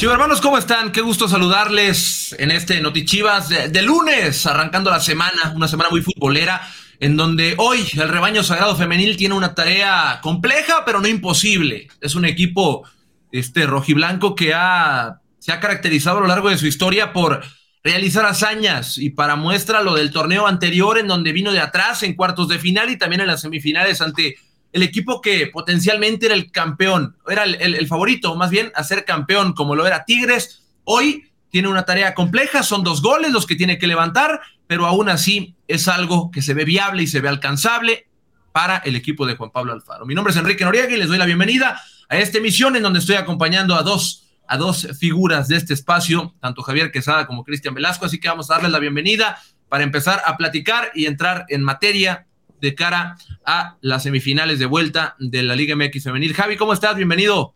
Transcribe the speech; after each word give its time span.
Chivas 0.00 0.14
hermanos, 0.14 0.40
¿cómo 0.40 0.56
están? 0.56 0.92
Qué 0.92 1.02
gusto 1.02 1.28
saludarles 1.28 2.34
en 2.38 2.50
este 2.50 2.80
Notichivas 2.80 3.50
de, 3.50 3.68
de 3.68 3.82
lunes, 3.82 4.46
arrancando 4.46 4.90
la 4.90 4.98
semana, 4.98 5.52
una 5.54 5.68
semana 5.68 5.90
muy 5.90 6.00
futbolera, 6.00 6.66
en 7.00 7.18
donde 7.18 7.54
hoy 7.58 7.86
el 7.92 8.08
rebaño 8.08 8.42
sagrado 8.42 8.74
femenil 8.76 9.18
tiene 9.18 9.34
una 9.34 9.54
tarea 9.54 10.20
compleja, 10.22 10.86
pero 10.86 11.02
no 11.02 11.06
imposible. 11.06 11.88
Es 12.00 12.14
un 12.14 12.24
equipo 12.24 12.88
este 13.30 13.66
rojiblanco 13.66 14.34
que 14.34 14.54
ha, 14.54 15.20
se 15.38 15.52
ha 15.52 15.60
caracterizado 15.60 16.16
a 16.16 16.20
lo 16.22 16.28
largo 16.28 16.48
de 16.48 16.56
su 16.56 16.66
historia 16.66 17.12
por 17.12 17.44
realizar 17.84 18.24
hazañas 18.24 18.96
y 18.96 19.10
para 19.10 19.36
muestra 19.36 19.82
lo 19.82 19.92
del 19.92 20.12
torneo 20.12 20.46
anterior 20.46 20.96
en 20.96 21.08
donde 21.08 21.32
vino 21.32 21.52
de 21.52 21.60
atrás 21.60 22.02
en 22.04 22.14
cuartos 22.14 22.48
de 22.48 22.58
final 22.58 22.88
y 22.88 22.96
también 22.96 23.20
en 23.20 23.26
las 23.26 23.42
semifinales 23.42 24.00
ante 24.00 24.36
el 24.72 24.82
equipo 24.82 25.20
que 25.20 25.48
potencialmente 25.48 26.26
era 26.26 26.34
el 26.34 26.50
campeón, 26.50 27.16
era 27.28 27.44
el, 27.44 27.56
el, 27.56 27.74
el, 27.74 27.86
favorito, 27.86 28.36
más 28.36 28.50
bien 28.50 28.70
a 28.74 28.84
ser 28.84 29.04
campeón, 29.04 29.52
como 29.52 29.74
lo 29.74 29.86
era 29.86 30.04
Tigres. 30.04 30.62
Hoy 30.84 31.30
tiene 31.50 31.68
una 31.68 31.84
tarea 31.84 32.14
compleja, 32.14 32.62
son 32.62 32.84
dos 32.84 33.02
goles 33.02 33.32
los 33.32 33.46
que 33.46 33.56
tiene 33.56 33.78
que 33.78 33.86
levantar, 33.86 34.40
pero 34.66 34.86
aún 34.86 35.08
así 35.08 35.56
es 35.66 35.88
algo 35.88 36.30
que 36.30 36.42
se 36.42 36.54
ve 36.54 36.64
viable 36.64 37.02
y 37.02 37.06
se 37.06 37.20
ve 37.20 37.28
alcanzable 37.28 38.06
para 38.52 38.78
el 38.78 38.96
equipo 38.96 39.26
de 39.26 39.36
Juan 39.36 39.50
Pablo 39.50 39.72
Alfaro. 39.72 40.06
Mi 40.06 40.14
nombre 40.14 40.32
es 40.32 40.36
Enrique 40.36 40.64
Noriega 40.64 40.90
y 40.90 40.96
les 40.96 41.08
doy 41.08 41.18
la 41.18 41.26
bienvenida 41.26 41.80
a 42.08 42.18
esta 42.18 42.38
emisión 42.38 42.76
en 42.76 42.82
donde 42.82 42.98
estoy 43.00 43.16
acompañando 43.16 43.74
a 43.74 43.82
dos, 43.82 44.28
a 44.46 44.56
dos 44.56 44.88
figuras 44.98 45.48
de 45.48 45.56
este 45.56 45.74
espacio, 45.74 46.34
tanto 46.40 46.62
Javier 46.62 46.90
Quesada 46.90 47.26
como 47.26 47.44
Cristian 47.44 47.74
Velasco, 47.74 48.06
así 48.06 48.18
que 48.18 48.28
vamos 48.28 48.50
a 48.50 48.54
darles 48.54 48.72
la 48.72 48.78
bienvenida 48.78 49.38
para 49.68 49.84
empezar 49.84 50.22
a 50.26 50.36
platicar 50.36 50.90
y 50.94 51.06
entrar 51.06 51.46
en 51.48 51.62
materia 51.62 52.26
de 52.60 52.74
cara 52.74 53.16
a 53.44 53.76
las 53.80 54.02
semifinales 54.02 54.58
de 54.58 54.66
vuelta 54.66 55.16
de 55.18 55.42
la 55.42 55.56
Liga 55.56 55.74
MX 55.76 56.04
Femenil. 56.04 56.34
Javi, 56.34 56.56
¿cómo 56.56 56.72
estás? 56.72 56.96
Bienvenido. 56.96 57.54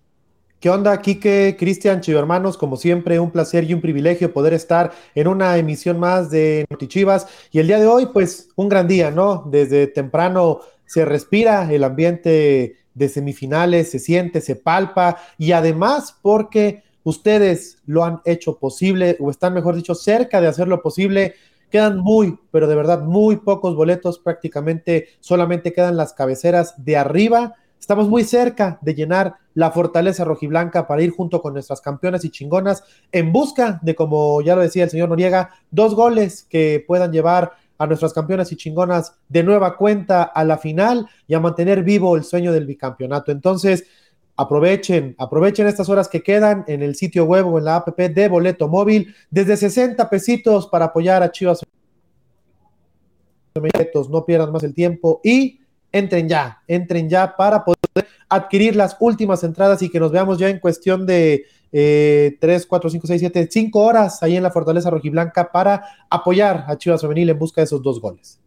¿Qué 0.61 0.71
onda, 0.71 0.99
Quique, 1.03 1.57
Cristian, 1.59 2.01
Chivo 2.01 2.19
Hermanos? 2.19 2.57
Como 2.57 2.77
siempre, 2.77 3.21
un 3.21 3.31
placer 3.31 3.65
y 3.65 3.75
un 3.75 3.83
privilegio 3.83 4.33
poder 4.33 4.55
estar 4.55 4.93
en 5.15 5.29
una 5.29 5.59
emisión 5.59 6.01
más 6.01 6.31
de 6.31 6.65
Notichivas. 6.71 7.27
Y 7.53 7.59
el 7.59 7.67
día 7.67 7.79
de 7.79 7.87
hoy, 7.87 8.07
pues, 8.07 8.49
un 8.57 8.71
gran 8.71 8.89
día, 8.89 9.11
¿no? 9.11 9.45
Desde 9.51 9.87
temprano 9.89 10.61
se 10.87 11.05
respira 11.05 11.71
el 11.71 11.85
ambiente 11.85 12.79
de 12.95 13.09
semifinales, 13.09 13.91
se 13.91 13.99
siente, 13.99 14.41
se 14.41 14.57
palpa 14.57 15.19
y 15.37 15.53
además 15.53 16.17
porque 16.23 16.83
ustedes 17.03 17.79
lo 17.85 18.05
han 18.05 18.21
hecho 18.25 18.59
posible 18.59 19.17
o 19.21 19.31
están, 19.31 19.53
mejor 19.53 19.77
dicho, 19.77 19.95
cerca 19.95 20.41
de 20.41 20.47
hacerlo 20.47 20.81
posible 20.81 21.35
Quedan 21.71 21.99
muy, 21.99 22.39
pero 22.51 22.67
de 22.67 22.75
verdad 22.75 23.03
muy 23.03 23.37
pocos 23.37 23.75
boletos, 23.75 24.19
prácticamente 24.19 25.09
solamente 25.21 25.73
quedan 25.73 25.97
las 25.97 26.13
cabeceras 26.13 26.75
de 26.85 26.97
arriba. 26.97 27.55
Estamos 27.81 28.09
muy 28.09 28.25
cerca 28.25 28.79
de 28.81 28.95
llenar 28.95 29.35
la 29.55 29.71
fortaleza 29.71 30.25
rojiblanca 30.25 30.87
para 30.87 31.03
ir 31.03 31.11
junto 31.11 31.43
con 31.43 31.53
nuestras 31.53 31.81
campeonas 31.81 32.25
y 32.25 32.31
chingonas 32.31 32.83
en 33.13 33.33
busca 33.33 33.79
de, 33.83 33.95
como 33.95 34.41
ya 34.41 34.57
lo 34.57 34.63
decía 34.63 34.85
el 34.85 34.91
señor 34.91 35.09
Noriega, 35.09 35.51
dos 35.71 35.95
goles 35.95 36.45
que 36.49 36.83
puedan 36.87 37.13
llevar 37.13 37.53
a 37.79 37.87
nuestras 37.87 38.13
campeonas 38.13 38.53
y 38.53 38.57
chingonas 38.57 39.15
de 39.29 39.43
nueva 39.43 39.77
cuenta 39.77 40.23
a 40.23 40.45
la 40.45 40.59
final 40.59 41.09
y 41.27 41.35
a 41.35 41.41
mantener 41.41 41.83
vivo 41.83 42.17
el 42.17 42.25
sueño 42.25 42.53
del 42.53 42.67
bicampeonato. 42.67 43.33
Entonces, 43.33 43.85
Aprovechen, 44.37 45.15
aprovechen 45.19 45.67
estas 45.69 45.89
horas 45.89 46.09
que 46.09 46.23
quedan 46.23 46.65
en 46.67 46.83
el 46.83 46.97
sitio 46.97 47.25
web 47.25 47.47
o 47.47 47.59
en 47.59 47.67
la 47.67 47.77
app 47.77 47.97
de 47.97 48.29
Boleto 48.29 48.69
Móvil, 48.69 49.15
desde 49.31 49.57
60 49.57 50.11
pesitos 50.11 50.67
para 50.67 50.87
apoyar 50.87 51.23
a 51.23 51.31
Chivas. 51.31 51.61
No 54.11 54.25
pierdan 54.25 54.51
más 54.51 54.65
el 54.65 54.75
tiempo 54.75 55.21
y 55.23 55.61
entren 55.93 56.29
ya, 56.29 56.63
entren 56.67 57.09
ya 57.09 57.37
para 57.37 57.65
poder 57.65 58.09
adquirir 58.29 58.75
las 58.75 58.97
últimas 58.99 59.45
entradas 59.45 59.81
y 59.83 59.89
que 59.89 60.01
nos 60.01 60.11
veamos 60.11 60.39
ya 60.39 60.49
en 60.49 60.59
cuestión 60.59 61.07
de 61.07 61.45
eh, 61.71 62.37
3, 62.41 62.67
4, 62.67 62.91
5, 62.91 63.07
6, 63.07 63.21
7, 63.21 63.49
5 63.51 63.81
horas 63.81 64.21
ahí 64.23 64.37
en 64.37 64.43
la 64.43 64.51
Fortaleza 64.51 64.91
Rojiblanca 64.91 65.53
para 65.53 65.85
apoyar 66.11 66.65
a 66.67 66.77
Chivas 66.77 67.01
Femenil 67.01 67.31
en 67.31 67.39
busca 67.39 67.61
de 67.61 67.67
esos 67.67 67.81
dos 67.81 68.01
goles. 68.01 68.41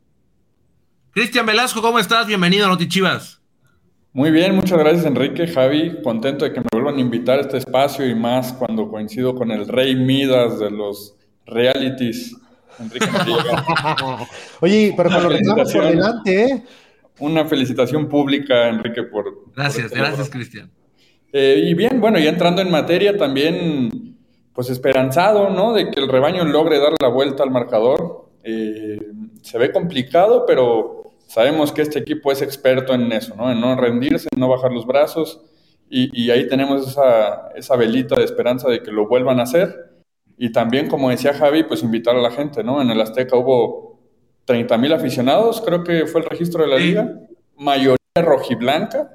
Cristian 1.11 1.45
Velasco, 1.45 1.81
¿cómo 1.81 1.99
estás? 1.99 2.27
Bienvenido 2.27 2.65
a 2.65 2.69
Noti 2.69 2.89
Chivas. 2.89 3.41
Muy 4.17 4.31
bien, 4.31 4.55
muchas 4.55 4.79
gracias 4.79 5.05
Enrique, 5.05 5.45
Javi, 5.45 6.01
contento 6.01 6.43
de 6.43 6.51
que 6.51 6.59
me 6.59 6.65
vuelvan 6.71 6.95
a 6.95 7.01
invitar 7.01 7.37
a 7.37 7.41
este 7.41 7.57
espacio 7.57 8.03
y 8.03 8.15
más 8.15 8.51
cuando 8.51 8.89
coincido 8.89 9.35
con 9.35 9.51
el 9.51 9.67
rey 9.67 9.95
Midas 9.95 10.57
de 10.57 10.71
los 10.71 11.15
realities, 11.45 12.35
Enrique 12.79 13.05
Oye, 14.61 14.95
pero 14.97 15.11
con 15.11 15.21
los 15.21 15.33
reclamos 15.33 15.71
por 15.71 15.85
delante, 15.85 16.45
¿eh? 16.45 16.63
Una 17.19 17.45
felicitación 17.45 18.09
pública, 18.09 18.67
Enrique, 18.67 19.03
por... 19.03 19.51
Gracias, 19.55 19.89
por 19.89 19.99
gracias, 19.99 20.31
Cristian. 20.31 20.71
Eh, 21.31 21.61
y 21.67 21.75
bien, 21.75 22.01
bueno, 22.01 22.17
ya 22.17 22.29
entrando 22.29 22.63
en 22.63 22.71
materia 22.71 23.15
también, 23.15 24.17
pues 24.51 24.71
esperanzado, 24.71 25.51
¿no? 25.51 25.73
De 25.73 25.91
que 25.91 25.99
el 25.99 26.09
rebaño 26.09 26.43
logre 26.43 26.79
dar 26.79 26.93
la 26.99 27.09
vuelta 27.09 27.43
al 27.43 27.51
marcador. 27.51 28.31
Eh, 28.43 28.97
se 29.43 29.59
ve 29.59 29.71
complicado, 29.71 30.43
pero 30.47 31.06
sabemos 31.27 31.71
que 31.71 31.83
este 31.83 31.99
equipo 31.99 32.31
es 32.31 32.41
experto 32.41 32.93
en 32.93 33.11
eso, 33.11 33.35
¿no? 33.35 33.51
En 33.51 33.61
no 33.61 33.75
rendirse, 33.75 34.27
en 34.33 34.39
no 34.39 34.49
bajar 34.49 34.71
los 34.71 34.87
brazos. 34.87 35.41
Y, 35.89 36.09
y, 36.25 36.31
ahí 36.31 36.47
tenemos 36.47 36.87
esa, 36.87 37.49
esa 37.55 37.75
velita 37.75 38.15
de 38.15 38.23
esperanza 38.23 38.67
de 38.69 38.81
que 38.81 38.91
lo 38.91 39.07
vuelvan 39.07 39.39
a 39.39 39.43
hacer. 39.43 39.73
Y 40.37 40.51
también, 40.51 40.89
como 40.89 41.09
decía 41.09 41.33
Javi, 41.33 41.63
pues 41.63 41.83
invitar 41.83 42.15
a 42.15 42.21
la 42.21 42.31
gente, 42.31 42.63
¿no? 42.63 42.81
En 42.81 42.89
el 42.89 42.99
Azteca 42.99 43.37
hubo 43.37 43.99
30 44.45 44.77
mil 44.77 44.93
aficionados, 44.93 45.61
creo 45.61 45.83
que 45.83 46.05
fue 46.07 46.21
el 46.21 46.27
registro 46.27 46.63
de 46.63 46.69
la 46.69 46.77
liga, 46.77 47.19
mayoría 47.57 47.97
rojiblanca. 48.15 49.11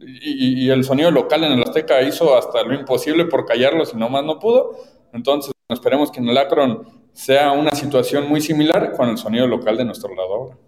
Y, 0.00 0.64
y, 0.64 0.70
el 0.70 0.82
sonido 0.84 1.10
local 1.10 1.44
en 1.44 1.52
el 1.52 1.62
Azteca 1.62 2.00
hizo 2.02 2.36
hasta 2.36 2.62
lo 2.62 2.74
imposible 2.74 3.26
por 3.26 3.44
callarlos 3.44 3.92
y 3.92 3.96
nomás 3.96 4.24
no 4.24 4.38
pudo. 4.38 4.76
Entonces, 5.12 5.52
esperemos 5.68 6.10
que 6.10 6.20
en 6.20 6.28
el 6.28 6.38
Akron 6.38 6.86
sea 7.12 7.52
una 7.52 7.72
situación 7.72 8.28
muy 8.28 8.40
similar 8.40 8.92
con 8.92 9.08
el 9.08 9.18
sonido 9.18 9.46
local 9.46 9.76
de 9.76 9.84
nuestro 9.84 10.14
lado. 10.14 10.58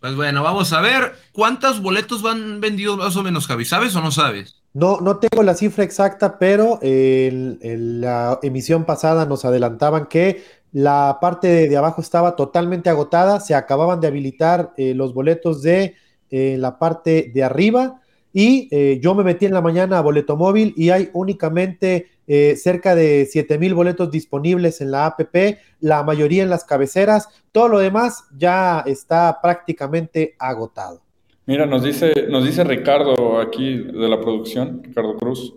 Pues 0.00 0.16
bueno, 0.16 0.42
vamos 0.42 0.72
a 0.72 0.80
ver 0.80 1.12
cuántos 1.32 1.82
boletos 1.82 2.22
van 2.22 2.60
vendidos 2.60 2.96
más 2.96 3.16
o 3.16 3.22
menos, 3.22 3.46
Javi. 3.46 3.64
¿Sabes 3.64 3.94
o 3.96 4.00
no 4.00 4.10
sabes? 4.10 4.56
No, 4.72 5.00
no 5.00 5.18
tengo 5.18 5.42
la 5.42 5.54
cifra 5.54 5.84
exacta, 5.84 6.38
pero 6.38 6.78
en 6.80 8.00
la 8.00 8.38
emisión 8.42 8.84
pasada 8.84 9.26
nos 9.26 9.44
adelantaban 9.44 10.06
que 10.06 10.42
la 10.72 11.18
parte 11.20 11.48
de, 11.48 11.68
de, 11.68 11.76
abajo 11.76 12.00
estaba 12.00 12.36
totalmente 12.36 12.88
agotada, 12.88 13.40
se 13.40 13.54
acababan 13.54 14.00
de 14.00 14.06
habilitar 14.06 14.72
eh, 14.76 14.94
los 14.94 15.12
boletos 15.12 15.62
de 15.62 15.96
eh, 16.30 16.56
la 16.58 16.78
parte 16.78 17.32
de 17.34 17.42
arriba 17.42 18.00
y 18.32 18.68
eh, 18.70 19.00
yo 19.02 19.16
me 19.16 19.24
metí 19.24 19.46
en 19.46 19.52
la 19.52 19.60
mañana 19.60 19.98
a 19.98 20.02
boleto 20.02 20.36
móvil 20.36 20.72
y 20.76 20.90
hay 20.90 21.10
únicamente 21.12 22.08
eh, 22.32 22.54
cerca 22.54 22.94
de 22.94 23.26
7 23.28 23.58
mil 23.58 23.74
boletos 23.74 24.08
disponibles 24.08 24.80
en 24.80 24.92
la 24.92 25.06
APP, 25.06 25.58
la 25.80 26.04
mayoría 26.04 26.44
en 26.44 26.48
las 26.48 26.62
cabeceras, 26.62 27.26
todo 27.50 27.66
lo 27.66 27.80
demás 27.80 28.22
ya 28.38 28.84
está 28.86 29.40
prácticamente 29.42 30.36
agotado. 30.38 31.02
Mira, 31.46 31.66
nos 31.66 31.82
dice, 31.82 32.12
nos 32.28 32.44
dice 32.44 32.62
Ricardo 32.62 33.40
aquí 33.40 33.78
de 33.78 34.08
la 34.08 34.20
producción, 34.20 34.80
Ricardo 34.80 35.16
Cruz, 35.16 35.54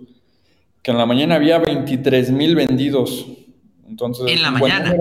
que 0.82 0.90
en 0.90 0.98
la 0.98 1.06
mañana 1.06 1.36
había 1.36 1.60
23 1.60 2.32
mil 2.32 2.56
vendidos. 2.56 3.28
Entonces, 3.88 4.26
en 4.32 4.42
la 4.42 4.50
mañana. 4.50 4.96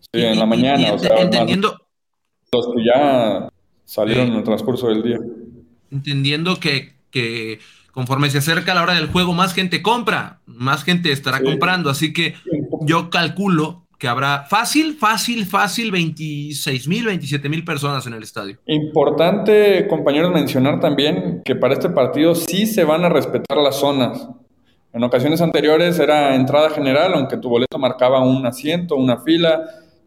Sí, 0.00 0.20
en 0.22 0.38
la 0.38 0.44
mañana. 0.44 0.88
Y, 0.88 0.90
o 0.90 0.98
sea, 0.98 1.22
entendiendo. 1.22 1.74
Los 2.52 2.66
que 2.66 2.84
ya 2.84 3.48
salieron 3.86 4.26
en 4.26 4.34
el 4.34 4.44
transcurso 4.44 4.88
del 4.88 5.02
día. 5.02 5.18
Entendiendo 5.90 6.60
que, 6.60 6.96
que 7.10 7.60
conforme 7.98 8.30
se 8.30 8.38
acerca 8.38 8.74
la 8.74 8.84
hora 8.84 8.94
del 8.94 9.08
juego, 9.08 9.34
más 9.34 9.54
gente 9.54 9.82
compra, 9.82 10.38
más 10.46 10.84
gente 10.84 11.10
estará 11.10 11.38
sí. 11.38 11.44
comprando. 11.44 11.90
Así 11.90 12.12
que 12.12 12.36
yo 12.82 13.10
calculo 13.10 13.88
que 13.98 14.06
habrá 14.06 14.44
fácil, 14.48 14.94
fácil, 14.94 15.46
fácil 15.46 15.90
26 15.90 16.86
mil, 16.86 17.06
27 17.06 17.48
mil 17.48 17.64
personas 17.64 18.06
en 18.06 18.14
el 18.14 18.22
estadio. 18.22 18.56
Importante, 18.66 19.88
compañeros, 19.88 20.32
mencionar 20.32 20.78
también 20.78 21.42
que 21.44 21.56
para 21.56 21.74
este 21.74 21.90
partido 21.90 22.36
sí 22.36 22.66
se 22.66 22.84
van 22.84 23.04
a 23.04 23.08
respetar 23.08 23.58
las 23.58 23.80
zonas. 23.80 24.28
En 24.92 25.02
ocasiones 25.02 25.40
anteriores 25.40 25.98
era 25.98 26.36
entrada 26.36 26.70
general, 26.70 27.14
aunque 27.14 27.36
tu 27.36 27.48
boleto 27.48 27.80
marcaba 27.80 28.20
un 28.20 28.46
asiento, 28.46 28.94
una 28.94 29.18
fila, 29.22 29.60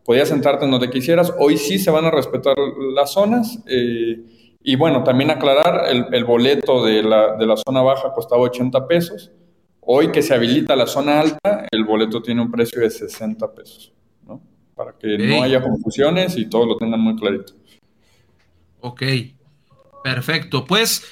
podías 0.05 0.29
sentarte 0.29 0.63
en 0.63 0.71
donde 0.71 0.89
quisieras. 0.89 1.33
Hoy 1.37 1.57
sí 1.57 1.77
se 1.77 1.91
van 1.91 2.05
a 2.05 2.11
respetar 2.11 2.55
las 2.95 3.11
zonas. 3.11 3.59
Eh, 3.67 4.40
y 4.63 4.75
bueno, 4.75 5.03
también 5.03 5.31
aclarar, 5.31 5.89
el, 5.89 6.05
el 6.11 6.23
boleto 6.23 6.85
de 6.85 7.01
la, 7.01 7.35
de 7.35 7.45
la, 7.45 7.55
zona 7.57 7.81
baja 7.81 8.13
costaba 8.13 8.41
80 8.43 8.87
pesos. 8.87 9.31
Hoy 9.79 10.11
que 10.11 10.21
se 10.21 10.35
habilita 10.35 10.75
la 10.75 10.85
zona 10.85 11.19
alta, 11.19 11.65
el 11.71 11.83
boleto 11.83 12.21
tiene 12.21 12.41
un 12.41 12.51
precio 12.51 12.81
de 12.81 12.89
60 12.89 13.53
pesos, 13.53 13.91
¿no? 14.27 14.41
Para 14.75 14.91
que 14.93 15.15
okay. 15.15 15.27
no 15.27 15.43
haya 15.43 15.61
confusiones 15.61 16.37
y 16.37 16.45
todos 16.45 16.67
lo 16.67 16.77
tengan 16.77 16.99
muy 16.99 17.15
clarito. 17.15 17.53
Ok, 18.81 19.01
perfecto. 20.03 20.65
Pues 20.65 21.03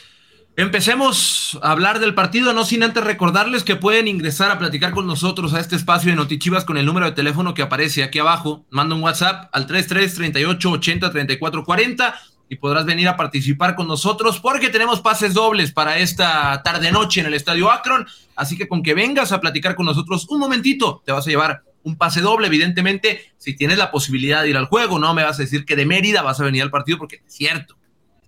empecemos 0.55 1.57
a 1.63 1.71
hablar 1.71 1.99
del 1.99 2.13
partido, 2.13 2.53
no 2.53 2.65
sin 2.65 2.83
antes 2.83 3.03
recordarles 3.03 3.63
que 3.63 3.75
pueden 3.75 4.07
ingresar 4.07 4.51
a 4.51 4.59
platicar 4.59 4.91
con 4.91 5.07
nosotros 5.07 5.55
a 5.55 5.59
este 5.59 5.75
espacio 5.75 6.11
de 6.11 6.17
Notichivas 6.17 6.65
con 6.65 6.77
el 6.77 6.85
número 6.85 7.07
de 7.07 7.13
teléfono 7.13 7.55
que 7.55 7.63
aparece 7.63 8.03
aquí 8.03 8.19
abajo. 8.19 8.65
Manda 8.69 8.93
un 8.93 9.01
WhatsApp 9.01 9.49
al 9.51 9.65
33 9.65 10.13
38 10.13 10.71
80 10.71 11.11
34 11.11 11.63
40 11.63 12.15
y 12.49 12.55
podrás 12.55 12.85
venir 12.85 13.07
a 13.07 13.15
participar 13.15 13.75
con 13.75 13.87
nosotros 13.87 14.39
porque 14.39 14.69
tenemos 14.69 15.01
pases 15.01 15.35
dobles 15.35 15.71
para 15.71 15.99
esta 15.99 16.61
tarde-noche 16.63 17.21
en 17.21 17.27
el 17.27 17.35
Estadio 17.35 17.69
Akron. 17.69 18.07
Así 18.35 18.57
que 18.57 18.67
con 18.67 18.81
que 18.81 18.95
vengas 18.95 19.31
a 19.31 19.39
platicar 19.39 19.75
con 19.75 19.85
nosotros 19.85 20.27
un 20.29 20.39
momentito, 20.39 21.03
te 21.05 21.11
vas 21.11 21.27
a 21.27 21.29
llevar 21.29 21.63
un 21.83 21.95
pase 21.95 22.21
doble, 22.21 22.47
evidentemente, 22.47 23.31
si 23.37 23.55
tienes 23.55 23.77
la 23.77 23.91
posibilidad 23.91 24.41
de 24.43 24.49
ir 24.49 24.57
al 24.57 24.65
juego, 24.65 24.99
no 24.99 25.13
me 25.13 25.23
vas 25.23 25.39
a 25.39 25.43
decir 25.43 25.63
que 25.63 25.75
de 25.75 25.85
Mérida 25.85 26.23
vas 26.23 26.39
a 26.39 26.43
venir 26.43 26.63
al 26.63 26.71
partido 26.71 26.97
porque 26.97 27.17
es 27.25 27.33
cierto. 27.33 27.77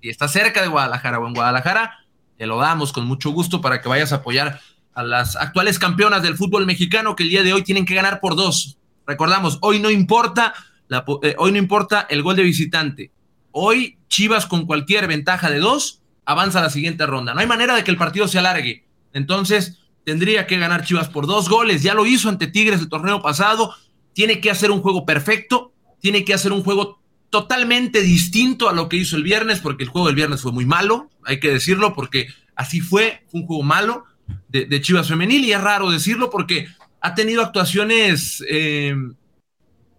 Si 0.02 0.10
estás 0.10 0.32
cerca 0.32 0.62
de 0.62 0.68
Guadalajara 0.68 1.20
o 1.20 1.28
en 1.28 1.34
Guadalajara, 1.34 2.00
te 2.38 2.46
lo 2.46 2.58
damos 2.58 2.94
con 2.94 3.06
mucho 3.06 3.32
gusto 3.32 3.60
para 3.60 3.82
que 3.82 3.90
vayas 3.90 4.14
a 4.14 4.18
apoyar 4.18 4.60
a 4.94 5.04
las 5.04 5.36
actuales 5.36 5.80
campeonas 5.80 6.22
del 6.22 6.36
fútbol 6.36 6.66
mexicano 6.66 7.16
que 7.16 7.24
el 7.24 7.30
día 7.30 7.44
de 7.44 7.54
hoy 7.54 7.64
tienen 7.64 7.86
que 7.86 7.96
ganar 7.96 8.20
por 8.20 8.36
dos. 8.36 8.78
Recordamos, 9.08 9.58
hoy 9.62 9.80
no 9.80 9.90
importa, 9.90 10.54
la, 10.88 11.04
eh, 11.24 11.36
hoy 11.38 11.52
no 11.52 11.58
importa 11.58 12.08
el 12.10 12.22
gol 12.22 12.36
de 12.36 12.44
visitante. 12.44 13.12
Hoy 13.52 13.98
Chivas 14.08 14.46
con 14.46 14.66
cualquier 14.66 15.08
ventaja 15.08 15.50
de 15.50 15.60
dos 15.60 16.02
avanza 16.26 16.60
a 16.60 16.64
la 16.64 16.70
siguiente 16.70 17.06
ronda. 17.06 17.34
No 17.34 17.40
hay 17.40 17.48
manera 17.48 17.76
de 17.76 17.84
que 17.84 17.92
el 17.92 17.98
partido 17.98 18.28
se 18.28 18.40
alargue. 18.40 18.86
Entonces, 19.14 19.80
tendría 20.04 20.48
que 20.48 20.58
ganar 20.58 20.86
Chivas 20.86 21.10
por 21.10 21.28
dos 21.28 21.50
goles. 21.50 21.84
Ya 21.84 21.94
lo 21.94 22.06
hizo 22.06 22.30
ante 22.30 22.48
Tigres 22.48 22.80
el 22.80 22.90
torneo 22.90 23.22
pasado. 23.22 23.74
Tiene 24.14 24.40
que 24.40 24.52
hacer 24.52 24.72
un 24.72 24.82
juego 24.82 25.06
perfecto. 25.06 25.74
Tiene 26.00 26.24
que 26.24 26.34
hacer 26.34 26.52
un 26.52 26.64
juego 26.64 27.00
totalmente 27.30 28.02
distinto 28.02 28.70
a 28.70 28.74
lo 28.74 28.90
que 28.90 28.98
hizo 28.98 29.16
el 29.16 29.24
viernes, 29.24 29.60
porque 29.60 29.84
el 29.84 29.90
juego 29.90 30.08
del 30.08 30.16
viernes 30.16 30.42
fue 30.42 30.52
muy 30.52 30.66
malo. 30.66 31.10
Hay 31.24 31.40
que 31.40 31.50
decirlo, 31.50 31.94
porque 31.94 32.28
así 32.56 32.82
fue. 32.82 33.24
Fue 33.30 33.42
un 33.42 33.48
juego 33.48 33.64
malo 33.64 34.06
de, 34.50 34.82
Chivas 34.82 35.08
Femenil. 35.08 35.46
Y 35.46 35.54
es 35.54 35.62
raro 35.62 35.90
decirlo 35.92 36.30
porque 36.30 36.68
ha 37.02 37.16
tenido 37.16 37.42
actuaciones 37.42 38.44
eh, 38.48 38.96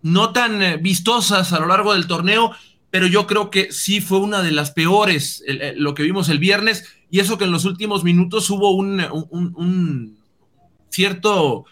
no 0.02 0.32
tan 0.32 0.62
eh, 0.62 0.76
vistosas 0.76 1.52
a 1.52 1.60
lo 1.60 1.66
largo 1.66 1.92
del 1.92 2.06
torneo. 2.06 2.52
Pero 2.92 3.06
yo 3.06 3.26
creo 3.26 3.48
que 3.48 3.72
sí 3.72 4.02
fue 4.02 4.18
una 4.18 4.42
de 4.42 4.52
las 4.52 4.70
peores 4.70 5.42
lo 5.76 5.94
que 5.94 6.02
vimos 6.02 6.28
el 6.28 6.38
viernes 6.38 6.84
y 7.10 7.20
eso 7.20 7.38
que 7.38 7.44
en 7.44 7.50
los 7.50 7.64
últimos 7.64 8.04
minutos 8.04 8.50
hubo 8.50 8.72
un, 8.74 10.18
cierto 10.90 11.64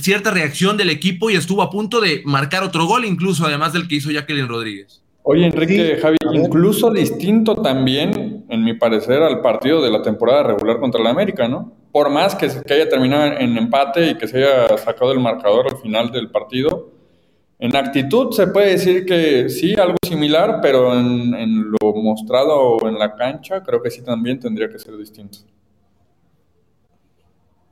cierta 0.00 0.30
reacción 0.30 0.76
del 0.76 0.90
equipo 0.90 1.28
y 1.28 1.34
estuvo 1.34 1.60
a 1.60 1.70
punto 1.70 2.00
de 2.00 2.22
marcar 2.24 2.62
otro 2.62 2.86
gol, 2.86 3.04
incluso 3.04 3.44
además 3.44 3.72
del 3.72 3.88
que 3.88 3.96
hizo 3.96 4.12
Jacqueline 4.12 4.46
Rodríguez. 4.46 5.02
Oye, 5.24 5.46
Enrique, 5.46 5.98
Javi, 6.00 6.18
incluso 6.32 6.90
distinto 6.90 7.56
también, 7.56 8.44
en 8.48 8.64
mi 8.64 8.74
parecer, 8.74 9.22
al 9.22 9.40
partido 9.40 9.82
de 9.82 9.90
la 9.90 10.02
temporada 10.02 10.44
regular 10.44 10.78
contra 10.78 11.00
el 11.00 11.08
América, 11.08 11.48
¿no? 11.48 11.72
Por 11.90 12.10
más 12.10 12.36
que, 12.36 12.48
que 12.64 12.74
haya 12.74 12.88
terminado 12.88 13.38
en 13.38 13.58
empate 13.58 14.10
y 14.10 14.14
que 14.16 14.28
se 14.28 14.38
haya 14.38 14.78
sacado 14.78 15.10
el 15.10 15.18
marcador 15.18 15.66
al 15.68 15.78
final 15.78 16.12
del 16.12 16.30
partido, 16.30 16.93
en 17.58 17.76
actitud 17.76 18.32
se 18.32 18.48
puede 18.48 18.72
decir 18.72 19.06
que 19.06 19.48
sí, 19.48 19.74
algo 19.74 19.96
similar, 20.06 20.58
pero 20.60 20.98
en, 20.98 21.70
lo 21.70 21.94
mostrado 21.94 22.76
en 22.88 22.98
la 22.98 23.14
cancha 23.14 23.62
creo 23.62 23.80
que 23.80 23.90
sí 23.90 24.02
también 24.02 24.40
tendría 24.40 24.68
que 24.68 24.78
ser 24.78 24.96
distinto. 24.96 25.38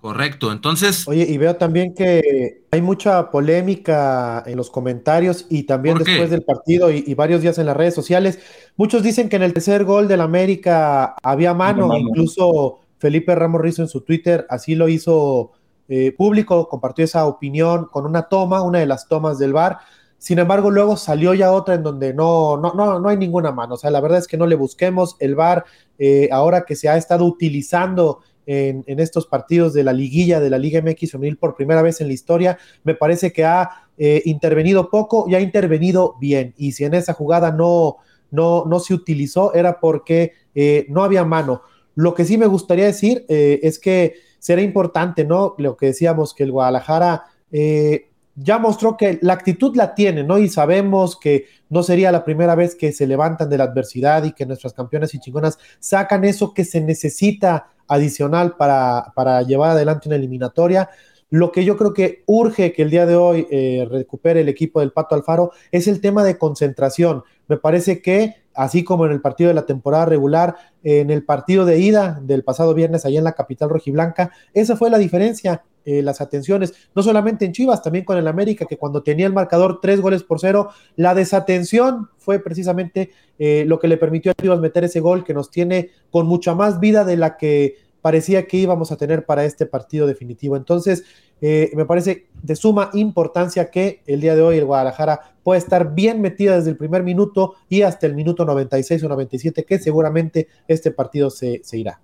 Correcto, 0.00 0.50
entonces... 0.50 1.06
Oye, 1.06 1.24
y 1.28 1.38
veo 1.38 1.54
también 1.54 1.94
que 1.94 2.64
hay 2.72 2.82
mucha 2.82 3.30
polémica 3.30 4.42
en 4.46 4.56
los 4.56 4.68
comentarios 4.68 5.46
y 5.48 5.62
también 5.62 5.96
después 5.98 6.28
del 6.28 6.42
partido 6.42 6.90
y, 6.90 7.14
varios 7.14 7.40
días 7.40 7.58
en 7.58 7.66
las 7.66 7.76
redes 7.76 7.94
sociales. 7.94 8.40
Muchos 8.76 9.04
dicen 9.04 9.28
que 9.28 9.36
en 9.36 9.42
el 9.42 9.52
tercer 9.52 9.84
gol 9.84 10.08
del 10.08 10.20
América 10.20 11.14
había 11.22 11.54
mano, 11.54 11.96
incluso 11.96 12.80
Felipe 12.98 13.34
Ramos 13.34 13.60
Rizo 13.60 13.82
en 13.82 13.88
su 13.88 14.00
Twitter 14.00 14.46
así 14.48 14.74
lo 14.74 14.88
hizo 14.88 15.52
eh, 15.94 16.10
público 16.10 16.70
compartió 16.70 17.04
esa 17.04 17.26
opinión 17.26 17.84
con 17.84 18.06
una 18.06 18.22
toma, 18.22 18.62
una 18.62 18.78
de 18.78 18.86
las 18.86 19.08
tomas 19.08 19.38
del 19.38 19.52
bar. 19.52 19.76
Sin 20.16 20.38
embargo, 20.38 20.70
luego 20.70 20.96
salió 20.96 21.34
ya 21.34 21.52
otra 21.52 21.74
en 21.74 21.82
donde 21.82 22.14
no, 22.14 22.56
no, 22.56 22.72
no, 22.72 22.98
no 22.98 23.10
hay 23.10 23.18
ninguna 23.18 23.52
mano. 23.52 23.74
O 23.74 23.76
sea, 23.76 23.90
la 23.90 24.00
verdad 24.00 24.18
es 24.18 24.26
que 24.26 24.38
no 24.38 24.46
le 24.46 24.54
busquemos 24.54 25.16
el 25.18 25.34
bar 25.34 25.66
eh, 25.98 26.30
ahora 26.32 26.64
que 26.64 26.76
se 26.76 26.88
ha 26.88 26.96
estado 26.96 27.26
utilizando 27.26 28.20
en, 28.46 28.84
estos 28.86 29.26
partidos 29.26 29.74
de 29.74 29.84
la 29.84 29.92
liguilla 29.92 30.40
de 30.40 30.48
la 30.48 30.56
Liga 30.56 30.80
MX 30.80 31.12
femenil 31.12 31.36
por 31.36 31.54
primera 31.54 31.82
vez 31.82 32.00
en 32.00 32.06
la 32.06 32.14
historia. 32.14 32.56
Me 32.84 32.94
parece 32.94 33.30
que 33.30 33.44
ha 33.44 33.68
eh, 33.98 34.22
intervenido 34.24 34.88
poco 34.88 35.26
y 35.28 35.34
ha 35.34 35.40
intervenido 35.40 36.16
bien. 36.18 36.54
Y 36.56 36.72
si 36.72 36.84
en 36.84 36.94
esa 36.94 37.12
jugada 37.12 37.52
no, 37.52 37.98
no, 38.30 38.64
no 38.64 38.80
se 38.80 38.94
utilizó, 38.94 39.52
era 39.52 39.78
porque 39.78 40.32
no 40.88 41.04
había 41.04 41.26
mano. 41.26 41.60
Lo 41.94 42.14
que 42.14 42.24
sí 42.24 42.38
me 42.38 42.46
gustaría 42.46 42.86
decir 42.86 43.26
es 43.28 43.78
que 43.78 44.31
será 44.42 44.60
importante, 44.60 45.24
¿no? 45.24 45.54
Lo 45.58 45.76
que 45.76 45.86
decíamos, 45.86 46.34
que 46.34 46.42
el 46.42 46.50
Guadalajara 46.50 47.26
eh, 47.52 48.10
ya 48.34 48.58
mostró 48.58 48.96
que 48.96 49.20
la 49.22 49.34
actitud 49.34 49.76
la 49.76 49.94
tiene, 49.94 50.24
¿no? 50.24 50.36
Y 50.36 50.48
sabemos 50.48 51.16
que 51.16 51.46
no 51.68 51.84
sería 51.84 52.10
la 52.10 52.24
primera 52.24 52.56
vez 52.56 52.74
que 52.74 52.90
se 52.90 53.06
levantan 53.06 53.48
de 53.48 53.58
la 53.58 53.64
adversidad 53.64 54.24
y 54.24 54.32
que 54.32 54.44
nuestras 54.44 54.72
campeonas 54.72 55.14
y 55.14 55.20
chingonas 55.20 55.60
sacan 55.78 56.24
eso 56.24 56.54
que 56.54 56.64
se 56.64 56.80
necesita 56.80 57.68
adicional 57.86 58.56
para, 58.56 59.12
para 59.14 59.42
llevar 59.42 59.70
adelante 59.70 60.08
una 60.08 60.16
eliminatoria. 60.16 60.90
Lo 61.30 61.52
que 61.52 61.64
yo 61.64 61.76
creo 61.76 61.94
que 61.94 62.24
urge 62.26 62.72
que 62.72 62.82
el 62.82 62.90
día 62.90 63.06
de 63.06 63.14
hoy 63.14 63.46
eh, 63.48 63.86
recupere 63.88 64.40
el 64.40 64.48
equipo 64.48 64.80
del 64.80 64.90
Pato 64.90 65.14
Alfaro 65.14 65.52
es 65.70 65.86
el 65.86 66.00
tema 66.00 66.24
de 66.24 66.36
concentración. 66.36 67.22
Me 67.46 67.58
parece 67.58 68.02
que 68.02 68.41
así 68.54 68.84
como 68.84 69.06
en 69.06 69.12
el 69.12 69.20
partido 69.20 69.48
de 69.48 69.54
la 69.54 69.66
temporada 69.66 70.06
regular, 70.06 70.56
en 70.82 71.10
el 71.10 71.24
partido 71.24 71.64
de 71.64 71.78
ida 71.78 72.20
del 72.22 72.44
pasado 72.44 72.74
viernes 72.74 73.04
allá 73.04 73.18
en 73.18 73.24
la 73.24 73.32
capital 73.32 73.70
rojiblanca, 73.70 74.30
esa 74.52 74.76
fue 74.76 74.90
la 74.90 74.98
diferencia, 74.98 75.62
eh, 75.84 76.02
las 76.02 76.20
atenciones, 76.20 76.74
no 76.94 77.02
solamente 77.02 77.44
en 77.44 77.52
Chivas, 77.52 77.82
también 77.82 78.04
con 78.04 78.16
el 78.16 78.28
América, 78.28 78.66
que 78.66 78.76
cuando 78.76 79.02
tenía 79.02 79.26
el 79.26 79.32
marcador 79.32 79.80
tres 79.80 80.00
goles 80.00 80.22
por 80.22 80.38
cero, 80.38 80.70
la 80.96 81.14
desatención 81.14 82.08
fue 82.18 82.38
precisamente 82.38 83.10
eh, 83.38 83.64
lo 83.66 83.78
que 83.78 83.88
le 83.88 83.96
permitió 83.96 84.32
a 84.32 84.34
Chivas 84.34 84.60
meter 84.60 84.84
ese 84.84 85.00
gol 85.00 85.24
que 85.24 85.34
nos 85.34 85.50
tiene 85.50 85.90
con 86.10 86.26
mucha 86.26 86.54
más 86.54 86.78
vida 86.78 87.04
de 87.04 87.16
la 87.16 87.36
que 87.36 87.76
parecía 88.00 88.46
que 88.46 88.58
íbamos 88.58 88.92
a 88.92 88.96
tener 88.96 89.24
para 89.24 89.44
este 89.44 89.64
partido 89.64 90.06
definitivo. 90.06 90.56
Entonces, 90.56 91.04
eh, 91.44 91.72
me 91.74 91.84
parece 91.84 92.28
de 92.40 92.54
suma 92.54 92.90
importancia 92.94 93.68
que 93.68 94.00
el 94.06 94.20
día 94.20 94.36
de 94.36 94.42
hoy 94.42 94.58
el 94.58 94.64
Guadalajara 94.64 95.34
pueda 95.42 95.58
estar 95.58 95.92
bien 95.92 96.20
metida 96.20 96.56
desde 96.56 96.70
el 96.70 96.76
primer 96.76 97.02
minuto 97.02 97.56
y 97.68 97.82
hasta 97.82 98.06
el 98.06 98.14
minuto 98.14 98.44
96 98.44 99.02
o 99.02 99.08
97, 99.08 99.64
que 99.64 99.80
seguramente 99.80 100.46
este 100.68 100.92
partido 100.92 101.30
se, 101.30 101.60
irá. 101.72 102.00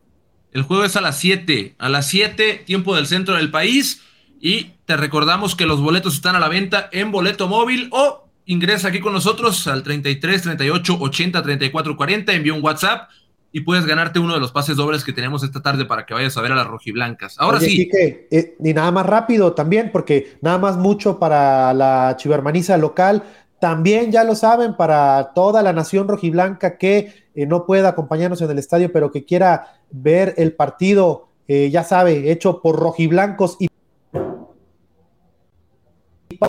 El 0.50 0.62
juego 0.62 0.82
es 0.82 0.96
a 0.96 1.00
las 1.00 1.18
7, 1.18 1.76
a 1.78 1.88
las 1.88 2.08
7, 2.08 2.64
tiempo 2.66 2.96
del 2.96 3.06
centro 3.06 3.36
del 3.36 3.52
país. 3.52 4.02
Y 4.40 4.72
te 4.86 4.96
recordamos 4.96 5.54
que 5.54 5.66
los 5.66 5.80
boletos 5.80 6.14
están 6.14 6.34
a 6.34 6.40
la 6.40 6.48
venta 6.48 6.88
en 6.90 7.12
boleto 7.12 7.46
móvil 7.46 7.88
o 7.92 8.28
ingresa 8.46 8.88
aquí 8.88 8.98
con 8.98 9.12
nosotros 9.12 9.68
al 9.68 9.84
33 9.84 10.42
38 10.42 10.96
80 11.00 11.42
34 11.42 11.96
40, 11.96 12.32
envía 12.32 12.54
un 12.54 12.64
WhatsApp 12.64 13.08
y 13.50 13.62
puedes 13.62 13.86
ganarte 13.86 14.18
uno 14.18 14.34
de 14.34 14.40
los 14.40 14.52
pases 14.52 14.76
dobles 14.76 15.04
que 15.04 15.12
tenemos 15.12 15.42
esta 15.42 15.62
tarde 15.62 15.84
para 15.86 16.04
que 16.04 16.14
vayas 16.14 16.36
a 16.36 16.42
ver 16.42 16.52
a 16.52 16.56
las 16.56 16.66
rojiblancas. 16.66 17.36
Ahora 17.38 17.60
sí. 17.60 17.88
Eh, 17.92 18.56
y 18.62 18.74
nada 18.74 18.90
más 18.90 19.06
rápido 19.06 19.54
también, 19.54 19.90
porque 19.92 20.36
nada 20.42 20.58
más 20.58 20.76
mucho 20.76 21.18
para 21.18 21.72
la 21.72 22.14
chivermaniza 22.18 22.76
local. 22.76 23.22
También 23.58 24.12
ya 24.12 24.22
lo 24.22 24.34
saben 24.34 24.76
para 24.76 25.32
toda 25.34 25.62
la 25.62 25.72
nación 25.72 26.06
rojiblanca 26.06 26.78
que 26.78 27.12
eh, 27.34 27.46
no 27.46 27.64
pueda 27.66 27.88
acompañarnos 27.88 28.40
en 28.42 28.50
el 28.50 28.58
estadio, 28.58 28.92
pero 28.92 29.10
que 29.10 29.24
quiera 29.24 29.80
ver 29.90 30.34
el 30.36 30.52
partido, 30.52 31.28
eh, 31.48 31.70
ya 31.70 31.82
sabe, 31.82 32.30
hecho 32.30 32.60
por 32.60 32.76
rojiblancos 32.76 33.56
y 33.58 33.68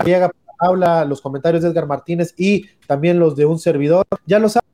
llega 0.06 0.32
habla 0.60 1.06
los 1.06 1.22
comentarios 1.22 1.64
de 1.64 1.70
Edgar 1.70 1.88
Martínez 1.88 2.34
y 2.38 2.68
también 2.86 3.18
los 3.18 3.36
de 3.36 3.46
un 3.46 3.60
servidor. 3.60 4.06
Ya 4.26 4.40
lo 4.40 4.50
saben 4.50 4.69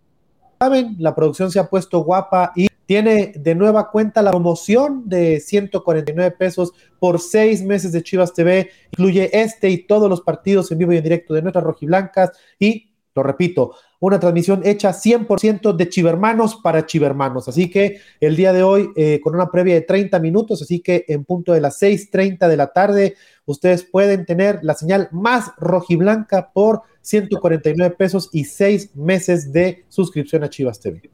saben, 0.65 0.95
la 0.97 1.13
producción 1.13 1.51
se 1.51 1.59
ha 1.59 1.69
puesto 1.69 1.99
guapa 1.99 2.51
y 2.55 2.67
tiene 2.87 3.33
de 3.35 3.53
nueva 3.53 3.91
cuenta 3.91 4.23
la 4.23 4.31
promoción 4.31 5.03
de 5.07 5.39
149 5.39 6.31
pesos 6.31 6.71
por 6.99 7.19
seis 7.19 7.63
meses 7.63 7.91
de 7.91 8.01
Chivas 8.01 8.33
TV. 8.33 8.71
Incluye 8.91 9.29
este 9.31 9.69
y 9.69 9.85
todos 9.85 10.09
los 10.09 10.21
partidos 10.21 10.71
en 10.71 10.79
vivo 10.79 10.93
y 10.93 10.97
en 10.97 11.03
directo 11.03 11.35
de 11.35 11.43
nuestras 11.43 11.63
rojiblancas 11.63 12.31
y, 12.59 12.89
lo 13.15 13.23
repito, 13.23 13.75
una 13.99 14.19
transmisión 14.19 14.61
hecha 14.65 14.91
100% 14.91 15.75
de 15.75 15.89
chivermanos 15.89 16.57
para 16.57 16.85
chivermanos. 16.85 17.47
Así 17.47 17.69
que 17.69 18.01
el 18.19 18.35
día 18.35 18.51
de 18.51 18.61
hoy, 18.61 18.89
eh, 18.95 19.21
con 19.23 19.33
una 19.33 19.49
previa 19.49 19.73
de 19.75 19.81
30 19.81 20.19
minutos, 20.19 20.61
así 20.61 20.81
que 20.81 21.05
en 21.07 21.23
punto 21.23 21.53
de 21.53 21.61
las 21.61 21.81
6.30 21.81 22.47
de 22.47 22.57
la 22.57 22.67
tarde, 22.67 23.15
ustedes 23.45 23.83
pueden 23.83 24.25
tener 24.25 24.59
la 24.63 24.73
señal 24.73 25.07
más 25.11 25.51
rojiblanca 25.57 26.51
por 26.51 26.81
149 27.01 27.95
pesos 27.95 28.29
y 28.33 28.45
seis 28.45 28.95
meses 28.95 29.53
de 29.53 29.85
suscripción 29.89 30.43
a 30.43 30.49
Chivas 30.49 30.79
TV. 30.79 31.09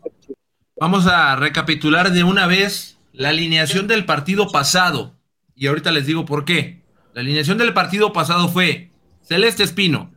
Vamos 0.80 1.06
a 1.06 1.36
recapitular 1.36 2.12
de 2.12 2.24
una 2.24 2.48
vez 2.48 2.98
la 3.14 3.30
alineación 3.30 3.88
del 3.88 4.06
partido 4.06 4.48
pasado. 4.50 5.16
Y 5.56 5.68
ahorita 5.68 5.92
les 5.92 6.08
digo 6.08 6.26
por 6.26 6.46
qué. 6.46 6.82
La 7.14 7.22
alineación 7.22 7.58
del 7.58 7.74
partido 7.74 8.14
pasado 8.14 8.48
fue 8.48 8.90
Celeste 9.22 9.64
Espino, 9.64 10.14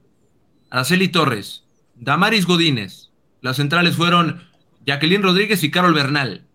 Araceli 0.71 1.09
Torres, 1.09 1.64
Damaris 1.97 2.47
Godínez. 2.47 3.11
Las 3.41 3.57
centrales 3.57 3.97
fueron 3.97 4.43
Jacqueline 4.87 5.23
Rodríguez 5.23 5.63
y 5.63 5.71
Carol 5.71 5.95
Bernal. 5.95 6.47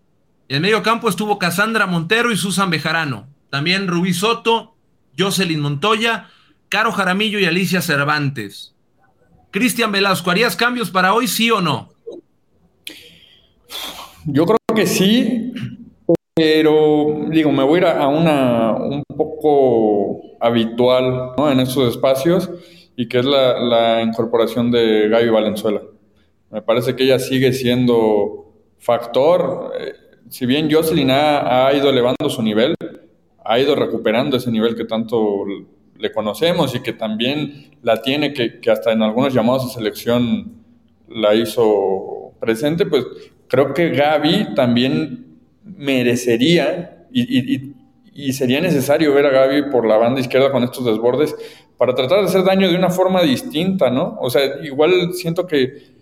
En 0.48 0.56
el 0.56 0.62
medio 0.62 0.82
campo 0.82 1.08
estuvo 1.08 1.38
Cassandra 1.38 1.86
Montero 1.86 2.32
y 2.32 2.36
Susan 2.36 2.70
Bejarano. 2.70 3.28
También 3.50 3.86
Rubí 3.86 4.12
Soto, 4.12 4.74
Jocelyn 5.18 5.60
Montoya, 5.60 6.28
Caro 6.68 6.92
Jaramillo 6.92 7.38
y 7.38 7.44
Alicia 7.44 7.82
Cervantes. 7.82 8.74
Cristian 9.50 9.92
Velasco, 9.92 10.30
¿harías 10.30 10.56
cambios 10.56 10.90
para 10.90 11.14
hoy, 11.14 11.26
sí 11.26 11.50
o 11.50 11.60
no? 11.60 11.90
Yo 14.24 14.44
creo 14.46 14.58
que 14.74 14.86
sí, 14.86 15.52
pero 16.34 17.26
digo, 17.30 17.50
me 17.50 17.64
voy 17.64 17.76
a 17.76 17.82
ir 17.82 17.86
a 17.86 18.06
una 18.06 18.72
un 18.72 19.02
poco 19.16 20.20
habitual 20.40 21.32
en 21.50 21.60
estos 21.60 21.94
espacios 21.94 22.50
y 23.00 23.08
que 23.08 23.20
es 23.20 23.24
la, 23.24 24.02
incorporación 24.02 24.70
de 24.70 25.08
Gaby 25.08 25.30
Valenzuela. 25.30 25.80
Me 26.50 26.60
parece 26.60 26.94
que 26.94 27.04
ella 27.04 27.18
sigue 27.18 27.54
siendo 27.54 28.52
factor. 28.76 29.72
Eh, 29.80 29.94
si 30.28 30.44
bien 30.44 30.70
Jocelyn 30.70 31.08
ha, 31.10 31.70
ido 31.72 31.88
elevando 31.88 32.28
su 32.28 32.42
nivel, 32.42 32.74
ha 33.42 33.58
ido 33.58 33.74
recuperando 33.74 34.36
ese 34.36 34.50
nivel 34.50 34.76
que 34.76 34.84
tanto 34.84 35.46
le 35.96 36.12
conocemos 36.12 36.74
y 36.74 36.80
que 36.80 36.92
también 36.92 37.70
la 37.82 38.02
tiene, 38.02 38.34
que, 38.34 38.60
que 38.60 38.70
hasta 38.70 38.92
en 38.92 39.00
algunos 39.00 39.32
llamados 39.32 39.68
de 39.68 39.72
selección 39.72 40.52
la 41.08 41.34
hizo 41.34 42.34
presente, 42.38 42.84
pues 42.84 43.06
creo 43.48 43.72
que 43.72 43.88
Gaby 43.92 44.54
también 44.54 45.38
merecería 45.64 47.06
y, 47.10 47.69
sería 48.32 48.60
necesario 48.60 49.12
ver 49.14 49.26
a 49.26 49.30
Gaby 49.30 49.70
por 49.70 49.86
la 49.86 49.96
banda 49.96 50.20
izquierda 50.20 50.52
con 50.52 50.62
estos 50.64 50.84
desbordes 50.84 51.34
para 51.76 51.94
tratar 51.94 52.20
de 52.20 52.26
hacer 52.26 52.44
daño 52.44 52.68
de 52.68 52.76
una 52.76 52.90
forma 52.90 53.22
distinta, 53.22 53.90
¿no? 53.90 54.18
O 54.20 54.30
sea, 54.30 54.42
igual 54.62 55.12
siento 55.14 55.46
que 55.46 56.00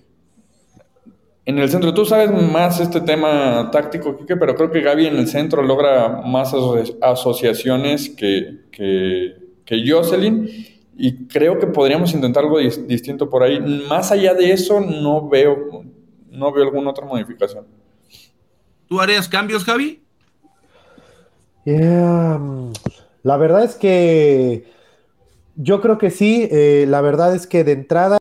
en 1.49 1.59
el 1.59 1.71
centro, 1.71 1.95
tú 1.95 2.05
sabes 2.05 2.31
más 2.31 2.79
este 2.79 3.01
tema 3.01 3.71
táctico, 3.73 4.19
Kike, 4.19 4.37
pero 4.37 4.55
creo 4.55 4.71
que 4.71 4.83
Gaby 4.83 5.07
en 5.07 5.17
el 5.17 5.29
centro 5.29 5.63
logra 5.63 6.21
más 6.21 6.53
asociaciones 7.01 8.11
que, 8.11 8.65
que, 8.71 9.35
que 9.65 9.91
Jocelyn 9.91 10.47
y 10.99 11.27
creo 11.27 11.59
que 11.59 11.69
podríamos 11.69 12.13
intentar 12.13 12.45
algo 12.45 12.59
distinto 12.59 13.31
por 13.31 13.45
ahí. 13.45 13.61
Más 13.89 14.13
allá 14.13 14.35
de 14.35 14.53
eso, 14.53 14.81
no 14.81 15.27
veo, 15.27 15.85
no 16.29 16.53
veo 16.53 16.65
alguna 16.65 16.91
otra 16.91 17.07
modificación. 17.07 17.67
¿Tú 18.87 19.01
harías 19.01 19.29
cambios, 19.29 19.65
Javi? 19.65 20.03
La 21.77 23.37
verdad 23.37 23.65
es 23.65 23.75
que 23.75 24.65
yo 25.57 25.81
creo 25.81 25.99
que 25.99 26.11
sí. 26.11 26.49
Eh, 26.51 26.87
la 26.89 27.01
verdad 27.01 27.35
es 27.35 27.47
que 27.47 27.65
de 27.65 27.73
entrada 27.73 28.19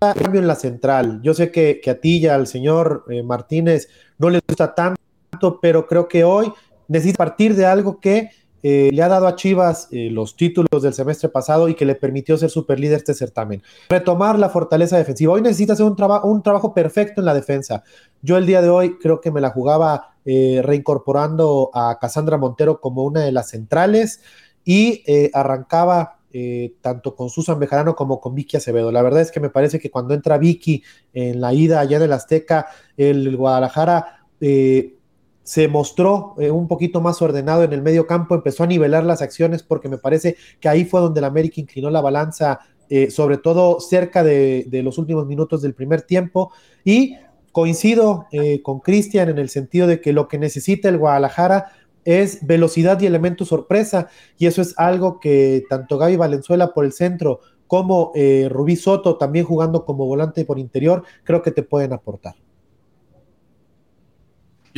cambio 0.00 0.40
en 0.40 0.46
la 0.46 0.54
central. 0.54 1.20
Yo 1.22 1.34
sé 1.34 1.50
que, 1.50 1.80
a 1.90 1.94
ti 1.94 2.18
y 2.18 2.26
al 2.26 2.46
señor 2.46 3.04
eh, 3.08 3.22
Martínez 3.22 3.88
no 4.18 4.30
les 4.30 4.42
gusta 4.46 4.74
tanto, 4.74 5.58
pero 5.60 5.86
creo 5.86 6.08
que 6.08 6.24
hoy 6.24 6.52
necesita 6.88 7.18
partir 7.18 7.54
de 7.56 7.66
algo 7.66 7.98
que 8.00 8.30
eh, 8.62 8.90
le 8.92 9.02
ha 9.02 9.08
dado 9.08 9.26
a 9.28 9.36
Chivas 9.36 9.88
los 9.90 10.36
títulos 10.36 10.82
del 10.82 10.92
semestre 10.92 11.28
pasado 11.28 11.68
y 11.68 11.74
que 11.74 11.84
le 11.84 11.94
permitió 11.94 12.36
ser 12.36 12.50
superlíder 12.50 12.98
este 12.98 13.14
certamen. 13.14 13.62
Retomar 13.88 14.38
la 14.38 14.50
fortaleza 14.50 14.96
defensiva. 14.96 15.32
Hoy 15.32 15.42
necesita 15.42 15.72
hacer 15.72 15.86
un, 15.86 15.96
un 16.24 16.42
trabajo 16.42 16.74
perfecto 16.74 17.20
en 17.20 17.24
la 17.24 17.34
defensa. 17.34 17.82
Yo 18.20 18.36
el 18.36 18.46
día 18.46 18.62
de 18.62 18.68
hoy 18.68 18.98
creo 18.98 19.20
que 19.20 19.30
me 19.30 19.40
la 19.40 19.50
jugaba 19.50 20.17
eh, 20.28 20.60
reincorporando 20.62 21.70
a 21.72 21.98
Casandra 21.98 22.36
Montero 22.36 22.80
como 22.80 23.04
una 23.04 23.22
de 23.22 23.32
las 23.32 23.48
centrales 23.48 24.20
y 24.64 25.02
arrancaba 25.32 26.18
tanto 26.82 27.16
con 27.16 27.30
Susan 27.30 27.58
Bejarano 27.58 27.94
como 27.96 28.20
con 28.20 28.34
Vicky 28.34 28.58
Acevedo. 28.58 28.92
La 28.92 29.00
verdad 29.00 29.22
es 29.22 29.32
que 29.32 29.40
me 29.40 29.48
parece 29.48 29.78
que 29.78 29.90
cuando 29.90 30.12
entra 30.12 30.36
Vicky 30.36 30.82
en 31.14 31.40
la 31.40 31.54
ida 31.54 31.80
allá 31.80 31.98
del 31.98 32.12
Azteca, 32.12 32.66
el 32.98 33.34
Guadalajara 33.34 34.26
se 35.48 35.66
mostró 35.66 36.34
eh, 36.38 36.50
un 36.50 36.68
poquito 36.68 37.00
más 37.00 37.22
ordenado 37.22 37.62
en 37.62 37.72
el 37.72 37.80
medio 37.80 38.06
campo, 38.06 38.34
empezó 38.34 38.64
a 38.64 38.66
nivelar 38.66 39.04
las 39.04 39.22
acciones 39.22 39.62
porque 39.62 39.88
me 39.88 39.96
parece 39.96 40.36
que 40.60 40.68
ahí 40.68 40.84
fue 40.84 41.00
donde 41.00 41.20
el 41.20 41.24
América 41.24 41.58
inclinó 41.58 41.88
la 41.88 42.02
balanza, 42.02 42.60
eh, 42.90 43.10
sobre 43.10 43.38
todo 43.38 43.80
cerca 43.80 44.22
de, 44.22 44.68
los 44.84 44.98
últimos 44.98 45.26
minutos 45.26 45.62
del 45.62 45.72
primer 45.72 46.02
tiempo. 46.02 46.52
Y 46.84 47.16
coincido 47.52 48.26
eh, 48.32 48.62
con 48.62 48.80
Cristian 48.80 49.28
en 49.28 49.38
el 49.38 49.48
sentido 49.48 49.86
de 49.86 50.00
que 50.00 50.12
lo 50.12 50.28
que 50.28 50.38
necesita 50.38 50.88
el 50.88 50.98
Guadalajara 50.98 51.72
es 52.04 52.46
velocidad 52.46 53.00
y 53.00 53.06
elemento 53.06 53.44
sorpresa, 53.44 54.08
y 54.38 54.46
eso 54.46 54.62
es 54.62 54.74
algo 54.78 55.20
que 55.20 55.64
tanto 55.68 55.98
Gaby 55.98 56.16
Valenzuela 56.16 56.72
por 56.72 56.84
el 56.84 56.92
centro 56.92 57.40
como 57.66 58.12
Rubí 58.48 58.76
Soto 58.76 59.18
también 59.18 59.44
jugando 59.44 59.84
como 59.84 60.06
volante 60.06 60.46
por 60.46 60.58
interior, 60.58 61.04
creo 61.24 61.42
que 61.42 61.50
te 61.50 61.62
pueden 61.62 61.92
aportar. 61.92 62.34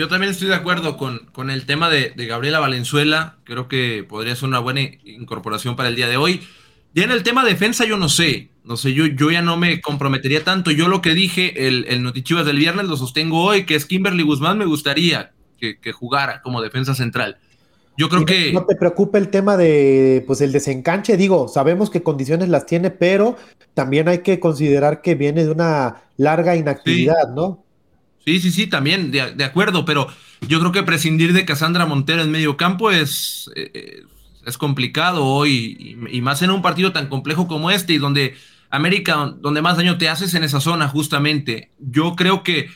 Yo 0.01 0.09
también 0.09 0.31
estoy 0.31 0.49
de 0.49 0.55
acuerdo 0.55 0.97
con, 0.97 1.51
el 1.51 1.67
tema 1.67 1.91
de, 1.91 2.15
Gabriela 2.17 2.59
Valenzuela. 2.59 3.37
Creo 3.45 3.69
que 3.69 4.03
podría 4.09 4.35
ser 4.35 4.49
una 4.49 4.59
buena 4.59 4.81
incorporación 4.81 5.77
para 5.77 5.91
el 5.91 5.95
día 5.95 6.09
de 6.09 6.17
hoy. 6.17 6.41
Ya 6.95 7.05
en 7.05 7.11
el 7.11 7.23
tema 7.23 7.45
defensa, 7.45 7.85
yo 7.85 7.99
no 7.99 8.09
sé. 8.09 8.51
No 8.71 8.77
sé, 8.77 8.95
yo, 8.95 9.05
yo 9.05 9.33
ya 9.33 9.43
no 9.43 9.57
me 9.57 9.81
comprometería 9.81 10.45
tanto. 10.45 10.71
Yo 10.71 10.87
lo 10.87 11.03
que 11.03 11.13
dije, 11.13 11.67
el, 11.67 11.87
el 11.89 12.05
Notichivas 12.05 12.47
del 12.47 12.57
viernes, 12.57 12.87
lo 12.87 12.97
sostengo 12.97 13.43
hoy, 13.43 13.67
que 13.67 13.75
es 13.75 13.85
Kimberly 13.85 14.23
Guzmán, 14.23 14.59
me 14.59 14.65
gustaría 14.65 15.33
que, 15.59 15.93
jugara 15.93 16.41
como 16.41 16.63
defensa 16.63 16.95
central. 16.95 17.39
Yo 17.99 18.09
creo 18.09 18.25
que. 18.25 18.53
No 18.53 18.65
te 18.67 18.77
preocupe 18.77 19.19
el 19.19 19.29
tema 19.29 19.57
de 19.57 20.23
pues 20.25 20.41
el 20.41 20.53
desencanche, 20.53 21.17
digo, 21.17 21.49
sabemos 21.49 21.91
que 21.91 22.05
condiciones 22.05 22.49
las 22.49 22.65
tiene, 22.65 22.93
pero 22.93 23.37
también 23.75 24.07
hay 24.07 24.19
que 24.19 24.39
considerar 24.39 25.03
que 25.03 25.17
viene 25.17 25.45
de 25.45 25.51
una 25.51 26.03
larga 26.17 26.55
inactividad, 26.55 27.35
¿no? 27.35 27.65
Sí, 28.25 28.39
sí, 28.39 28.53
sí, 28.53 28.69
también, 28.69 29.11
de, 29.11 29.45
acuerdo, 29.45 29.85
pero 29.85 30.07
yo 30.47 30.61
creo 30.61 30.71
que 30.71 30.85
prescindir 30.85 31.33
de 31.33 31.45
Cassandra 31.45 31.87
Montero 31.87 32.23
en 32.23 32.31
medio 32.31 32.57
campo 32.57 32.93
es, 32.93 33.51
eh, 33.57 34.05
es 34.47 34.57
complicado 34.57 35.27
hoy, 35.27 35.97
y, 36.09 36.21
más 36.21 36.41
en 36.43 36.51
un 36.51 36.63
partido 36.63 36.93
tan 36.93 37.09
complejo 37.09 37.49
como 37.49 37.73
este, 37.73 37.95
y 37.95 37.99
donde 37.99 38.37
América, 38.71 39.35
donde 39.41 39.63
más 39.63 39.77
daño 39.77 39.99
te 39.99 40.09
haces 40.09 40.35
en 40.35 40.45
esa 40.45 40.61
zona, 40.61 40.89
justamente. 40.89 41.73
Yo 41.79 42.15
creo 42.17 42.43
que 42.43 42.69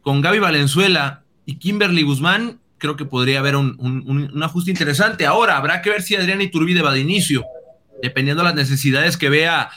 con 0.00 0.20
Gaby 0.20 0.38
Valenzuela 0.38 1.24
y 1.44 1.56
Kimberly 1.56 2.02
Guzmán, 2.02 2.60
creo 2.78 2.96
que 2.96 3.04
podría 3.04 3.38
haber 3.38 3.56
un, 3.56 3.76
un 3.78 4.42
ajuste 4.42 4.70
interesante. 4.70 5.26
Ahora, 5.26 5.56
habrá 5.56 5.82
que 5.82 5.90
ver 5.90 6.02
si 6.02 6.16
Adrián 6.16 6.40
Iturbide 6.40 6.82
va 6.82 6.92
de 6.92 7.00
inicio, 7.00 7.44
dependiendo 8.02 8.42
de 8.42 8.48
las 8.48 8.56
necesidades 8.56 9.16
que 9.16 9.28
vea 9.28 9.70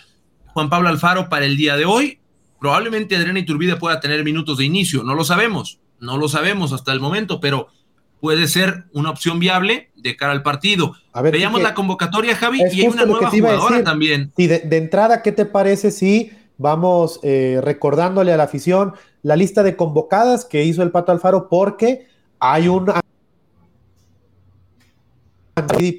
Juan 0.47 0.69
Pablo 0.69 0.89
Alfaro 0.89 1.29
para 1.29 1.45
el 1.45 1.57
día 1.57 1.75
de 1.75 1.85
hoy 1.85 2.19
Probablemente 2.65 3.15
Adriana 3.15 3.37
Iturbide 3.37 3.75
pueda 3.75 3.99
tener 3.99 4.23
minutos 4.23 4.57
de 4.57 4.65
inicio, 4.65 5.03
no 5.03 5.13
lo 5.13 5.23
sabemos, 5.23 5.79
no 5.99 6.17
lo 6.17 6.27
sabemos 6.27 6.73
hasta 6.73 6.93
el 6.93 6.99
momento, 6.99 7.39
pero 7.39 7.67
puede 8.25 8.47
ser 8.47 8.85
una 8.91 9.11
opción 9.11 9.37
viable 9.37 9.91
de 9.95 10.17
cara 10.17 10.31
al 10.31 10.41
partido. 10.41 10.95
Veamos 11.31 11.61
la 11.61 11.75
convocatoria, 11.75 12.35
Javi, 12.35 12.59
y 12.59 12.81
hay 12.81 12.87
una 12.87 13.05
nueva 13.05 13.29
jugadora 13.29 13.83
también. 13.83 14.33
Sí, 14.35 14.47
de, 14.47 14.77
entrada, 14.77 15.21
¿qué 15.21 15.31
te 15.31 15.45
parece 15.45 15.91
si 15.91 16.31
vamos 16.57 17.19
eh, 17.21 17.59
recordándole 17.61 18.33
a 18.33 18.37
la 18.37 18.45
afición 18.45 18.95
la 19.21 19.35
lista 19.35 19.61
de 19.61 19.75
convocadas 19.75 20.43
que 20.43 20.63
hizo 20.63 20.81
el 20.81 20.89
Pato 20.89 21.11
Alfaro? 21.11 21.49
Porque 21.49 22.07
hay 22.39 22.67
un 22.67 22.91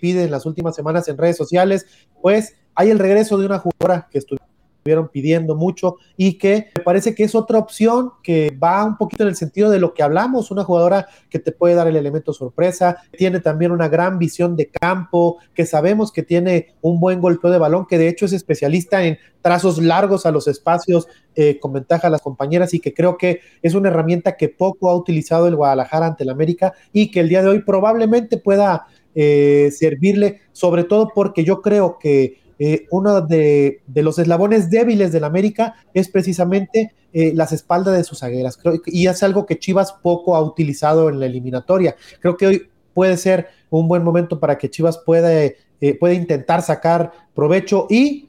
pide 0.01 0.25
en 0.25 0.33
las 0.33 0.47
últimas 0.47 0.75
semanas 0.75 1.07
en 1.07 1.19
redes 1.19 1.37
sociales, 1.37 1.87
pues 2.21 2.57
hay 2.75 2.91
el 2.91 2.99
regreso 2.99 3.39
de 3.39 3.47
una 3.47 3.61
jugadora 3.61 4.09
que 4.11 4.19
estuvo 4.19 4.41
estuvieron 4.87 5.09
pidiendo 5.09 5.57
mucho 5.57 5.97
y 6.17 6.35
que 6.39 6.69
me 6.77 6.85
parece 6.85 7.15
que 7.15 7.25
es 7.25 7.35
otra 7.35 7.59
opción 7.59 8.13
que 8.23 8.57
va 8.63 8.85
un 8.85 8.97
poquito 8.97 9.25
en 9.25 9.31
el 9.31 9.37
sentido 9.37 9.69
de 9.69 9.81
lo 9.81 9.95
que 9.95 10.05
hablamos, 10.05 10.53
una 10.53 10.63
jugadora 10.63 11.09
que 11.29 11.41
te 11.41 11.51
puede 11.51 11.75
dar 11.75 11.89
el 11.89 11.97
elemento 11.97 12.33
sorpresa, 12.33 12.99
tiene 13.19 13.41
también 13.41 13.73
una 13.73 13.89
gran 13.89 14.19
visión 14.21 14.55
de 14.55 14.69
campo, 14.69 15.39
que 15.55 15.67
sabemos 15.67 16.13
que 16.13 16.23
tiene 16.23 16.75
un 16.83 17.01
buen 17.01 17.21
golpeo 17.21 17.51
de 17.51 17.59
balón, 17.59 17.87
que 17.87 17.99
de 17.99 18.09
hecho 18.09 18.27
es 18.27 18.33
especialista 18.33 19.05
en 19.05 19.19
trazos 19.43 19.79
largos 19.79 20.25
a 20.25 20.31
los 20.31 20.47
espacios 20.47 21.09
eh, 21.35 21.59
con 21.59 21.73
ventaja 21.73 22.07
a 22.07 22.11
las 22.11 22.23
compañeras 22.23 22.73
y 22.73 22.79
que 22.79 22.95
creo 22.95 23.17
que 23.17 23.41
es 23.63 23.75
una 23.75 23.89
herramienta 23.89 24.37
que 24.37 24.49
poco 24.49 24.89
ha 24.89 24.97
utilizado 24.97 25.49
el 25.49 25.57
Guadalajara 25.57 26.07
ante 26.07 26.23
el 26.23 26.31
América 26.31 26.75
y 26.93 27.11
que 27.11 27.21
el 27.21 27.29
día 27.29 27.43
de 27.43 27.49
hoy 27.49 27.63
probablemente 27.63 28.39
pueda 28.39 28.87
eh, 29.17 29.71
servirle, 29.73 30.43
sobre 30.53 30.85
todo 30.85 31.11
porque 31.13 31.43
yo 31.43 31.61
creo 31.61 31.99
que 31.99 32.46
eh, 32.59 32.87
uno 32.91 33.21
de, 33.21 33.83
los 33.95 34.19
eslabones 34.19 34.71
débiles 34.71 35.13
del 35.13 35.25
América 35.25 35.75
es 35.93 36.09
precisamente 36.09 36.95
eh, 37.13 37.33
las 37.35 37.53
espaldas 37.53 37.97
de 37.97 38.05
sus 38.05 38.21
zagueras. 38.21 38.59
y 38.87 39.07
es 39.07 39.23
algo 39.23 39.47
que 39.47 39.59
Chivas 39.59 39.93
poco 39.93 40.37
ha 40.37 40.43
utilizado 40.43 41.09
en 41.09 41.21
la 41.21 41.27
eliminatoria. 41.27 41.97
Creo 42.21 42.37
que 42.37 42.47
hoy 42.47 42.69
puede 42.95 43.17
ser 43.17 43.49
un 43.69 43.89
buen 43.89 44.03
momento 44.03 44.41
para 44.41 44.57
que 44.57 44.71
Chivas 44.71 44.99
pueda, 44.99 45.31
eh, 45.45 45.57
pueda 46.01 46.15
intentar 46.15 46.63
sacar 46.63 47.13
provecho 47.35 47.87
y 47.91 48.26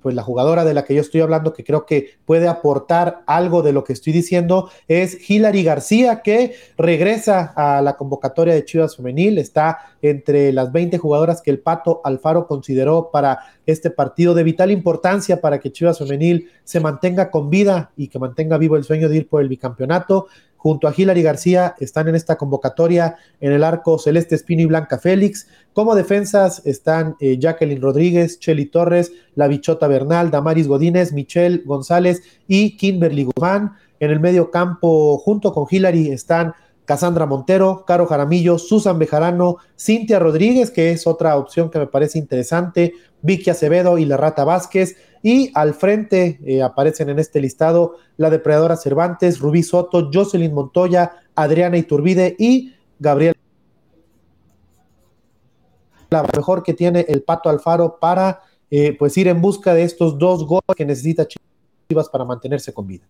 pues 0.00 0.14
la 0.14 0.22
jugadora 0.22 0.64
de 0.64 0.74
la 0.74 0.84
que 0.84 0.94
yo 0.94 1.00
estoy 1.00 1.20
hablando, 1.20 1.52
que 1.52 1.64
creo 1.64 1.86
que 1.86 2.14
puede 2.24 2.48
aportar 2.48 3.22
algo 3.26 3.62
de 3.62 3.72
lo 3.72 3.84
que 3.84 3.92
estoy 3.92 4.12
diciendo, 4.12 4.70
es 4.86 5.28
Hilary 5.28 5.62
García, 5.62 6.22
que 6.22 6.54
regresa 6.76 7.52
a 7.56 7.82
la 7.82 7.96
convocatoria 7.96 8.54
de 8.54 8.64
Chivas 8.64 8.96
Femenil, 8.96 9.38
está 9.38 9.78
entre 10.02 10.52
las 10.52 10.70
20 10.72 10.98
jugadoras 10.98 11.42
que 11.42 11.50
el 11.50 11.58
Pato 11.58 12.00
Alfaro 12.04 12.46
consideró 12.46 13.10
para 13.10 13.40
este 13.66 13.90
partido 13.90 14.34
de 14.34 14.44
vital 14.44 14.70
importancia 14.70 15.40
para 15.40 15.58
que 15.58 15.72
Chivas 15.72 15.98
Femenil 15.98 16.48
se 16.64 16.80
mantenga 16.80 17.30
con 17.30 17.50
vida 17.50 17.90
y 17.96 18.08
que 18.08 18.18
mantenga 18.18 18.58
vivo 18.58 18.76
el 18.76 18.84
sueño 18.84 19.08
de 19.08 19.16
ir 19.16 19.28
por 19.28 19.42
el 19.42 19.48
bicampeonato. 19.48 20.28
Junto 20.58 20.88
a 20.88 20.94
Hilary 20.94 21.22
García 21.22 21.76
están 21.78 22.08
en 22.08 22.16
esta 22.16 22.36
convocatoria 22.36 23.16
en 23.40 23.52
el 23.52 23.62
arco 23.62 23.98
Celeste 23.98 24.34
Espino 24.34 24.60
y 24.60 24.66
Blanca 24.66 24.98
Félix. 24.98 25.46
Como 25.72 25.94
defensas 25.94 26.60
están 26.66 27.16
eh, 27.20 27.38
Jacqueline 27.38 27.80
Rodríguez, 27.80 28.40
Chely 28.40 28.66
Torres, 28.66 29.12
La 29.36 29.46
Bichota 29.46 29.86
Bernal, 29.86 30.32
Damaris 30.32 30.66
Godínez, 30.66 31.12
Michelle 31.12 31.62
González 31.64 32.22
y 32.48 32.76
Kimberly 32.76 33.24
Guzmán. 33.24 33.76
En 34.00 34.10
el 34.10 34.20
medio 34.20 34.50
campo, 34.50 35.16
junto 35.18 35.52
con 35.52 35.66
Hillary, 35.70 36.10
están 36.10 36.54
Casandra 36.88 37.26
Montero, 37.26 37.84
Caro 37.84 38.06
Jaramillo, 38.06 38.58
Susan 38.58 38.98
Bejarano, 38.98 39.58
Cintia 39.78 40.18
Rodríguez, 40.18 40.70
que 40.70 40.90
es 40.90 41.06
otra 41.06 41.36
opción 41.36 41.70
que 41.70 41.78
me 41.78 41.86
parece 41.86 42.18
interesante, 42.18 42.94
Vicky 43.20 43.50
Acevedo 43.50 43.98
y 43.98 44.06
la 44.06 44.16
Rata 44.16 44.42
Vázquez. 44.42 44.96
Y 45.22 45.52
al 45.54 45.74
frente 45.74 46.40
eh, 46.46 46.62
aparecen 46.62 47.10
en 47.10 47.18
este 47.18 47.42
listado 47.42 47.96
la 48.16 48.30
depredadora 48.30 48.78
Cervantes, 48.78 49.38
Rubí 49.38 49.62
Soto, 49.62 50.08
Jocelyn 50.10 50.54
Montoya, 50.54 51.12
Adriana 51.34 51.76
Iturbide 51.76 52.34
y 52.38 52.72
Gabriel. 52.98 53.34
La 56.08 56.22
mejor 56.22 56.62
que 56.62 56.72
tiene 56.72 57.04
el 57.06 57.22
Pato 57.22 57.50
Alfaro 57.50 57.98
para 58.00 58.40
eh, 58.70 58.96
pues 58.98 59.14
ir 59.18 59.28
en 59.28 59.42
busca 59.42 59.74
de 59.74 59.82
estos 59.82 60.18
dos 60.18 60.46
goles 60.46 60.64
que 60.74 60.86
necesita 60.86 61.28
Chivas 61.28 62.08
para 62.08 62.24
mantenerse 62.24 62.72
con 62.72 62.86
vida. 62.86 63.06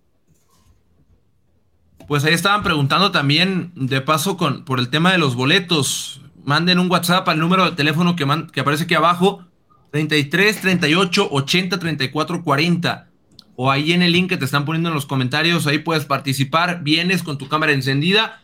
Pues 2.09 2.25
ahí 2.25 2.33
estaban 2.33 2.63
preguntando 2.63 3.13
también, 3.13 3.71
de 3.75 4.01
paso, 4.01 4.39
con, 4.39 4.65
por 4.65 4.79
el 4.81 4.89
tema 4.89 5.13
de 5.13 5.19
los 5.19 5.35
boletos. 5.35 6.23
Manden 6.43 6.79
un 6.79 6.91
WhatsApp 6.91 7.29
al 7.29 7.39
número 7.39 7.67
de 7.67 7.77
teléfono 7.77 8.17
que, 8.17 8.27
que 8.51 8.61
aparece 8.61 8.85
aquí 8.85 8.95
abajo, 8.95 9.45
33 9.93 10.63
38 10.63 11.29
80 11.31 11.79
34 11.79 12.43
40. 12.43 13.09
O 13.57 13.71
ahí 13.71 13.93
en 13.93 14.01
el 14.01 14.13
link 14.13 14.31
que 14.31 14.39
te 14.39 14.47
están 14.47 14.65
poniendo 14.65 14.89
en 14.89 14.95
los 14.95 15.05
comentarios, 15.05 15.67
ahí 15.67 15.81
puedes 15.81 16.07
participar. 16.07 16.83
Vienes 16.83 17.23
con 17.23 17.37
tu 17.37 17.47
cámara 17.47 17.73
encendida 17.73 18.41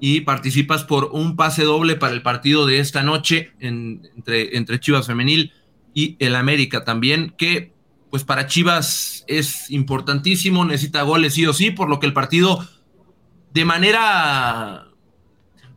y 0.00 0.22
participas 0.22 0.84
por 0.84 1.10
un 1.12 1.36
pase 1.36 1.64
doble 1.64 1.96
para 1.96 2.14
el 2.14 2.22
partido 2.22 2.64
de 2.64 2.78
esta 2.78 3.02
noche 3.02 3.52
entre, 3.60 4.56
entre 4.56 4.80
Chivas 4.80 5.06
Femenil 5.06 5.52
y 5.92 6.16
el 6.18 6.34
América 6.34 6.84
también, 6.84 7.34
que 7.36 7.74
pues 8.10 8.24
para 8.24 8.46
Chivas 8.46 9.24
es 9.26 9.70
importantísimo, 9.70 10.64
necesita 10.64 11.02
goles 11.02 11.34
sí 11.34 11.44
o 11.44 11.52
sí, 11.52 11.70
por 11.70 11.90
lo 11.90 12.00
que 12.00 12.06
el 12.06 12.12
partido 12.14 12.66
de 13.52 13.64
manera 13.64 14.86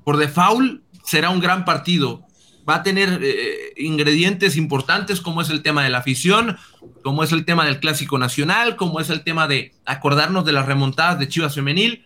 por 0.03 0.17
default 0.17 0.81
será 1.03 1.29
un 1.29 1.39
gran 1.39 1.65
partido. 1.65 2.23
Va 2.67 2.75
a 2.75 2.83
tener 2.83 3.19
eh, 3.21 3.73
ingredientes 3.77 4.57
importantes 4.57 5.21
como 5.21 5.41
es 5.41 5.49
el 5.49 5.61
tema 5.61 5.83
de 5.83 5.89
la 5.89 5.99
afición, 5.99 6.57
como 7.03 7.23
es 7.23 7.31
el 7.31 7.45
tema 7.45 7.65
del 7.65 7.79
clásico 7.79 8.17
nacional, 8.17 8.75
como 8.75 8.99
es 8.99 9.09
el 9.09 9.23
tema 9.23 9.47
de 9.47 9.73
acordarnos 9.85 10.45
de 10.45 10.51
las 10.51 10.65
remontadas 10.65 11.19
de 11.19 11.27
Chivas 11.27 11.53
Femenil, 11.53 12.05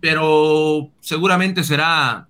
pero 0.00 0.90
seguramente 1.00 1.62
será 1.62 2.28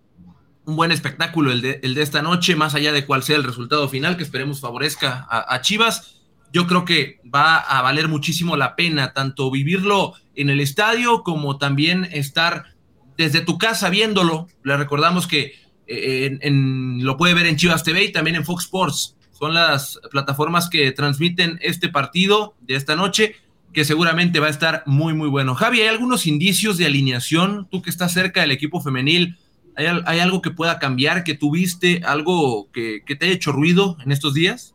un 0.65 0.77
buen 0.77 0.93
espectáculo 0.93 1.51
el 1.51 1.63
de, 1.63 1.81
el 1.83 1.95
de 1.95 2.03
esta 2.03 2.21
noche, 2.21 2.57
más 2.57 2.75
allá 2.75 2.93
de 2.93 3.07
cuál 3.07 3.23
sea 3.23 3.37
el 3.37 3.45
resultado 3.45 3.89
final, 3.89 4.17
que 4.17 4.23
esperemos 4.23 4.61
favorezca 4.61 5.27
a, 5.31 5.55
a 5.55 5.61
Chivas. 5.63 6.21
Yo 6.53 6.67
creo 6.67 6.85
que 6.85 7.21
va 7.35 7.57
a 7.57 7.81
valer 7.81 8.09
muchísimo 8.09 8.57
la 8.57 8.77
pena 8.77 9.15
tanto 9.15 9.51
vivirlo 9.51 10.13
en 10.35 10.51
el 10.51 10.61
estadio 10.61 11.23
como 11.23 11.57
también 11.57 12.07
estar 12.13 12.72
desde 13.17 13.41
tu 13.41 13.59
casa 13.59 13.91
viéndolo. 13.91 14.49
Le 14.65 14.77
recordamos 14.77 15.27
que 15.27 15.55
eh, 15.87 16.39
lo 16.41 17.17
puede 17.17 17.35
ver 17.35 17.47
en 17.47 17.57
Chivas 17.57 17.83
TV 17.83 18.05
y 18.05 18.13
también 18.13 18.37
en 18.37 18.45
Fox 18.45 18.65
Sports. 18.65 19.17
Son 19.33 19.55
las 19.55 19.99
plataformas 20.11 20.69
que 20.69 20.93
transmiten 20.93 21.59
este 21.63 21.89
partido 21.89 22.55
de 22.61 22.77
esta 22.77 22.95
noche, 22.95 23.35
que 23.73 23.85
seguramente 23.85 24.39
va 24.39 24.47
a 24.47 24.51
estar 24.51 24.83
muy, 24.87 25.15
muy 25.15 25.29
bueno. 25.29 25.55
Javi, 25.55 25.81
¿hay 25.81 25.89
algunos 25.89 26.27
indicios 26.27 26.79
de 26.79 26.87
alineación? 26.87 27.67
Tú 27.71 27.83
que 27.83 27.91
estás 27.91 28.13
cerca 28.13 28.43
del 28.43 28.53
equipo 28.53 28.81
femenil, 28.81 29.39
¿hay, 29.75 30.21
algo 30.21 30.43
que 30.43 30.51
pueda 30.51 30.79
cambiar, 30.79 31.25
que 31.25 31.35
tuviste, 31.35 32.03
algo 32.05 32.71
que, 32.73 33.03
te 33.07 33.25
haya 33.25 33.35
hecho 33.35 33.53
ruido 33.53 33.97
en 34.05 34.13
estos 34.13 34.35
días? 34.35 34.75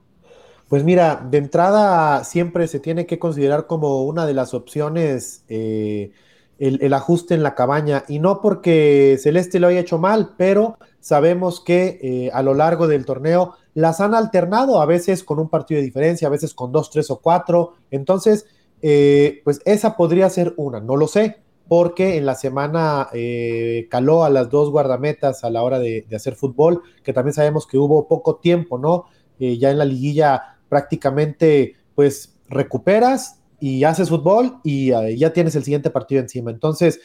Pues 0.67 0.83
mira, 0.83 1.15
de 1.15 1.37
entrada 1.37 2.23
siempre 2.23 2.67
se 2.67 2.79
tiene 2.79 3.05
que 3.05 3.19
considerar 3.19 3.67
como 3.67 4.03
una 4.03 4.25
de 4.25 4.33
las 4.33 4.53
opciones 4.53 5.45
eh, 5.47 6.11
el, 6.59 6.93
ajuste 6.93 7.33
en 7.33 7.43
la 7.43 7.55
cabaña. 7.55 8.03
Y 8.07 8.19
no 8.19 8.41
porque 8.41 9.17
Celeste 9.21 9.59
lo 9.59 9.67
haya 9.67 9.79
hecho 9.79 9.97
mal, 9.97 10.33
pero 10.37 10.77
sabemos 10.99 11.61
que 11.61 11.99
eh, 12.01 12.29
a 12.33 12.41
lo 12.41 12.53
largo 12.53 12.87
del 12.87 13.05
torneo 13.05 13.55
las 13.73 14.01
han 14.01 14.15
alternado, 14.15 14.81
a 14.81 14.85
veces 14.85 15.23
con 15.23 15.39
un 15.39 15.49
partido 15.49 15.79
de 15.79 15.85
diferencia, 15.85 16.27
a 16.27 16.31
veces 16.31 16.53
con 16.53 16.71
dos, 16.71 16.89
tres 16.89 17.11
o 17.11 17.19
cuatro. 17.19 17.73
Entonces, 17.91 18.45
eh, 18.81 19.41
pues 19.43 19.61
esa 19.65 19.95
podría 19.95 20.29
ser 20.29 20.53
una, 20.57 20.79
no 20.79 20.95
lo 20.95 21.07
sé, 21.07 21.37
porque 21.67 22.17
en 22.17 22.25
la 22.25 22.35
semana 22.35 23.09
eh, 23.13 23.87
caló 23.89 24.23
a 24.23 24.29
las 24.29 24.49
dos 24.49 24.69
guardametas 24.71 25.43
a 25.43 25.49
la 25.49 25.63
hora 25.63 25.79
de, 25.79 26.05
de, 26.07 26.15
hacer 26.15 26.35
fútbol, 26.35 26.81
que 27.03 27.13
también 27.13 27.33
sabemos 27.33 27.67
que 27.67 27.77
hubo 27.77 28.07
poco 28.07 28.37
tiempo, 28.37 28.77
¿no? 28.77 29.05
ya 29.39 29.69
en 29.69 29.77
la 29.77 29.85
liguilla 29.85 30.57
prácticamente, 30.67 31.75
pues 31.93 32.37
recuperas 32.49 33.36
y 33.59 33.83
haces 33.83 34.09
fútbol 34.09 34.57
y 34.63 34.91
uh, 34.91 35.07
ya 35.09 35.33
tienes 35.33 35.55
el 35.55 35.63
siguiente 35.63 35.89
partido 35.89 36.21
encima. 36.21 36.51
Entonces, 36.51 36.99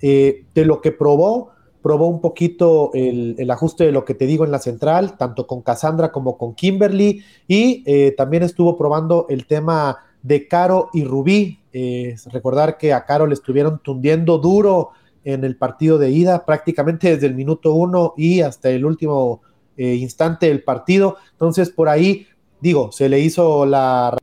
eh, 0.00 0.44
de 0.54 0.64
lo 0.64 0.80
que 0.80 0.92
probó, 0.92 1.50
probó 1.82 2.08
un 2.08 2.20
poquito 2.20 2.90
el, 2.94 3.36
el, 3.38 3.50
ajuste 3.50 3.84
de 3.84 3.92
lo 3.92 4.04
que 4.04 4.14
te 4.14 4.26
digo 4.26 4.44
en 4.44 4.50
la 4.50 4.58
central, 4.58 5.16
tanto 5.16 5.46
con 5.46 5.62
Cassandra 5.62 6.12
como 6.12 6.36
con 6.36 6.54
Kimberly, 6.54 7.22
y 7.46 7.82
eh, 7.86 8.14
también 8.16 8.42
estuvo 8.42 8.76
probando 8.76 9.26
el 9.28 9.46
tema 9.46 9.98
de 10.22 10.48
Caro 10.48 10.90
y 10.92 11.04
Rubí. 11.04 11.60
Eh, 11.72 12.16
recordar 12.32 12.78
que 12.78 12.92
a 12.92 13.04
Caro 13.04 13.26
le 13.26 13.34
estuvieron 13.34 13.80
tundiendo 13.82 14.38
duro 14.38 14.90
en 15.24 15.44
el 15.44 15.56
partido 15.56 15.98
de 15.98 16.10
ida, 16.10 16.44
prácticamente 16.44 17.10
desde 17.10 17.26
el 17.26 17.34
minuto 17.34 17.72
uno 17.72 18.14
y 18.16 18.40
hasta 18.40 18.70
el 18.70 18.84
último 18.84 19.42
eh, 19.76 19.94
instante 19.94 20.46
del 20.46 20.62
partido. 20.62 21.16
Entonces, 21.32 21.70
por 21.70 21.88
ahí, 21.88 22.26
digo, 22.60 22.90
se 22.92 23.08
le 23.08 23.20
hizo 23.20 23.66
la 23.66 24.16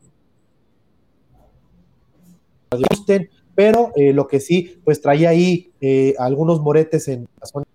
gusten, 2.84 3.30
pero 3.56 3.92
eh, 3.96 4.14
lo 4.14 4.28
que 4.28 4.40
sí, 4.40 4.78
pues 4.84 5.02
traía 5.02 5.30
ahí 5.30 5.72
eh, 5.82 6.14
algunos 6.20 6.62
moretes 6.62 7.08
en 7.08 7.28
la 7.40 7.48
zona 7.48 7.66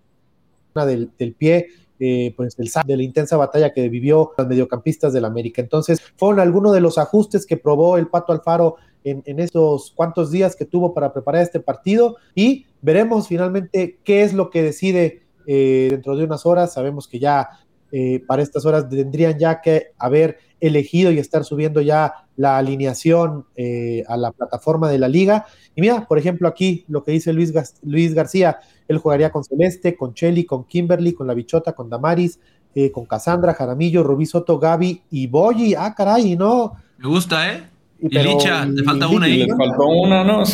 del, 0.85 1.33
pie, 1.33 1.67
eh, 1.99 2.33
pues 2.37 2.57
el 2.57 2.69
de 2.85 2.97
la 2.97 3.03
intensa 3.03 3.35
batalla 3.35 3.73
que 3.73 3.89
vivió 3.89 4.31
los 4.37 4.47
mediocampistas 4.47 5.11
del 5.11 5.25
América. 5.25 5.61
Entonces, 5.61 5.99
fueron 6.15 6.39
algunos 6.39 6.73
de 6.73 6.81
los 6.81 6.97
ajustes 6.97 7.45
que 7.45 7.57
probó 7.57 7.97
el 7.97 8.07
Pato 8.07 8.31
Alfaro 8.31 8.75
en, 9.03 9.23
en 9.25 9.39
estos 9.39 9.91
cuantos 9.91 10.31
días 10.31 10.55
que 10.55 10.65
tuvo 10.65 10.93
para 10.93 11.11
preparar 11.11 11.41
este 11.41 11.59
partido 11.59 12.17
y 12.35 12.67
veremos 12.81 13.27
finalmente 13.27 13.97
qué 14.03 14.21
es 14.21 14.33
lo 14.33 14.49
que 14.49 14.61
decide 14.61 15.23
dentro 15.45 16.15
de 16.15 16.23
unas 16.23 16.45
horas. 16.45 16.73
Sabemos 16.73 17.07
que 17.07 17.19
ya 17.19 17.49
eh, 17.91 18.23
para 18.25 18.41
estas 18.41 18.65
horas 18.65 18.89
tendrían 18.89 19.37
ya 19.37 19.61
que 19.61 19.87
haber 19.97 20.39
elegido 20.59 21.11
y 21.11 21.17
estar 21.17 21.43
subiendo 21.43 21.81
ya 21.81 22.13
la 22.37 22.57
alineación 22.57 23.45
eh, 23.55 24.03
a 24.07 24.15
la 24.15 24.31
plataforma 24.31 24.89
de 24.89 24.99
la 24.99 25.07
liga. 25.07 25.45
Y 25.75 25.81
mira, 25.81 26.07
por 26.07 26.17
ejemplo, 26.17 26.47
aquí 26.47 26.85
lo 26.87 27.03
que 27.03 27.11
dice 27.11 27.33
Luis, 27.33 27.51
Luis 27.83 28.13
García, 28.13 28.59
él 28.87 28.97
jugaría 28.97 29.31
con 29.31 29.43
Celeste, 29.43 29.95
con 29.95 30.13
Chelly, 30.13 30.45
con 30.45 30.65
Kimberly, 30.65 31.13
con 31.13 31.27
La 31.27 31.33
Bichota, 31.33 31.73
con 31.73 31.89
Damaris, 31.89 32.39
eh, 32.73 32.91
con 32.91 33.05
Cassandra, 33.05 33.53
Jaramillo, 33.53 34.03
Rubí 34.03 34.25
Soto, 34.25 34.57
Gaby 34.57 35.03
y 35.11 35.27
Boyi. 35.27 35.75
Ah, 35.75 35.93
caray, 35.95 36.35
¿no? 36.35 36.73
Me 36.97 37.07
gusta, 37.07 37.51
¿eh? 37.51 37.63
Y, 37.99 38.09
Licha, 38.17 38.67
te 38.75 38.83
falta 38.83 39.07
una 39.07 39.27
ahí. 39.27 39.45
Le 39.45 39.55
faltó 39.55 39.85
una, 39.87 40.23
¿no? 40.23 40.43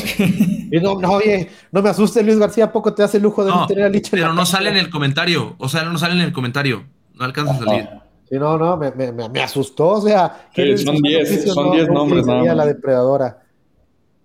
Sí. 0.70 0.70
No, 0.82 1.00
no, 1.00 1.12
oye, 1.12 1.50
no 1.72 1.82
me 1.82 1.88
asustes, 1.88 2.26
Luis 2.26 2.38
García, 2.38 2.74
poco 2.74 2.94
te 2.94 3.02
hace 3.02 3.18
el 3.18 3.24
lujo 3.24 3.46
de 3.46 3.52
no, 3.52 3.66
tener 3.68 3.86
a 3.86 3.90
Licha. 3.90 4.10
Pero 4.12 4.34
no 4.34 4.46
sale 4.46 4.70
en 4.70 4.76
el 4.76 4.90
comentario, 4.90 5.56
o 5.60 5.70
sea, 5.70 5.84
no 5.84 5.98
sale 5.98 6.16
en 6.16 6.22
el 6.22 6.34
comentario. 6.34 6.84
No 7.18 7.26
alcanza 7.26 7.54
a 7.54 7.58
salir. 7.60 7.90
Sí, 8.30 8.36
no, 8.36 8.58
no, 8.58 8.78
me, 8.78 8.92
me, 8.92 9.12
me 9.12 9.42
asustó. 9.42 9.90
O 9.90 10.02
sea, 10.02 10.50
sí, 10.54 10.78
son 10.78 10.98
10 10.98 11.54
son 11.54 11.72
10 11.72 11.88
no, 11.88 11.94
nombres. 11.94 12.26
No, 12.26 12.44
la 12.44 12.66
depredadora. 12.66 13.44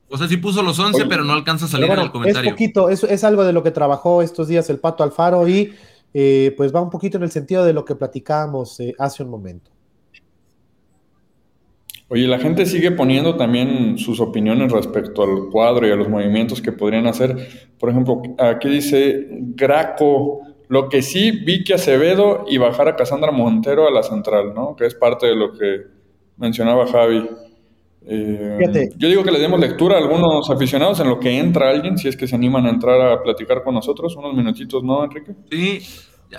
O 0.08 0.18
sea, 0.18 0.28
sí 0.28 0.36
puso 0.36 0.62
los 0.62 0.78
11, 0.78 0.98
Oye, 0.98 1.06
pero 1.08 1.24
no 1.24 1.32
alcanza 1.32 1.64
a 1.64 1.68
salir 1.68 1.86
bueno, 1.86 2.02
en 2.02 2.06
el 2.06 2.12
comentario. 2.12 2.50
Es 2.50 2.54
poquito, 2.54 2.90
es, 2.90 3.02
es, 3.04 3.24
algo 3.24 3.44
de 3.44 3.52
lo 3.54 3.62
que 3.62 3.70
trabajó 3.70 4.20
estos 4.20 4.48
días 4.48 4.68
el 4.68 4.78
Pato 4.78 5.02
Alfaro 5.02 5.48
y 5.48 5.72
eh, 6.12 6.52
pues 6.56 6.74
va 6.74 6.82
un 6.82 6.90
poquito 6.90 7.16
en 7.16 7.22
el 7.22 7.30
sentido 7.30 7.64
de 7.64 7.72
lo 7.72 7.84
que 7.84 7.94
platicábamos 7.94 8.78
eh, 8.80 8.94
hace 8.98 9.22
un 9.22 9.30
momento. 9.30 9.70
Oye, 12.08 12.26
la 12.26 12.38
gente 12.38 12.66
sigue 12.66 12.90
poniendo 12.90 13.36
también 13.36 13.96
sus 13.96 14.20
opiniones 14.20 14.70
respecto 14.70 15.22
al 15.22 15.48
cuadro 15.50 15.88
y 15.88 15.92
a 15.92 15.96
los 15.96 16.10
movimientos 16.10 16.60
que 16.60 16.72
podrían 16.72 17.06
hacer. 17.06 17.70
Por 17.78 17.88
ejemplo, 17.88 18.20
aquí 18.38 18.68
dice 18.68 19.28
Graco 19.30 20.42
lo 20.72 20.88
que 20.88 21.02
sí, 21.02 21.32
Vicky 21.32 21.74
Acevedo 21.74 22.46
y 22.48 22.56
bajar 22.56 22.88
a 22.88 22.96
Casandra 22.96 23.30
Montero 23.30 23.86
a 23.86 23.90
la 23.90 24.02
central, 24.02 24.54
¿no? 24.54 24.74
Que 24.74 24.86
es 24.86 24.94
parte 24.94 25.26
de 25.26 25.36
lo 25.36 25.52
que 25.52 25.82
mencionaba 26.38 26.86
Javi. 26.86 27.28
Eh, 28.06 28.88
yo 28.96 29.08
digo 29.08 29.22
que 29.22 29.30
le 29.30 29.38
demos 29.38 29.60
lectura 29.60 29.96
a 29.96 29.98
algunos 29.98 30.48
aficionados 30.48 30.98
en 31.00 31.10
lo 31.10 31.20
que 31.20 31.38
entra 31.38 31.68
alguien, 31.68 31.98
si 31.98 32.08
es 32.08 32.16
que 32.16 32.26
se 32.26 32.36
animan 32.36 32.64
a 32.64 32.70
entrar 32.70 32.98
a 33.02 33.22
platicar 33.22 33.62
con 33.62 33.74
nosotros, 33.74 34.16
unos 34.16 34.32
minutitos, 34.32 34.82
¿no, 34.82 35.04
Enrique? 35.04 35.34
Sí, 35.50 35.80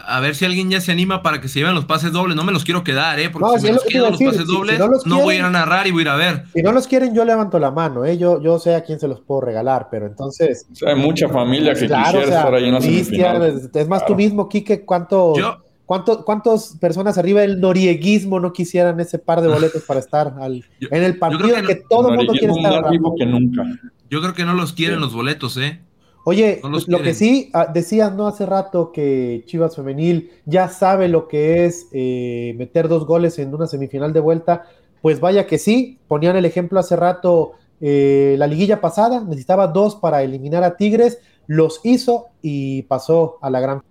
a 0.06 0.20
ver 0.20 0.36
si 0.36 0.46
alguien 0.46 0.70
ya 0.70 0.82
se 0.82 0.92
anima 0.92 1.22
para 1.22 1.42
que 1.42 1.48
se 1.48 1.60
lleven 1.60 1.76
los 1.76 1.86
pases 1.86 2.12
dobles. 2.12 2.36
No 2.36 2.44
me 2.44 2.52
los 2.52 2.64
quiero 2.64 2.84
quedar, 2.84 3.20
¿eh? 3.20 3.30
Porque 3.30 3.48
no, 3.48 3.54
si, 3.54 3.62
si 3.62 3.68
me 3.68 3.74
los 3.74 3.84
quedan 3.84 4.12
los 4.12 4.22
pases 4.22 4.48
dobles, 4.48 4.76
si 4.76 4.82
no, 4.82 4.88
los 4.88 5.06
no 5.06 5.16
quieren, 5.16 5.26
voy 5.26 5.36
a 5.36 5.38
ir 5.38 5.44
a 5.44 5.50
narrar 5.50 5.88
y 5.88 5.92
voy 5.92 6.02
a 6.02 6.04
ir 6.04 6.10
a 6.10 6.16
ver. 6.16 6.44
Si 6.54 6.62
no 6.62 6.72
los 6.72 6.88
quieren, 6.88 7.14
yo 7.14 7.26
levanto 7.26 7.60
la 7.60 7.72
mano, 7.72 8.06
¿eh? 8.06 8.18
Yo, 8.18 8.42
yo 8.42 8.60
sé 8.60 8.76
a 8.76 8.84
quién 8.84 9.00
se 9.00 9.08
los 9.08 9.22
puedo 9.22 9.42
regalar, 9.42 9.88
pero 9.92 10.06
entonces. 10.06 10.68
O 10.72 10.76
sea, 10.76 10.90
hay 10.90 10.96
mucha 10.96 11.30
familia 11.30 11.74
que 11.74 11.88
claro, 11.88 12.20
quisiera 12.20 12.26
o 12.26 12.28
sea, 12.28 12.38
estar 12.40 12.54
ahí 12.56 12.66
en 12.66 12.74
la 12.74 12.80
Cristian, 12.80 13.42
Es 13.42 13.88
más, 13.88 14.00
claro. 14.00 14.06
tú 14.08 14.16
mismo, 14.16 14.50
Quique, 14.50 14.84
¿cuántos, 14.86 15.38
¿Cuántas 15.86 16.78
personas 16.80 17.18
arriba 17.18 17.42
del 17.42 17.60
norieguismo 17.60 18.40
no 18.40 18.54
quisieran 18.54 19.00
ese 19.00 19.20
par 19.20 19.42
de 19.42 19.50
boletos 19.50 19.84
para 19.84 20.00
estar 20.00 20.34
al, 20.40 20.64
en 20.80 21.04
el 21.04 21.18
partido 21.18 21.56
que, 21.68 21.84
todo 21.90 22.10
el 22.10 22.18
mundo 22.18 22.34
quiere 22.34 22.54
estar? 22.54 22.86
que 23.18 23.26
nunca. 23.26 23.64
Yo 24.10 24.22
creo 24.22 24.34
que 24.34 24.46
no 24.46 24.54
los 24.54 24.74
quieren 24.74 25.00
los 25.00 25.14
boletos, 25.14 25.58
¿eh? 25.58 25.82
Oye, 26.26 26.62
lo 26.88 27.02
que 27.02 27.14
sí 27.14 27.50
ah, 27.54 27.68
decías 27.72 28.14
no 28.14 28.28
hace 28.28 28.46
rato 28.46 28.94
que 28.94 29.44
Chivas 29.46 29.76
Femenil 29.76 30.32
ya 30.46 30.70
sabe 30.70 31.10
lo 31.10 31.28
que 31.28 31.66
es 31.66 31.90
eh, 31.92 32.54
meter 32.58 32.88
dos 32.88 33.06
goles 33.06 33.38
en 33.40 33.54
una 33.54 33.68
semifinal 33.68 34.14
de 34.14 34.22
vuelta, 34.22 34.66
pues 35.02 35.20
vaya 35.20 35.46
que 35.46 35.58
sí, 35.58 36.00
ponían 36.08 36.38
el 36.38 36.46
ejemplo 36.46 36.80
hace 36.80 36.96
rato 36.96 37.54
eh, 37.82 38.36
la 38.38 38.48
liguilla 38.48 38.80
pasada, 38.80 39.20
necesitaba 39.20 39.68
dos 39.68 39.98
para 39.98 40.24
eliminar 40.24 40.64
a 40.64 40.78
Tigres, 40.78 41.20
los 41.48 41.82
hizo 41.84 42.28
y 42.42 42.84
pasó 42.84 43.38
a 43.42 43.50
la 43.50 43.60
gran 43.60 43.82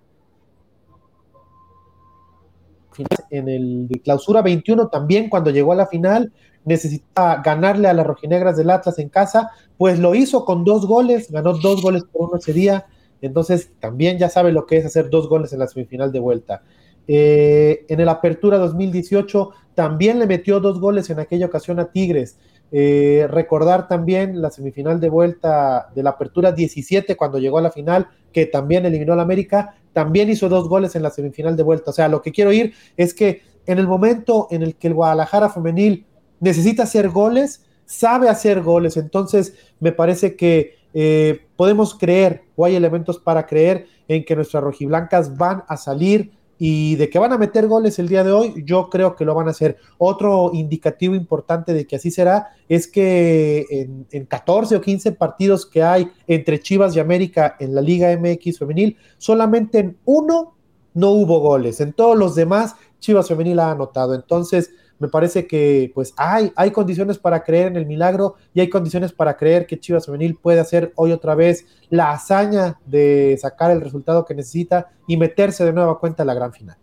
en 3.29 3.49
el 3.49 3.87
de 3.87 3.99
clausura 4.01 4.41
21 4.41 4.87
también 4.87 5.29
cuando 5.29 5.49
llegó 5.49 5.71
a 5.71 5.75
la 5.75 5.87
final 5.87 6.31
necesitaba 6.65 7.41
ganarle 7.43 7.87
a 7.87 7.93
las 7.93 8.05
rojinegras 8.05 8.57
del 8.57 8.69
Atlas 8.69 8.99
en 8.99 9.09
casa, 9.09 9.51
pues 9.77 9.99
lo 9.99 10.15
hizo 10.15 10.45
con 10.45 10.63
dos 10.63 10.85
goles, 10.85 11.31
ganó 11.31 11.53
dos 11.53 11.81
goles 11.81 12.03
por 12.03 12.29
uno 12.29 12.37
ese 12.37 12.53
día, 12.53 12.85
entonces 13.21 13.71
también 13.79 14.17
ya 14.17 14.29
sabe 14.29 14.51
lo 14.51 14.65
que 14.65 14.77
es 14.77 14.85
hacer 14.85 15.09
dos 15.09 15.29
goles 15.29 15.53
en 15.53 15.59
la 15.59 15.67
semifinal 15.67 16.11
de 16.11 16.19
vuelta. 16.19 16.63
Eh, 17.07 17.85
en 17.89 17.99
el 17.99 18.09
Apertura 18.09 18.57
2018 18.57 19.49
también 19.75 20.19
le 20.19 20.27
metió 20.27 20.59
dos 20.59 20.79
goles 20.79 21.09
en 21.09 21.19
aquella 21.19 21.47
ocasión 21.47 21.79
a 21.79 21.91
Tigres. 21.91 22.37
Eh, 22.71 23.27
recordar 23.29 23.87
también 23.87 24.41
la 24.41 24.49
semifinal 24.49 24.99
de 24.99 25.09
vuelta 25.09 25.89
de 25.93 26.01
la 26.01 26.11
Apertura 26.11 26.51
17 26.51 27.15
cuando 27.15 27.37
llegó 27.37 27.59
a 27.59 27.61
la 27.61 27.71
final, 27.71 28.07
que 28.31 28.45
también 28.45 28.85
eliminó 28.85 29.13
al 29.13 29.19
América, 29.19 29.75
también 29.93 30.29
hizo 30.29 30.49
dos 30.49 30.67
goles 30.67 30.95
en 30.95 31.03
la 31.03 31.11
semifinal 31.11 31.55
de 31.55 31.63
vuelta. 31.63 31.91
O 31.91 31.93
sea, 31.93 32.07
lo 32.07 32.21
que 32.21 32.31
quiero 32.31 32.51
ir 32.51 32.73
es 32.97 33.13
que 33.13 33.41
en 33.65 33.77
el 33.77 33.87
momento 33.87 34.47
en 34.49 34.63
el 34.63 34.75
que 34.75 34.87
el 34.87 34.95
Guadalajara 34.95 35.49
femenil 35.49 36.05
necesita 36.43 36.83
hacer 36.83 37.09
goles, 37.09 37.63
sabe 37.85 38.29
hacer 38.29 38.61
goles. 38.61 38.97
Entonces, 38.97 39.53
me 39.79 39.93
parece 39.93 40.35
que 40.35 40.75
eh, 40.93 41.39
podemos 41.55 41.95
creer 41.95 42.43
o 42.55 42.65
hay 42.65 42.75
elementos 42.75 43.17
para 43.17 43.47
creer 43.47 43.87
en 44.07 44.25
que 44.25 44.35
nuestras 44.35 44.63
rojiblancas 44.63 45.37
van 45.37 45.63
a 45.67 45.77
salir 45.77 46.31
y 46.59 46.95
de 46.97 47.09
que 47.09 47.17
van 47.17 47.31
a 47.31 47.37
meter 47.37 47.67
goles 47.67 47.97
el 47.97 48.07
día 48.07 48.23
de 48.23 48.31
hoy, 48.31 48.63
yo 48.65 48.89
creo 48.89 49.15
que 49.15 49.25
lo 49.25 49.33
van 49.33 49.47
a 49.47 49.51
hacer. 49.51 49.77
Otro 49.97 50.51
indicativo 50.53 51.15
importante 51.15 51.73
de 51.73 51.87
que 51.87 51.95
así 51.95 52.11
será 52.11 52.49
es 52.69 52.87
que 52.87 53.65
en, 53.69 54.05
en, 54.11 54.25
14 54.25 54.75
o 54.75 54.81
15 54.81 55.13
partidos 55.13 55.65
que 55.65 55.81
hay 55.81 56.11
entre 56.27 56.59
Chivas 56.59 56.95
y 56.95 56.99
América 56.99 57.55
en 57.59 57.73
la 57.73 57.81
Liga 57.81 58.15
MX 58.17 58.59
femenil, 58.59 58.97
solamente 59.17 59.79
en 59.79 59.97
uno 60.05 60.55
no 60.93 61.09
hubo 61.11 61.39
goles. 61.39 61.79
En 61.81 61.93
todos 61.93 62.17
los 62.17 62.35
demás, 62.35 62.75
Chivas 62.99 63.27
femenil 63.27 63.59
ha 63.59 63.71
anotado. 63.71 64.13
Entonces, 64.13 64.71
me 64.99 65.07
parece 65.07 65.47
que 65.47 65.91
pues 65.93 66.13
hay, 66.17 66.51
hay 66.55 66.71
condiciones 66.71 67.17
para 67.17 67.43
creer 67.43 67.67
en 67.67 67.75
el 67.75 67.85
milagro 67.85 68.35
y 68.53 68.61
hay 68.61 68.69
condiciones 68.69 69.11
para 69.11 69.35
creer 69.35 69.65
que 69.65 69.79
Chivas 69.79 70.05
Femenil 70.05 70.35
puede 70.35 70.59
hacer 70.59 70.93
hoy 70.95 71.11
otra 71.11 71.35
vez 71.35 71.65
la 71.89 72.11
hazaña 72.11 72.79
de 72.85 73.37
sacar 73.41 73.71
el 73.71 73.81
resultado 73.81 74.25
que 74.25 74.35
necesita 74.35 74.91
y 75.07 75.17
meterse 75.17 75.65
de 75.65 75.73
nueva 75.73 75.99
cuenta 75.99 76.23
a 76.23 76.25
la 76.25 76.33
gran 76.33 76.53
final. 76.53 76.77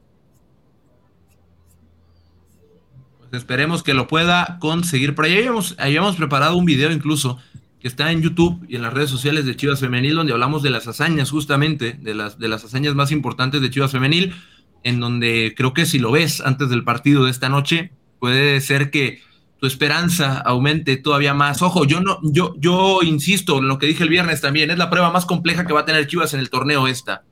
Pues 3.18 3.33
esperemos 3.33 3.83
que 3.83 3.94
lo 3.94 4.07
pueda 4.07 4.59
conseguir. 4.61 5.14
Por 5.14 5.25
ahí 5.25 5.38
habíamos, 5.38 5.77
habíamos 5.79 6.16
preparado 6.16 6.57
un 6.57 6.64
video 6.64 6.90
incluso 6.90 7.38
que 7.81 7.88
está 7.88 8.12
en 8.12 8.20
YouTube 8.20 8.64
y 8.68 8.77
en 8.77 8.83
las 8.83 8.92
redes 8.92 9.09
sociales 9.09 9.46
de 9.46 9.57
Chivas 9.57 9.81
Femenil, 9.81 10.14
donde 10.14 10.33
hablamos 10.33 10.62
de 10.62 10.70
las 10.70 10.87
hazañas 10.87 11.31
justamente, 11.31 11.94
de 11.94 12.14
las, 12.14 12.38
de 12.38 12.49
las 12.49 12.64
hazañas 12.64 12.94
más 12.94 13.11
importantes 13.11 13.62
de 13.62 13.70
Chivas 13.70 13.92
Femenil, 13.92 14.35
en 14.83 15.01
donde 15.01 15.55
creo 15.57 15.73
que 15.73 15.87
si 15.87 15.99
lo 15.99 16.11
ves 16.11 16.40
antes 16.42 16.68
del 16.68 16.85
partido 16.85 17.25
de 17.25 17.31
esta 17.31 17.49
noche, 17.49 17.92
puede 18.20 18.61
ser 18.61 18.90
que 18.90 19.20
tu 19.59 19.66
esperanza 19.66 20.38
aumente 20.38 20.96
todavía 20.96 21.35
más. 21.35 21.61
Ojo, 21.62 21.85
yo 21.85 22.00
no, 22.00 22.18
yo, 22.22 22.54
yo 22.59 23.00
insisto 23.02 23.59
en 23.59 23.68
lo 23.68 23.78
que 23.78 23.87
dije 23.87 24.02
el 24.02 24.09
viernes 24.09 24.40
también, 24.40 24.70
es 24.70 24.78
la 24.78 24.90
prueba 24.90 25.11
más 25.11 25.26
compleja 25.26 25.66
que 25.66 25.72
va 25.72 25.80
a 25.80 25.85
tener 25.85 26.06
Chivas 26.06 26.33
en 26.33 26.40
el 26.40 26.50
torneo 26.50 26.87
esta. 26.87 27.24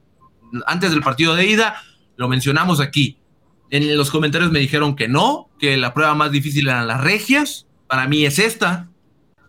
Antes 0.66 0.90
del 0.90 1.03
partido 1.03 1.35
de 1.35 1.46
ida, 1.46 1.83
lo 2.16 2.29
mencionamos 2.29 2.81
aquí. 2.81 3.18
En 3.70 3.96
los 3.96 4.11
comentarios 4.11 4.51
me 4.51 4.61
dijeron 4.61 4.96
que 4.96 5.09
no, 5.09 5.51
que 5.59 5.77
la 5.77 5.94
prueba 5.94 6.14
más 6.14 6.31
difícil 6.33 6.68
eran 6.68 6.87
las 6.87 7.03
regias. 7.03 7.66
Para 7.87 8.07
mí 8.07 8.24
es 8.24 8.38
esta, 8.38 8.88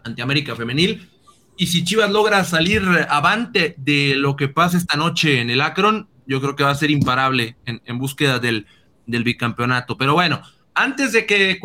ante 0.03 0.21
América 0.21 0.55
Femenil. 0.55 1.09
Y 1.57 1.67
si 1.67 1.83
Chivas 1.83 2.11
logra 2.11 2.43
salir 2.45 2.83
avante 3.09 3.75
de 3.77 4.15
lo 4.15 4.37
que 4.37 4.47
pasa 4.47 4.77
esta 4.77 4.95
noche 4.95 5.41
en 5.41 5.49
el 5.49 5.59
Akron, 5.59 6.07
yo 6.25 6.39
creo 6.39 6.55
que 6.55 6.63
va 6.63 6.71
a 6.71 6.75
ser 6.75 6.91
imparable 6.91 7.57
en, 7.65 7.97
búsqueda 7.97 8.39
del, 8.39 8.67
del 9.05 9.23
bicampeonato. 9.23 9.97
Pero 9.97 10.13
bueno, 10.13 10.41
antes 10.83 11.11
de 11.11 11.25
que, 11.25 11.59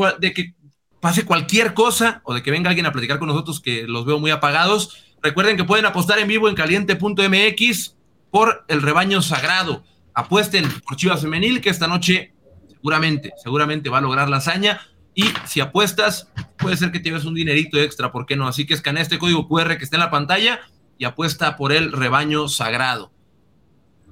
pase 1.00 1.24
cualquier 1.24 1.74
cosa 1.74 2.22
o 2.24 2.34
de 2.34 2.42
que 2.42 2.50
venga 2.50 2.70
alguien 2.70 2.86
a 2.86 2.92
platicar 2.92 3.18
con 3.18 3.28
nosotros 3.28 3.60
que 3.60 3.86
los 3.86 4.06
veo 4.06 4.18
muy 4.18 4.30
apagados, 4.30 5.04
recuerden 5.22 5.56
que 5.56 5.64
pueden 5.64 5.84
apostar 5.84 6.18
en 6.18 6.28
vivo 6.28 6.48
en 6.48 6.54
caliente.mx 6.54 7.96
por 8.30 8.64
el 8.68 8.82
rebaño 8.82 9.22
sagrado. 9.22 9.84
Apuesten 10.14 10.68
por 10.86 10.96
Chivas 10.96 11.20
Femenil 11.20 11.60
que 11.60 11.70
esta 11.70 11.86
noche 11.86 12.34
seguramente, 12.84 13.32
seguramente 13.42 13.88
va 13.88 13.98
a 13.98 14.02
lograr 14.02 14.28
la 14.28 14.38
hazaña. 14.38 14.80
Y 15.14 15.24
si 15.46 15.60
apuestas, 15.60 16.28
puede 16.58 16.76
ser 16.76 16.90
que 16.90 16.98
te 16.98 17.10
lleves 17.10 17.24
un 17.24 17.34
dinerito 17.34 17.78
extra, 17.78 18.10
¿por 18.10 18.26
qué 18.26 18.36
no? 18.36 18.48
Así 18.48 18.66
que 18.66 18.74
escanea 18.74 19.02
este 19.02 19.18
código 19.18 19.48
QR 19.48 19.78
que 19.78 19.84
está 19.84 19.96
en 19.96 20.00
la 20.00 20.10
pantalla 20.10 20.60
y 20.98 21.04
apuesta 21.04 21.56
por 21.56 21.72
el 21.72 21.92
rebaño 21.92 22.48
sagrado. 22.48 23.13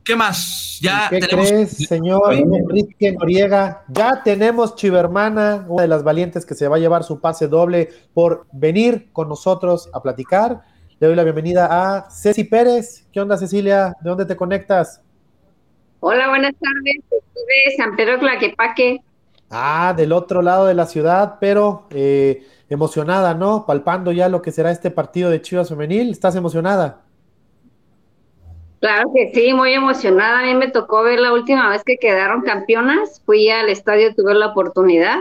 ¿Qué 0.04 0.16
más? 0.16 0.80
Ya 0.80 1.08
¿Qué 1.08 1.20
crees, 1.20 1.76
señor 1.86 2.32
Enrique 2.32 3.12
Noriega? 3.12 3.84
Ya 3.86 4.20
tenemos 4.24 4.74
Chivermana, 4.74 5.64
una 5.68 5.82
de 5.82 5.88
las 5.88 6.02
valientes 6.02 6.44
que 6.44 6.56
se 6.56 6.66
va 6.66 6.76
a 6.76 6.78
llevar 6.80 7.04
su 7.04 7.20
pase 7.20 7.46
doble 7.46 7.88
por 8.12 8.46
venir 8.52 9.12
con 9.12 9.28
nosotros 9.28 9.88
a 9.92 10.02
platicar. 10.02 10.62
Le 10.98 11.06
doy 11.06 11.14
la 11.14 11.22
bienvenida 11.22 11.68
a 11.70 12.10
Ceci 12.10 12.42
Pérez. 12.42 13.06
¿Qué 13.12 13.20
onda, 13.20 13.36
Cecilia? 13.36 13.94
¿De 14.00 14.10
dónde 14.10 14.24
te 14.24 14.34
conectas? 14.34 15.00
Hola, 16.00 16.28
buenas 16.30 16.54
tardes. 16.58 16.96
De 17.10 17.76
San 17.76 17.94
Pedro 17.94 18.18
Tlaquepaque. 18.18 19.02
Ah, 19.50 19.94
del 19.96 20.12
otro 20.12 20.42
lado 20.42 20.66
de 20.66 20.74
la 20.74 20.86
ciudad, 20.86 21.36
pero 21.40 21.86
eh, 21.90 22.44
emocionada, 22.68 23.34
¿no? 23.34 23.66
Palpando 23.66 24.10
ya 24.10 24.28
lo 24.28 24.42
que 24.42 24.50
será 24.50 24.72
este 24.72 24.90
partido 24.90 25.30
de 25.30 25.42
Chivas 25.42 25.68
Femenil. 25.68 26.10
¿Estás 26.10 26.34
emocionada? 26.34 27.02
Claro 28.82 29.12
que 29.14 29.30
sí, 29.32 29.54
muy 29.54 29.72
emocionada. 29.72 30.40
A 30.40 30.42
mí 30.42 30.54
me 30.54 30.66
tocó 30.66 31.04
ver 31.04 31.20
la 31.20 31.32
última 31.32 31.70
vez 31.70 31.84
que 31.84 31.98
quedaron 31.98 32.42
campeonas. 32.42 33.22
Fui 33.24 33.48
al 33.48 33.68
estadio, 33.68 34.12
tuve 34.12 34.34
la 34.34 34.48
oportunidad 34.48 35.20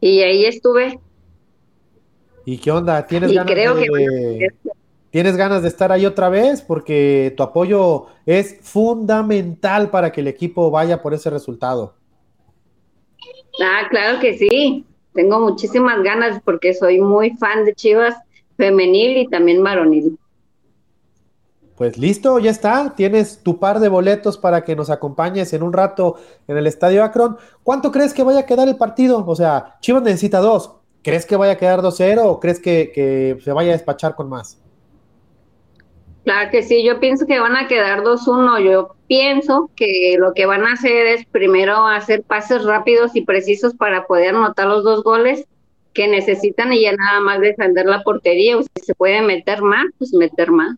y 0.00 0.22
ahí 0.22 0.44
estuve. 0.44 0.98
¿Y 2.44 2.58
qué 2.58 2.72
onda? 2.72 3.06
¿Tienes 3.06 3.32
ganas 3.32 3.76
de... 3.76 4.52
¿Tienes 5.10 5.36
ganas 5.36 5.62
de 5.62 5.68
estar 5.68 5.92
ahí 5.92 6.06
otra 6.06 6.28
vez? 6.28 6.60
Porque 6.60 7.32
tu 7.36 7.44
apoyo 7.44 8.06
es 8.26 8.58
fundamental 8.62 9.90
para 9.90 10.10
que 10.10 10.20
el 10.20 10.26
equipo 10.26 10.72
vaya 10.72 11.00
por 11.00 11.14
ese 11.14 11.30
resultado. 11.30 11.94
Ah, 13.62 13.86
claro 13.90 14.18
que 14.18 14.36
sí. 14.36 14.84
Tengo 15.14 15.38
muchísimas 15.38 16.02
ganas 16.02 16.42
porque 16.44 16.74
soy 16.74 17.00
muy 17.00 17.30
fan 17.36 17.64
de 17.64 17.74
Chivas 17.76 18.16
femenil 18.56 19.18
y 19.18 19.28
también 19.28 19.62
varonil. 19.62 20.18
Pues 21.78 21.96
listo, 21.96 22.40
ya 22.40 22.50
está. 22.50 22.92
Tienes 22.96 23.40
tu 23.44 23.60
par 23.60 23.78
de 23.78 23.88
boletos 23.88 24.36
para 24.36 24.64
que 24.64 24.74
nos 24.74 24.90
acompañes 24.90 25.52
en 25.52 25.62
un 25.62 25.72
rato 25.72 26.16
en 26.48 26.56
el 26.56 26.66
Estadio 26.66 27.04
Akron. 27.04 27.38
¿Cuánto 27.62 27.92
crees 27.92 28.12
que 28.12 28.24
vaya 28.24 28.40
a 28.40 28.46
quedar 28.46 28.66
el 28.66 28.76
partido? 28.76 29.24
O 29.24 29.36
sea, 29.36 29.76
Chivas 29.80 30.02
necesita 30.02 30.40
dos. 30.40 30.72
¿Crees 31.04 31.24
que 31.24 31.36
vaya 31.36 31.52
a 31.52 31.56
quedar 31.56 31.80
2-0 31.80 32.22
o 32.24 32.40
crees 32.40 32.58
que, 32.58 33.38
se 33.44 33.52
vaya 33.52 33.70
a 33.70 33.72
despachar 33.74 34.16
con 34.16 34.28
más? 34.28 34.60
Claro 36.24 36.50
que 36.50 36.64
sí, 36.64 36.84
yo 36.84 36.98
pienso 36.98 37.26
que 37.26 37.38
van 37.38 37.54
a 37.54 37.68
quedar 37.68 38.02
2-1. 38.02 38.60
Yo 38.60 38.96
pienso 39.06 39.70
que 39.76 40.16
lo 40.18 40.34
que 40.34 40.46
van 40.46 40.66
a 40.66 40.72
hacer 40.72 41.06
es 41.06 41.24
primero 41.26 41.86
hacer 41.86 42.24
pases 42.24 42.64
rápidos 42.64 43.14
y 43.14 43.22
precisos 43.22 43.74
para 43.74 44.08
poder 44.08 44.34
anotar 44.34 44.66
los 44.66 44.82
dos 44.82 45.04
goles 45.04 45.46
que 45.94 46.08
necesitan 46.08 46.72
y 46.72 46.82
ya 46.82 46.92
nada 46.96 47.20
más 47.20 47.40
defender 47.40 47.86
la 47.86 48.02
portería. 48.02 48.58
O 48.58 48.62
si 48.62 48.68
se 48.84 48.96
puede 48.96 49.22
meter 49.22 49.62
más, 49.62 49.86
pues 49.96 50.12
meter 50.12 50.50
más. 50.50 50.76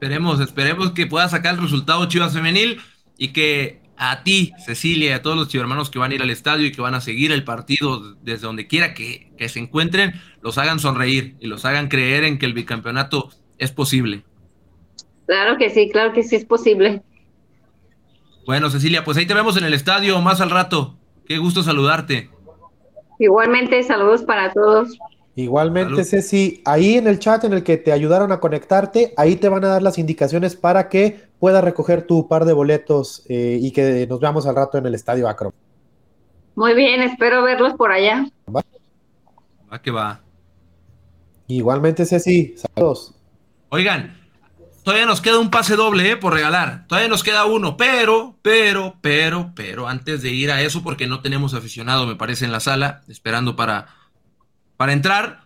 Esperemos, 0.00 0.40
esperemos 0.40 0.92
que 0.92 1.06
pueda 1.06 1.28
sacar 1.28 1.56
el 1.56 1.60
resultado 1.60 2.08
Chivas 2.08 2.32
Femenil 2.32 2.80
y 3.18 3.34
que 3.34 3.82
a 3.98 4.22
ti, 4.22 4.54
Cecilia, 4.64 5.10
y 5.10 5.12
a 5.12 5.20
todos 5.20 5.36
los 5.36 5.48
chivermanos 5.48 5.90
que 5.90 5.98
van 5.98 6.10
a 6.10 6.14
ir 6.14 6.22
al 6.22 6.30
estadio 6.30 6.66
y 6.66 6.72
que 6.72 6.80
van 6.80 6.94
a 6.94 7.02
seguir 7.02 7.32
el 7.32 7.44
partido 7.44 8.14
desde 8.22 8.46
donde 8.46 8.66
quiera 8.66 8.94
que, 8.94 9.30
se 9.46 9.58
encuentren, 9.58 10.14
los 10.40 10.56
hagan 10.56 10.78
sonreír 10.78 11.36
y 11.38 11.48
los 11.48 11.66
hagan 11.66 11.88
creer 11.88 12.24
en 12.24 12.38
que 12.38 12.46
el 12.46 12.54
bicampeonato 12.54 13.28
es 13.58 13.72
posible. 13.72 14.24
Claro 15.26 15.58
que 15.58 15.68
sí, 15.68 15.90
claro 15.90 16.14
que 16.14 16.22
sí 16.22 16.34
es 16.36 16.46
posible. 16.46 17.02
Bueno, 18.46 18.70
Cecilia, 18.70 19.04
pues 19.04 19.18
ahí 19.18 19.26
te 19.26 19.34
vemos 19.34 19.58
en 19.58 19.64
el 19.64 19.74
estadio 19.74 20.18
más 20.22 20.40
al 20.40 20.48
rato. 20.48 20.96
Qué 21.26 21.36
gusto 21.36 21.62
saludarte. 21.62 22.30
Igualmente, 23.18 23.82
saludos 23.82 24.22
para 24.22 24.50
todos. 24.50 24.96
Igualmente, 25.36 26.04
Ceci, 26.04 26.60
ahí 26.64 26.96
en 26.96 27.06
el 27.06 27.18
chat 27.18 27.44
en 27.44 27.52
el 27.52 27.62
que 27.62 27.76
te 27.76 27.92
ayudaron 27.92 28.32
a 28.32 28.40
conectarte, 28.40 29.14
ahí 29.16 29.36
te 29.36 29.48
van 29.48 29.64
a 29.64 29.68
dar 29.68 29.82
las 29.82 29.96
indicaciones 29.96 30.56
para 30.56 30.88
que 30.88 31.28
puedas 31.38 31.62
recoger 31.62 32.06
tu 32.06 32.28
par 32.28 32.44
de 32.44 32.52
boletos 32.52 33.24
eh, 33.28 33.58
y 33.60 33.70
que 33.70 34.06
nos 34.08 34.20
veamos 34.20 34.46
al 34.46 34.56
rato 34.56 34.76
en 34.78 34.86
el 34.86 34.94
Estadio 34.94 35.28
Acro. 35.28 35.54
Muy 36.56 36.74
bien, 36.74 37.00
espero 37.00 37.42
verlos 37.42 37.74
por 37.74 37.92
allá. 37.92 38.26
Va, 38.54 38.62
va 39.72 39.80
que 39.80 39.90
va. 39.90 40.20
Igualmente, 41.46 42.04
Ceci, 42.04 42.54
saludos. 42.56 43.14
Oigan, 43.70 44.20
todavía 44.82 45.06
nos 45.06 45.20
queda 45.20 45.38
un 45.38 45.50
pase 45.50 45.76
doble, 45.76 46.10
¿eh? 46.10 46.16
Por 46.16 46.34
regalar. 46.34 46.86
Todavía 46.88 47.08
nos 47.08 47.22
queda 47.22 47.44
uno, 47.44 47.76
pero, 47.76 48.36
pero, 48.42 48.96
pero, 49.00 49.52
pero, 49.54 49.88
antes 49.88 50.22
de 50.22 50.30
ir 50.30 50.50
a 50.50 50.60
eso, 50.60 50.82
porque 50.82 51.06
no 51.06 51.22
tenemos 51.22 51.54
aficionado, 51.54 52.06
me 52.06 52.16
parece, 52.16 52.44
en 52.44 52.52
la 52.52 52.60
sala, 52.60 53.02
esperando 53.08 53.56
para, 53.56 53.99
para 54.80 54.94
entrar, 54.94 55.40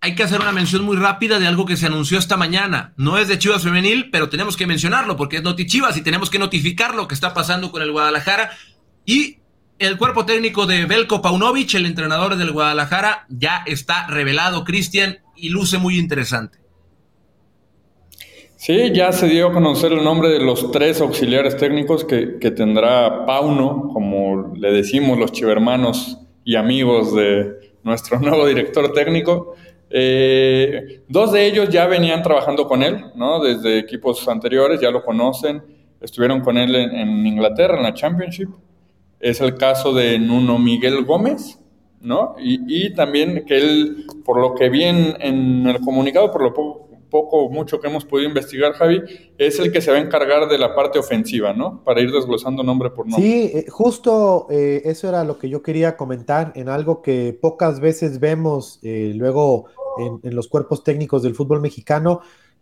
hay 0.00 0.14
que 0.14 0.22
hacer 0.22 0.40
una 0.40 0.52
mención 0.52 0.84
muy 0.84 0.96
rápida 0.96 1.38
de 1.38 1.46
algo 1.46 1.66
que 1.66 1.76
se 1.76 1.84
anunció 1.84 2.18
esta 2.18 2.38
mañana. 2.38 2.94
No 2.96 3.18
es 3.18 3.28
de 3.28 3.38
Chivas 3.38 3.62
Femenil, 3.62 4.08
pero 4.10 4.30
tenemos 4.30 4.56
que 4.56 4.66
mencionarlo 4.66 5.18
porque 5.18 5.36
es 5.36 5.42
Noti 5.42 5.66
Chivas 5.66 5.98
y 5.98 6.02
tenemos 6.02 6.30
que 6.30 6.38
notificar 6.38 6.94
lo 6.94 7.06
que 7.06 7.12
está 7.12 7.34
pasando 7.34 7.70
con 7.70 7.82
el 7.82 7.92
Guadalajara. 7.92 8.52
Y 9.04 9.36
el 9.78 9.98
cuerpo 9.98 10.24
técnico 10.24 10.64
de 10.64 10.86
Belko 10.86 11.20
Paunovic, 11.20 11.74
el 11.74 11.84
entrenador 11.84 12.36
del 12.36 12.52
Guadalajara, 12.52 13.26
ya 13.28 13.64
está 13.66 14.06
revelado, 14.06 14.64
Cristian, 14.64 15.18
y 15.36 15.50
luce 15.50 15.76
muy 15.76 15.98
interesante. 15.98 16.56
Sí, 18.56 18.92
ya 18.94 19.12
se 19.12 19.28
dio 19.28 19.48
a 19.48 19.52
conocer 19.52 19.92
el 19.92 20.02
nombre 20.02 20.30
de 20.30 20.40
los 20.40 20.72
tres 20.72 21.02
auxiliares 21.02 21.58
técnicos 21.58 22.06
que, 22.06 22.50
tendrá 22.50 23.26
Pauno, 23.26 23.90
como 23.92 24.54
le 24.56 24.72
decimos 24.72 25.18
los 25.18 25.32
chivermanos 25.32 26.16
y 26.46 26.56
amigos 26.56 27.14
de 27.14 27.69
nuestro 27.82 28.18
nuevo 28.20 28.46
director 28.46 28.92
técnico. 28.92 29.54
Eh, 29.90 31.02
dos 31.08 31.32
de 31.32 31.46
ellos 31.46 31.68
ya 31.68 31.86
venían 31.86 32.22
trabajando 32.22 32.66
con 32.66 32.82
él, 32.82 33.06
¿no? 33.14 33.42
Desde 33.42 33.78
equipos 33.78 34.26
anteriores, 34.28 34.80
ya 34.80 34.90
lo 34.90 35.04
conocen, 35.04 35.62
estuvieron 36.00 36.40
con 36.40 36.56
él 36.56 36.74
en, 36.76 37.26
Inglaterra, 37.26 37.76
en 37.76 37.82
la 37.82 37.94
Championship. 37.94 38.48
Es 39.18 39.40
el 39.40 39.56
caso 39.56 39.92
de 39.92 40.18
Nuno 40.18 40.58
Miguel 40.58 41.04
Gómez, 41.04 41.58
¿no? 42.00 42.36
Y, 42.38 42.94
también 42.94 43.44
que 43.46 43.58
él, 43.58 44.06
por 44.24 44.40
lo 44.40 44.54
que 44.54 44.68
vi 44.68 44.84
en, 44.84 45.16
en 45.20 45.66
el 45.66 45.80
comunicado, 45.80 46.30
por 46.30 46.42
lo 46.42 46.54
poco 46.54 46.89
poco 47.10 47.50
mucho 47.50 47.80
que 47.80 47.88
hemos 47.88 48.04
podido 48.04 48.28
investigar, 48.28 48.72
Javi, 48.72 49.02
es 49.36 49.58
el 49.58 49.72
que 49.72 49.80
se 49.80 49.90
va 49.90 49.98
a 49.98 50.00
encargar 50.00 50.48
de 50.48 50.56
la 50.56 50.74
parte 50.74 50.98
ofensiva, 50.98 51.52
¿no? 51.52 51.82
Para 51.84 52.00
ir 52.00 52.10
desglosando 52.10 52.62
nombre 52.62 52.90
por 52.90 53.06
nombre. 53.06 53.22
Sí, 53.22 53.50
eh, 53.52 53.66
justo 53.68 54.46
eh, 54.50 54.82
eso 54.84 55.08
era 55.08 55.24
lo 55.24 55.38
que 55.38 55.48
yo 55.48 55.62
quería 55.62 55.96
comentar 55.96 56.52
en 56.54 56.68
algo 56.68 57.02
que 57.02 57.36
pocas 57.38 57.80
veces 57.80 58.20
vemos 58.20 58.78
eh, 58.82 59.12
luego 59.14 59.66
en, 60.22 60.34
los 60.34 60.48
cuerpos 60.48 60.84
técnicos 60.84 61.22
del 61.22 61.34
fútbol 61.34 61.60
mexicano. 61.60 62.20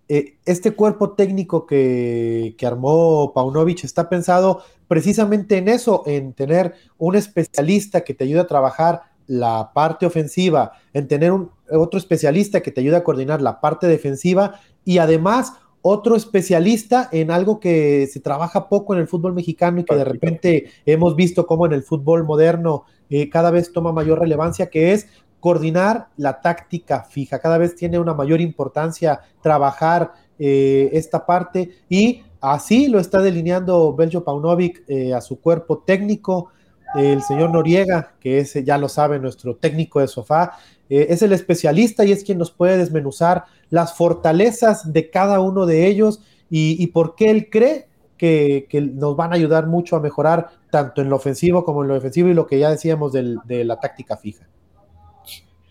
este 0.09 0.73
cuerpo 0.73 1.13
técnico 1.13 1.67
que, 1.67 2.55
que 2.57 2.67
armó 2.67 3.33
Paunovic 3.35 3.85
está 3.85 4.09
pensado 4.09 4.63
precisamente 4.89 5.59
en 5.59 5.69
eso, 5.69 6.03
en 6.07 6.33
tener 6.33 6.75
un 6.97 7.15
especialista 7.15 8.01
que 8.01 8.15
te 8.15 8.25
ayude 8.25 8.41
a 8.41 8.47
trabajar 8.47 9.03
la 9.29 9.73
parte 9.75 10.07
ofensiva, 10.07 10.73
en 10.95 11.07
tener 11.07 11.31
un, 11.31 11.51
otro 11.72 11.98
especialista 11.98 12.61
que 12.61 12.70
te 12.70 12.81
ayude 12.81 12.96
a 12.96 13.04
coordinar 13.04 13.42
la 13.42 13.61
parte 13.61 13.87
defensiva 13.87 14.61
y 14.85 14.98
además 14.98 15.52
otro 15.83 16.16
especialista 16.16 17.09
en 17.12 17.31
algo 17.31 17.61
que 17.61 18.07
se 18.12 18.20
trabaja 18.20 18.68
poco 18.68 18.94
en 18.94 19.00
el 19.00 19.09
fútbol 19.09 19.35
mexicano 19.35 19.81
y 19.81 19.85
que 19.85 19.94
de 19.94 20.04
repente 20.04 20.70
hemos 20.87 21.14
visto 21.14 21.46
como 21.46 21.66
en 21.66 21.72
el 21.72 21.83
fútbol 21.83 22.24
moderno 22.24 22.85
eh, 23.11 23.31
cada 23.31 23.50
vez 23.50 23.72
toma 23.72 23.92
mayor 23.92 24.18
relevancia, 24.18 24.70
que 24.70 24.92
es 24.92 25.09
coordinar 25.40 26.09
la 26.16 26.40
táctica 26.40 27.04
fija. 27.04 27.38
Cada 27.38 27.59
vez 27.59 27.76
tiene 27.76 27.98
una 27.98 28.12
mayor 28.12 28.40
importancia 28.40 29.20
trabajar 29.40 30.12
eh, 30.38 30.90
esta 30.92 31.24
parte 31.24 31.70
y 31.88 32.22
así 32.40 32.88
lo 32.88 32.98
está 32.98 33.20
delineando 33.22 33.94
Beljo 33.94 34.24
Paunovic 34.24 34.83
eh, 34.88 35.14
a 35.14 35.20
su 35.20 35.40
cuerpo 35.40 35.78
técnico 35.78 36.50
el 36.94 37.22
señor 37.22 37.50
Noriega, 37.50 38.14
que 38.18 38.38
es, 38.38 38.54
ya 38.64 38.78
lo 38.78 38.88
sabe, 38.88 39.18
nuestro 39.18 39.57
técnico 39.57 40.00
de 40.00 40.09
sofá, 40.09 40.54
eh, 40.90 41.07
es 41.11 41.22
el 41.22 41.33
especialista 41.33 42.05
y 42.05 42.12
es 42.12 42.24
quien 42.24 42.38
nos 42.38 42.51
puede 42.51 42.79
desmenuzar 42.79 43.44
las 43.70 43.96
fortalezas 43.96 44.92
de 44.92 45.11
cada 45.11 45.40
uno 45.40 45.66
de 45.66 45.87
ellos 45.87 46.20
y, 46.51 46.87
por 46.88 47.14
qué 47.14 47.31
él 47.31 47.48
cree 47.51 47.88
que, 48.16 48.66
nos 48.94 49.16
van 49.16 49.33
a 49.33 49.37
ayudar 49.37 49.66
mucho 49.66 49.96
a 49.96 50.01
mejorar 50.01 50.48
tanto 50.70 51.03
en 51.03 51.11
lo 51.11 51.16
ofensivo 51.16 51.64
como 51.64 51.83
en 51.83 51.88
lo 51.88 51.94
defensivo 51.94 52.29
y 52.29 52.35
lo 52.35 52.46
que 52.46 52.59
ya 52.59 52.70
decíamos 52.70 53.12
de 53.12 53.64
la 53.64 53.79
táctica 53.79 54.16
fija. 54.16 54.46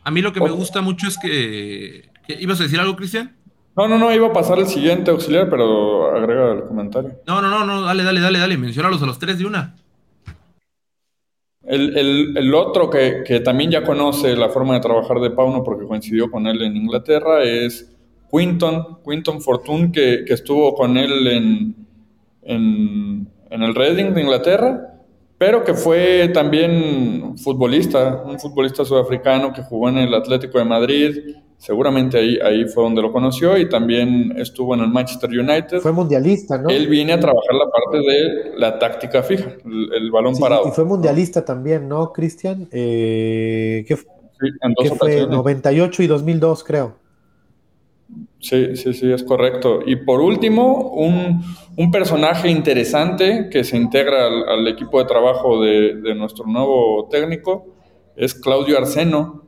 A 0.04 0.12
mí 0.12 0.22
lo 0.22 0.32
que 0.32 0.40
me 0.40 0.52
gusta 0.52 0.82
mucho 0.82 1.08
es 1.08 1.18
que, 1.18 2.10
¿Ibas 2.28 2.60
a 2.60 2.64
decir 2.64 2.80
algo, 2.80 2.96
Cristian? 2.96 3.36
No, 3.76 3.88
no, 3.88 3.98
no, 3.98 4.14
iba 4.14 4.28
a 4.28 4.34
pasar 4.34 4.58
el 4.60 4.68
siguiente 4.68 5.12
auxiliar, 5.12 5.50
pero 5.50 6.16
agrega 6.16 6.54
el 6.54 6.64
comentario. 6.64 7.20
No, 7.28 7.42
no, 7.42 7.50
no, 7.50 7.66
no, 7.66 7.82
dale, 7.84 8.04
dale, 8.04 8.22
dale, 8.22 8.40
dale, 8.40 8.58
menciónalos 8.58 9.02
a 9.04 9.06
los 9.06 9.20
tres 9.20 9.38
de 9.38 9.46
una. 9.46 9.76
El, 11.68 12.54
otro 12.54 12.90
que, 12.90 13.42
también 13.44 13.70
ya 13.70 13.84
conoce 13.84 14.38
la 14.38 14.48
forma 14.48 14.76
de 14.76 14.80
trabajar 14.80 15.20
de 15.20 15.32
Pauno 15.32 15.64
porque 15.66 15.86
coincidió 15.86 16.32
con 16.32 16.48
él 16.48 16.62
en 16.62 16.78
Inglaterra 16.78 17.44
es 17.44 17.94
Quinton, 18.32 19.00
Quinton 19.06 19.42
Fortune, 19.42 19.92
que, 19.92 20.24
estuvo 20.30 20.74
con 20.74 20.98
él 20.98 21.28
en, 21.28 21.76
en, 22.44 23.28
el 23.50 23.76
Reading 23.76 24.14
de 24.14 24.22
Inglaterra, 24.22 24.97
pero 25.38 25.64
que 25.64 25.74
fue 25.74 26.30
también 26.34 27.38
futbolista, 27.38 28.24
un 28.26 28.40
futbolista 28.40 28.84
sudafricano 28.84 29.54
que 29.54 29.62
jugó 29.62 29.90
en 29.90 30.00
el 30.00 30.14
Atlético 30.14 30.58
de 30.58 30.66
Madrid, 30.66 31.36
Seguramente 31.58 32.20
ahí, 32.20 32.38
ahí 32.44 32.66
fue 32.66 32.84
donde 32.84 33.02
lo 33.02 33.12
conoció 33.12 33.58
y 33.58 33.68
también 33.68 34.32
estuvo 34.38 34.76
en 34.76 34.82
el 34.82 34.90
Manchester 34.90 35.30
United. 35.30 35.80
Fue 35.80 35.92
mundialista, 35.92 36.60
¿no? 36.60 36.70
Él 36.70 36.88
viene 36.88 37.14
a 37.14 37.20
trabajar 37.20 37.56
la 37.56 37.66
parte 37.72 37.98
de 37.98 38.60
la 38.60 38.78
táctica 38.78 39.24
fija, 39.24 39.54
el, 39.66 40.12
balón 40.12 40.38
parado. 40.38 40.68
Y 40.68 40.72
fue 40.72 40.86
mundialista 40.86 41.44
también, 41.44 41.90
¿no, 41.90 42.14
Cristian? 42.14 42.68
Eh, 42.72 43.84
¿Qué, 43.88 43.98
fue? 43.98 45.26
98 45.28 46.04
y 46.04 46.08
2002, 46.08 46.64
creo. 46.64 46.96
Sí, 48.40 48.76
sí, 48.76 48.94
sí, 48.94 49.12
es 49.12 49.24
correcto. 49.24 49.80
Y 49.86 49.96
por 49.96 50.22
último, 50.22 50.92
un, 50.92 51.92
personaje 51.92 52.50
interesante 52.50 53.50
que 53.52 53.64
se 53.64 53.78
integra 53.78 54.28
al, 54.28 54.68
equipo 54.68 55.00
de 55.00 55.06
trabajo 55.06 55.62
de, 55.62 56.14
nuestro 56.16 56.46
nuevo 56.46 57.08
técnico 57.10 57.68
es 58.16 58.34
Claudio 58.34 58.78
Arseno, 58.78 59.44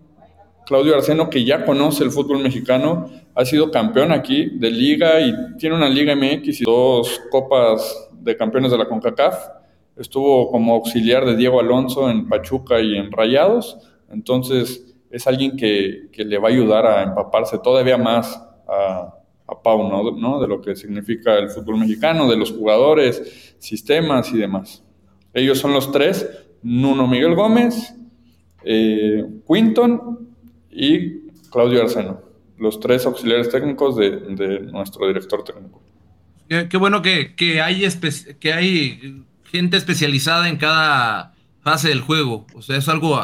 Claudio 0.65 0.95
Arseno, 0.95 1.30
que 1.30 1.43
ya 1.43 1.65
conoce 1.65 2.04
el 2.04 2.12
fútbol 2.12 2.39
mexicano, 2.43 3.10
ha 3.34 3.45
sido 3.45 3.71
campeón 3.71 4.12
aquí 4.12 4.52
de 4.58 4.69
liga 4.69 5.19
y 5.21 5.34
tiene 5.58 5.75
una 5.75 5.89
liga 5.89 6.15
MX 6.15 6.62
y 6.62 6.63
dos 6.63 7.21
copas 7.32 8.10
de 8.12 8.38
campeones 8.38 8.71
de 8.71 8.78
la 8.78 8.88
CONCACAF. 8.88 9.36
Estuvo 9.97 10.52
como 10.52 10.75
auxiliar 10.75 11.25
de 11.25 11.36
Diego 11.36 11.60
Alonso 11.60 12.10
en 12.10 12.28
Pachuca 12.28 12.80
y 12.80 12.95
en 12.95 13.12
Rayados. 13.12 13.78
Entonces 14.12 14.95
es 15.10 15.28
alguien 15.28 15.58
que, 15.58 16.10
le 16.15 16.38
va 16.38 16.49
a 16.49 16.52
ayudar 16.52 16.86
a 16.86 17.04
empaparse 17.04 17.58
todavía 17.58 17.97
más 17.97 18.48
a, 18.71 19.13
a 19.47 19.62
Pau, 19.62 19.89
¿no? 20.17 20.39
De 20.39 20.47
lo 20.47 20.62
que 20.62 20.75
significa 20.75 21.38
el 21.38 21.49
fútbol 21.49 21.77
mexicano, 21.77 22.29
de 22.29 22.38
los 22.38 22.51
jugadores, 22.51 23.55
sistemas 23.60 24.32
y 24.32 24.38
demás. 24.38 24.84
Ellos 25.34 25.60
son 25.60 25.73
los 25.73 25.91
tres, 25.91 26.27
Nuno 26.62 27.08
Miguel 27.08 27.36
Gómez, 27.36 27.93
eh, 28.63 29.25
Quinton 29.47 30.29
y 30.69 31.29
Claudio 31.51 31.82
Arseno, 31.82 32.21
los 32.58 32.79
tres 32.79 33.05
auxiliares 33.05 33.49
técnicos 33.49 33.95
de, 33.95 34.62
nuestro 34.71 35.08
director 35.08 35.43
técnico. 35.43 35.82
Qué, 36.47 36.77
bueno 36.77 37.01
que, 37.01 37.36
hay 37.62 37.88
que 38.39 38.53
hay 38.53 39.23
gente 39.45 39.77
especializada 39.77 40.49
en 40.49 40.58
cada 40.58 41.34
fase 41.62 41.89
del 41.89 42.01
juego. 42.01 42.47
O 42.55 42.62
sea, 42.62 42.77
es 42.77 42.89
algo 42.89 43.21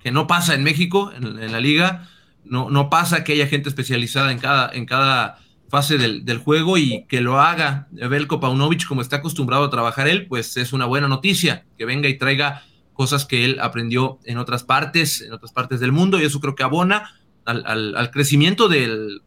que 0.00 0.10
no 0.10 0.26
pasa 0.26 0.54
en 0.54 0.64
México, 0.64 1.12
en, 1.16 1.52
la 1.52 1.60
liga. 1.60 2.08
No, 2.44 2.70
no 2.70 2.90
pasa 2.90 3.24
que 3.24 3.32
haya 3.32 3.46
gente 3.46 3.68
especializada 3.68 4.32
en 4.32 4.38
cada, 4.38 4.70
en 4.72 4.86
cada 4.86 5.38
fase 5.68 5.96
del, 5.96 6.24
del, 6.24 6.38
juego 6.38 6.76
y 6.76 7.06
que 7.08 7.20
lo 7.20 7.40
haga 7.40 7.88
Belko 7.92 8.40
Paunovic 8.40 8.86
como 8.86 9.00
está 9.00 9.16
acostumbrado 9.16 9.64
a 9.64 9.70
trabajar 9.70 10.06
él, 10.06 10.26
pues 10.26 10.56
es 10.56 10.72
una 10.72 10.86
buena 10.86 11.08
noticia. 11.08 11.64
Que 11.78 11.84
venga 11.84 12.08
y 12.08 12.18
traiga 12.18 12.62
cosas 12.92 13.24
que 13.24 13.44
él 13.44 13.58
aprendió 13.60 14.18
en 14.24 14.38
otras 14.38 14.64
partes, 14.64 15.22
en 15.22 15.32
otras 15.32 15.52
partes 15.52 15.80
del 15.80 15.92
mundo, 15.92 16.20
y 16.20 16.24
eso 16.24 16.40
creo 16.40 16.54
que 16.54 16.62
abona 16.62 17.10
al, 17.44 18.10
crecimiento 18.12 18.68
del, 18.68 19.22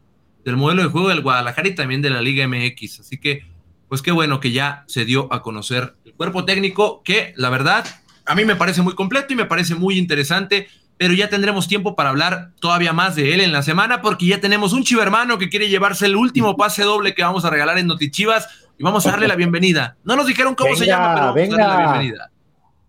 modelo 0.46 0.82
de 0.82 0.88
juego 0.88 1.08
del 1.08 1.22
Guadalajara 1.22 1.68
y 1.68 1.74
también 1.74 2.02
de 2.02 2.10
la 2.10 2.22
Liga 2.22 2.46
MX. 2.46 3.00
Así 3.00 3.18
que, 3.18 3.44
pues 3.88 4.02
qué 4.02 4.12
bueno 4.12 4.40
que 4.40 4.52
ya 4.52 4.84
se 4.86 5.04
dio 5.04 5.32
a 5.32 5.42
conocer 5.42 5.96
el 6.04 6.14
cuerpo 6.14 6.44
técnico, 6.44 7.02
que 7.02 7.32
la 7.36 7.50
verdad 7.50 7.84
a 8.24 8.34
mí 8.34 8.44
me 8.44 8.56
parece 8.56 8.82
muy 8.82 8.94
completo 8.94 9.32
y 9.32 9.36
me 9.36 9.44
parece 9.44 9.74
muy 9.74 9.98
interesante, 9.98 10.68
pero 10.98 11.14
ya 11.14 11.28
tendremos 11.28 11.68
tiempo 11.68 11.94
para 11.94 12.10
hablar 12.10 12.52
todavía 12.60 12.92
más 12.92 13.16
de 13.16 13.34
él 13.34 13.40
en 13.40 13.52
la 13.52 13.62
semana, 13.62 14.00
porque 14.02 14.26
ya 14.26 14.40
tenemos 14.40 14.72
un 14.72 14.82
chivermano 14.82 15.38
que 15.38 15.48
quiere 15.48 15.68
llevarse 15.68 16.06
el 16.06 16.16
último 16.16 16.56
pase 16.56 16.82
doble 16.82 17.14
que 17.14 17.22
vamos 17.22 17.44
a 17.44 17.50
regalar 17.50 17.78
en 17.78 17.86
Notichivas 17.86 18.48
y 18.78 18.84
vamos 18.84 19.06
a 19.06 19.10
darle 19.10 19.28
la 19.28 19.36
bienvenida. 19.36 19.96
No 20.04 20.16
nos 20.16 20.26
dijeron 20.26 20.54
cómo 20.54 20.74
se 20.76 20.86
llama, 20.86 21.14
pero 21.14 21.26
vamos 21.26 21.54
a 21.54 21.56
darle 21.56 21.84
la 21.84 21.92
bienvenida. 21.92 22.30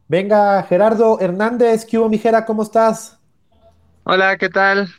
Venga, 0.08 0.64
Gerardo 0.64 1.20
Hernández, 1.20 1.86
¿qué 1.86 1.98
hubo, 1.98 2.08
mijera? 2.08 2.46
¿Cómo 2.46 2.64
estás? 2.64 3.20
Hola, 4.04 4.38
¿qué 4.38 4.50
tal? 4.50 4.90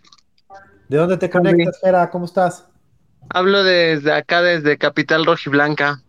¿De 0.89 0.97
dónde 0.99 1.17
te 1.17 1.31
conectas, 1.31 1.79
Jera? 1.83 2.11
¿Cómo 2.11 2.27
estás? 2.27 2.67
Hablo 3.31 3.63
desde 3.63 4.13
acá, 4.13 4.43
desde 4.43 4.77
Capital 4.77 5.25
Rojiblanca. 5.25 6.03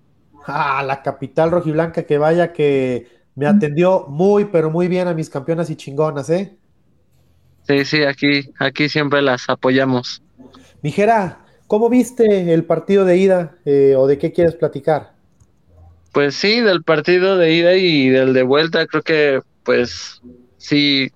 Ah, 0.46 0.84
la 0.84 1.02
capital 1.02 1.52
rojiblanca, 1.52 2.04
que 2.04 2.18
vaya 2.18 2.54
que 2.54 3.08
me 3.36 3.46
atendió 3.46 4.06
muy, 4.08 4.46
pero 4.46 4.70
muy 4.70 4.88
bien 4.88 5.08
a 5.08 5.14
mis 5.14 5.30
campeonas 5.30 5.70
y 5.70 5.76
chingonas, 5.76 6.30
¿eh? 6.30 6.58
Sí, 7.70 7.86
sí, 7.86 8.02
aquí, 8.02 8.50
aquí 8.58 8.90
siempre 8.90 9.22
las 9.22 9.48
apoyamos. 9.48 10.24
Mijera, 10.82 11.38
¿cómo 11.68 11.88
viste 11.88 12.52
el 12.52 12.64
partido 12.64 13.06
de 13.06 13.18
ida 13.18 13.58
eh, 13.64 13.94
o 13.96 14.08
de 14.08 14.18
qué 14.18 14.34
quieres 14.34 14.56
platicar? 14.56 15.12
Pues 16.12 16.34
sí, 16.34 16.62
del 16.62 16.82
partido 16.82 17.38
de 17.38 17.54
ida 17.54 17.76
y 17.76 18.10
del 18.10 18.34
de 18.34 18.42
vuelta, 18.42 18.88
creo 18.88 19.04
que 19.04 19.42
pues 19.62 20.20
sí, 20.58 21.12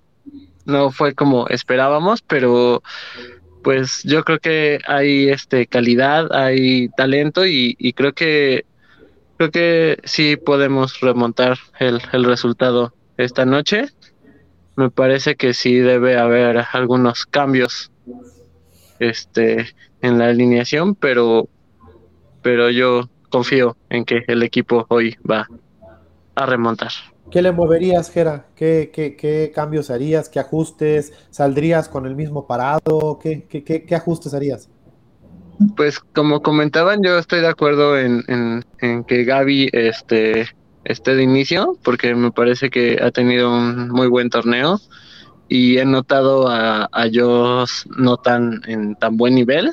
no 0.64 0.92
fue 0.92 1.12
como 1.14 1.48
esperábamos, 1.48 2.22
pero 2.22 2.84
pues 3.64 4.04
yo 4.04 4.22
creo 4.22 4.38
que 4.38 4.78
hay 4.86 5.30
este 5.30 5.66
calidad, 5.66 6.32
hay 6.32 6.88
talento 6.90 7.44
y, 7.44 7.74
y 7.80 7.94
creo 7.94 8.12
que 8.12 8.64
creo 9.38 9.50
que 9.50 9.98
sí 10.04 10.36
podemos 10.36 11.00
remontar 11.00 11.58
el, 11.80 12.00
el 12.12 12.22
resultado 12.22 12.94
esta 13.16 13.44
noche. 13.44 13.86
Me 14.76 14.90
parece 14.90 15.36
que 15.36 15.54
sí 15.54 15.78
debe 15.78 16.18
haber 16.18 16.64
algunos 16.72 17.26
cambios 17.26 17.90
este 18.98 19.66
en 20.02 20.18
la 20.18 20.26
alineación, 20.26 20.94
pero 20.94 21.48
pero 22.42 22.70
yo 22.70 23.08
confío 23.30 23.76
en 23.88 24.04
que 24.04 24.22
el 24.26 24.42
equipo 24.42 24.86
hoy 24.88 25.16
va 25.28 25.48
a 26.34 26.46
remontar. 26.46 26.90
¿Qué 27.30 27.40
le 27.40 27.52
moverías, 27.52 28.10
Jera? 28.10 28.46
¿Qué, 28.54 28.90
qué, 28.92 29.16
qué 29.16 29.50
cambios 29.54 29.90
harías? 29.90 30.28
¿Qué 30.28 30.38
ajustes? 30.38 31.12
¿Saldrías 31.30 31.88
con 31.88 32.06
el 32.06 32.14
mismo 32.14 32.46
parado? 32.46 33.18
¿Qué, 33.20 33.46
qué, 33.48 33.64
qué, 33.64 33.84
qué 33.84 33.94
ajustes 33.94 34.34
harías? 34.34 34.68
Pues 35.76 35.98
como 35.98 36.42
comentaban, 36.42 37.02
yo 37.02 37.18
estoy 37.18 37.40
de 37.40 37.48
acuerdo 37.48 37.98
en, 37.98 38.22
en, 38.28 38.64
en 38.80 39.04
que 39.04 39.24
Gaby 39.24 39.70
este, 39.72 40.48
esté 40.84 41.14
de 41.14 41.22
inicio, 41.22 41.78
porque 41.82 42.14
me 42.14 42.30
parece 42.30 42.70
que 42.70 42.98
ha 43.02 43.10
tenido 43.10 43.50
un 43.50 43.88
muy 43.88 44.06
buen 44.08 44.30
torneo 44.30 44.80
y 45.48 45.78
he 45.78 45.84
notado 45.84 46.48
a, 46.48 46.88
a 46.90 47.06
Joss 47.12 47.86
no 47.96 48.16
tan 48.16 48.60
en 48.66 48.94
tan 48.96 49.16
buen 49.16 49.34
nivel. 49.34 49.70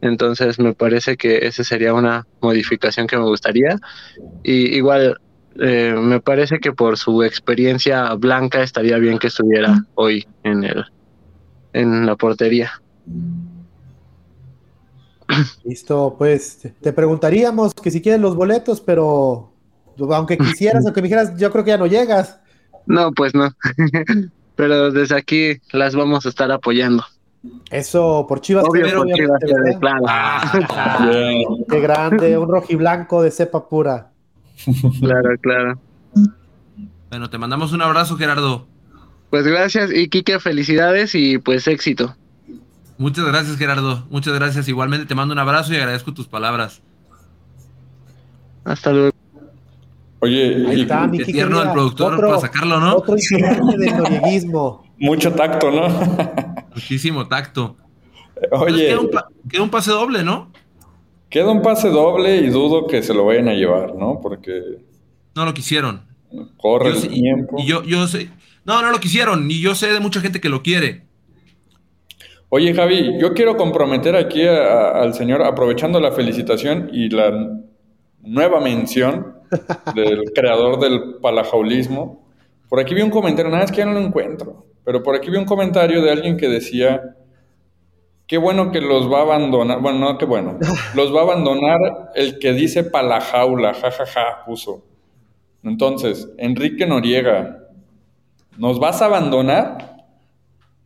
Entonces 0.00 0.58
me 0.58 0.74
parece 0.74 1.16
que 1.16 1.46
esa 1.46 1.64
sería 1.64 1.94
una 1.94 2.26
modificación 2.40 3.06
que 3.06 3.16
me 3.16 3.24
gustaría. 3.24 3.78
Y 4.42 4.76
igual 4.76 5.18
eh, 5.58 5.94
me 5.98 6.20
parece 6.20 6.60
que 6.60 6.72
por 6.72 6.98
su 6.98 7.22
experiencia 7.22 8.12
blanca 8.14 8.62
estaría 8.62 8.98
bien 8.98 9.18
que 9.18 9.28
estuviera 9.28 9.84
hoy 9.94 10.26
en 10.42 10.64
el 10.64 10.84
en 11.72 12.06
la 12.06 12.16
portería. 12.16 12.70
Listo, 15.64 16.14
pues 16.16 16.60
te 16.80 16.92
preguntaríamos 16.92 17.74
que 17.74 17.90
si 17.90 18.00
quieres 18.00 18.20
los 18.20 18.34
boletos, 18.36 18.80
pero 18.80 19.52
aunque 20.10 20.38
quisieras, 20.38 20.84
aunque 20.84 21.02
me 21.02 21.08
dijeras, 21.08 21.36
yo 21.36 21.50
creo 21.50 21.64
que 21.64 21.70
ya 21.70 21.78
no 21.78 21.86
llegas. 21.86 22.40
No, 22.86 23.12
pues 23.12 23.34
no. 23.34 23.50
pero 24.56 24.90
desde 24.90 25.16
aquí 25.16 25.60
las 25.72 25.94
vamos 25.94 26.26
a 26.26 26.28
estar 26.28 26.50
apoyando. 26.50 27.04
Eso, 27.70 28.26
por 28.28 28.40
Chivas. 28.40 28.64
Obvio, 28.68 28.82
por 28.96 29.06
Chivas 29.12 29.40
¿verdad? 29.40 29.80
claro. 29.80 30.04
Ah, 30.08 31.08
qué 31.70 31.80
grande, 31.80 32.38
un 32.38 32.48
rojiblanco 32.48 33.22
de 33.22 33.30
cepa 33.30 33.68
pura. 33.68 34.10
Claro, 35.00 35.30
claro. 35.40 35.80
Bueno, 37.10 37.30
te 37.30 37.38
mandamos 37.38 37.72
un 37.72 37.82
abrazo, 37.82 38.16
Gerardo. 38.16 38.66
Pues 39.30 39.46
gracias 39.46 39.90
y 39.92 40.08
Kike, 40.08 40.40
felicidades 40.40 41.14
y 41.14 41.38
pues 41.38 41.66
éxito. 41.68 42.16
Muchas 42.98 43.26
gracias, 43.26 43.56
Gerardo. 43.58 44.06
Muchas 44.10 44.34
gracias. 44.34 44.68
Igualmente 44.68 45.06
te 45.06 45.14
mando 45.14 45.32
un 45.32 45.38
abrazo 45.38 45.72
y 45.72 45.76
agradezco 45.76 46.14
tus 46.14 46.26
palabras. 46.26 46.82
Hasta 48.64 48.92
luego. 48.92 49.15
Oye, 50.20 50.66
Ahí 50.68 50.80
está, 50.82 51.06
mi 51.06 51.18
tierno 51.18 51.62
el 51.62 51.70
productor 51.72 52.14
otro- 52.14 52.28
para 52.28 52.40
sacarlo, 52.40 52.80
¿no? 52.80 52.96
Otro 52.96 53.16
integrante 53.16 53.76
del 53.76 53.96
norieguismo. 53.98 54.84
mucho 54.98 55.32
tacto, 55.32 55.70
¿no? 55.70 55.88
Muchísimo 56.74 57.28
tacto. 57.28 57.76
Pero 58.40 58.60
Oye, 58.62 58.86
queda, 58.88 59.00
un 59.00 59.10
pa- 59.10 59.28
queda 59.48 59.62
un 59.62 59.70
pase 59.70 59.90
doble, 59.90 60.22
¿no? 60.22 60.50
queda 61.28 61.50
un 61.50 61.60
pase 61.60 61.88
doble 61.90 62.36
y 62.36 62.48
dudo 62.48 62.86
que 62.86 63.02
se 63.02 63.12
lo 63.12 63.24
vayan 63.26 63.48
a 63.48 63.52
llevar, 63.54 63.94
¿no? 63.96 64.20
Porque 64.22 64.78
No 65.34 65.44
lo 65.44 65.52
quisieron. 65.54 66.02
corre 66.56 66.90
Yo 66.90 66.94
el 66.96 67.00
sé- 67.02 67.08
tiempo. 67.08 67.56
y 67.58 67.66
yo, 67.66 67.82
yo 67.82 68.06
sé. 68.06 68.30
No, 68.64 68.80
no 68.80 68.90
lo 68.90 68.98
quisieron. 69.00 69.50
Y 69.50 69.60
yo 69.60 69.74
sé 69.74 69.92
de 69.92 70.00
mucha 70.00 70.20
gente 70.20 70.40
que 70.40 70.48
lo 70.48 70.62
quiere. 70.62 71.04
Oye, 72.48 72.72
Javi, 72.74 73.18
yo 73.20 73.34
quiero 73.34 73.56
comprometer 73.56 74.14
aquí 74.16 74.42
a- 74.46 74.62
a- 74.64 75.02
al 75.02 75.14
señor, 75.14 75.42
aprovechando 75.42 76.00
la 76.00 76.12
felicitación 76.12 76.90
y 76.92 77.10
la 77.10 77.32
nueva 78.22 78.60
mención 78.60 79.35
del 79.94 80.24
creador 80.34 80.78
del 80.80 81.16
palajaulismo. 81.20 82.26
Por 82.68 82.80
aquí 82.80 82.94
vi 82.94 83.02
un 83.02 83.10
comentario, 83.10 83.50
nada 83.50 83.64
es 83.64 83.70
que 83.70 83.78
ya 83.78 83.86
no 83.86 83.92
lo 83.92 84.00
encuentro, 84.00 84.66
pero 84.84 85.02
por 85.02 85.14
aquí 85.14 85.30
vi 85.30 85.36
un 85.36 85.44
comentario 85.44 86.02
de 86.02 86.10
alguien 86.10 86.36
que 86.36 86.48
decía, 86.48 87.16
qué 88.26 88.38
bueno 88.38 88.72
que 88.72 88.80
los 88.80 89.10
va 89.10 89.20
a 89.20 89.22
abandonar, 89.22 89.80
bueno, 89.80 89.98
no, 90.00 90.18
qué 90.18 90.24
bueno, 90.24 90.58
los 90.94 91.14
va 91.14 91.20
a 91.20 91.24
abandonar 91.24 91.78
el 92.14 92.38
que 92.38 92.52
dice 92.52 92.84
palajaula, 92.84 93.74
jajaja, 93.74 94.44
puso. 94.44 94.84
Entonces, 95.62 96.28
Enrique 96.38 96.86
Noriega, 96.86 97.58
¿nos 98.56 98.78
vas 98.78 99.02
a 99.02 99.06
abandonar? 99.06 99.96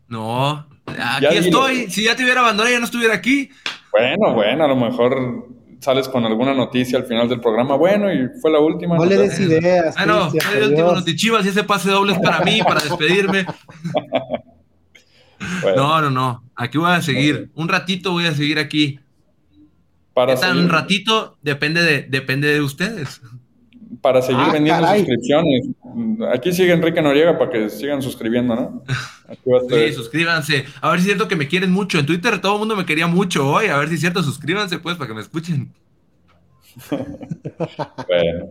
No. 0.08 0.66
Aquí 0.86 1.22
Ya 1.22 1.30
dilo. 1.30 1.44
estoy. 1.44 1.90
Si 1.90 2.04
ya 2.04 2.16
te 2.16 2.24
hubiera 2.24 2.40
abandonado, 2.40 2.72
ya 2.74 2.78
no 2.80 2.84
estuviera 2.86 3.14
aquí. 3.14 3.50
Bueno, 3.92 4.34
bueno, 4.34 4.64
a 4.64 4.68
lo 4.68 4.76
mejor 4.76 5.48
sales 5.80 6.08
con 6.08 6.24
alguna 6.24 6.54
noticia 6.54 6.98
al 6.98 7.04
final 7.04 7.28
del 7.28 7.40
programa. 7.40 7.74
Bueno, 7.76 8.12
y 8.12 8.28
fue 8.40 8.50
la 8.50 8.60
última. 8.60 8.96
No 8.96 9.04
le 9.04 9.16
des 9.16 9.38
ideas, 9.40 9.94
Ah, 9.98 10.06
no. 10.06 10.26
El 10.26 10.38
por 10.38 10.56
último 10.62 10.76
Dios. 10.76 10.94
Notichivas 10.94 11.46
y 11.46 11.48
ese 11.48 11.64
pase 11.64 11.90
doble 11.90 12.12
es 12.12 12.18
para 12.18 12.40
mí, 12.44 12.60
para 12.62 12.80
despedirme. 12.80 13.46
Bueno, 15.62 15.76
No, 15.76 16.02
no, 16.02 16.10
no. 16.10 16.44
Aquí 16.54 16.76
voy 16.78 16.90
a 16.92 17.00
seguir. 17.00 17.50
Un 17.54 17.68
ratito 17.68 18.12
voy 18.12 18.26
a 18.26 18.34
seguir 18.34 18.58
aquí. 18.58 19.00
para 20.12 20.34
¿Qué 20.34 20.40
tan 20.40 20.54
seguir, 20.56 20.70
ratito? 20.70 21.38
Depende 21.42 21.82
de, 21.82 22.02
depende 22.02 22.48
de 22.52 22.60
ustedes. 22.60 23.22
para 24.02 24.20
seguir 24.20 24.42
Ah, 24.46 24.52
vendiendo 24.52 24.82
caray. 24.82 25.00
suscripciones. 25.00 25.66
Aquí 26.32 26.52
sigue 26.52 26.72
Enrique 26.72 27.02
Noriega 27.02 27.38
para 27.38 27.50
que 27.50 27.70
sigan 27.70 28.02
suscribiendo, 28.02 28.54
¿no? 28.54 28.82
Sí, 29.68 29.92
suscríbanse. 29.92 30.64
A 30.80 30.90
ver 30.90 31.00
si 31.00 31.02
es 31.02 31.06
cierto 31.06 31.28
que 31.28 31.36
me 31.36 31.48
quieren 31.48 31.72
mucho. 31.72 31.98
En 31.98 32.06
Twitter 32.06 32.40
todo 32.40 32.54
el 32.54 32.58
mundo 32.60 32.76
me 32.76 32.86
quería 32.86 33.06
mucho 33.06 33.48
hoy. 33.48 33.66
A 33.66 33.76
ver 33.76 33.88
si 33.88 33.94
es 33.94 34.00
cierto, 34.00 34.22
suscríbanse 34.22 34.78
pues 34.78 34.96
para 34.96 35.08
que 35.08 35.14
me 35.14 35.20
escuchen. 35.20 35.72
Bueno, 38.06 38.46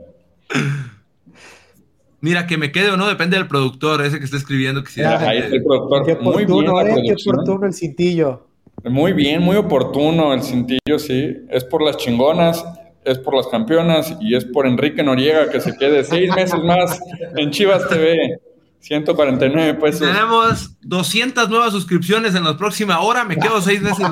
Mira, 2.21 2.47
que 2.47 2.57
me 2.57 2.71
quede 2.71 2.89
o 2.91 2.97
no, 2.97 3.07
depende 3.07 3.37
del 3.37 3.47
productor, 3.47 4.03
ese 4.03 4.19
que 4.19 4.25
está 4.25 4.37
escribiendo. 4.37 4.83
Que 4.83 4.91
si 4.91 5.01
ahí 5.01 5.37
está 5.37 5.55
el 5.55 5.63
productor. 5.63 6.05
Qué 6.05 6.15
Muy 6.15 6.45
bien 6.45 6.67
oportuno, 6.67 6.81
¿eh? 6.81 7.01
Qué 7.05 7.29
oportuno 7.29 7.65
el 7.65 7.73
cintillo. 7.73 8.45
Muy 8.83 9.13
bien, 9.13 9.41
muy 9.41 9.55
oportuno 9.55 10.33
el 10.33 10.41
cintillo, 10.41 10.99
sí. 10.99 11.37
Es 11.49 11.63
por 11.63 11.81
las 11.81 11.97
chingonas, 11.97 12.63
es 13.11 13.19
por 13.19 13.35
las 13.35 13.47
campeonas 13.47 14.15
y 14.19 14.35
es 14.35 14.45
por 14.45 14.67
Enrique 14.67 15.03
Noriega 15.03 15.49
que 15.49 15.59
se 15.59 15.75
quede 15.77 16.03
seis 16.03 16.33
meses 16.35 16.61
más 16.63 16.99
en 17.35 17.51
Chivas 17.51 17.87
TV. 17.87 18.39
149 18.81 19.73
pesos. 19.73 20.07
Tenemos 20.07 20.79
200 20.83 21.49
nuevas 21.49 21.73
suscripciones 21.73 22.33
en 22.33 22.45
la 22.45 22.55
próxima 22.55 23.01
hora. 23.01 23.25
Me 23.25 23.35
quedo 23.35 23.59
seis 23.59 23.81
meses. 23.81 24.07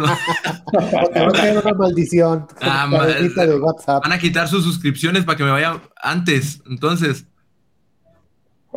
caer 1.34 1.58
una 1.64 1.74
maldición. 1.74 2.46
Ah, 2.60 2.86
de 3.08 3.60
WhatsApp. 3.62 4.04
Van 4.04 4.12
a 4.12 4.20
quitar 4.20 4.50
sus 4.50 4.66
suscripciones 4.66 5.24
para 5.24 5.38
que 5.38 5.46
me 5.46 5.52
vaya 5.52 5.82
antes. 5.96 6.62
Entonces, 6.70 7.26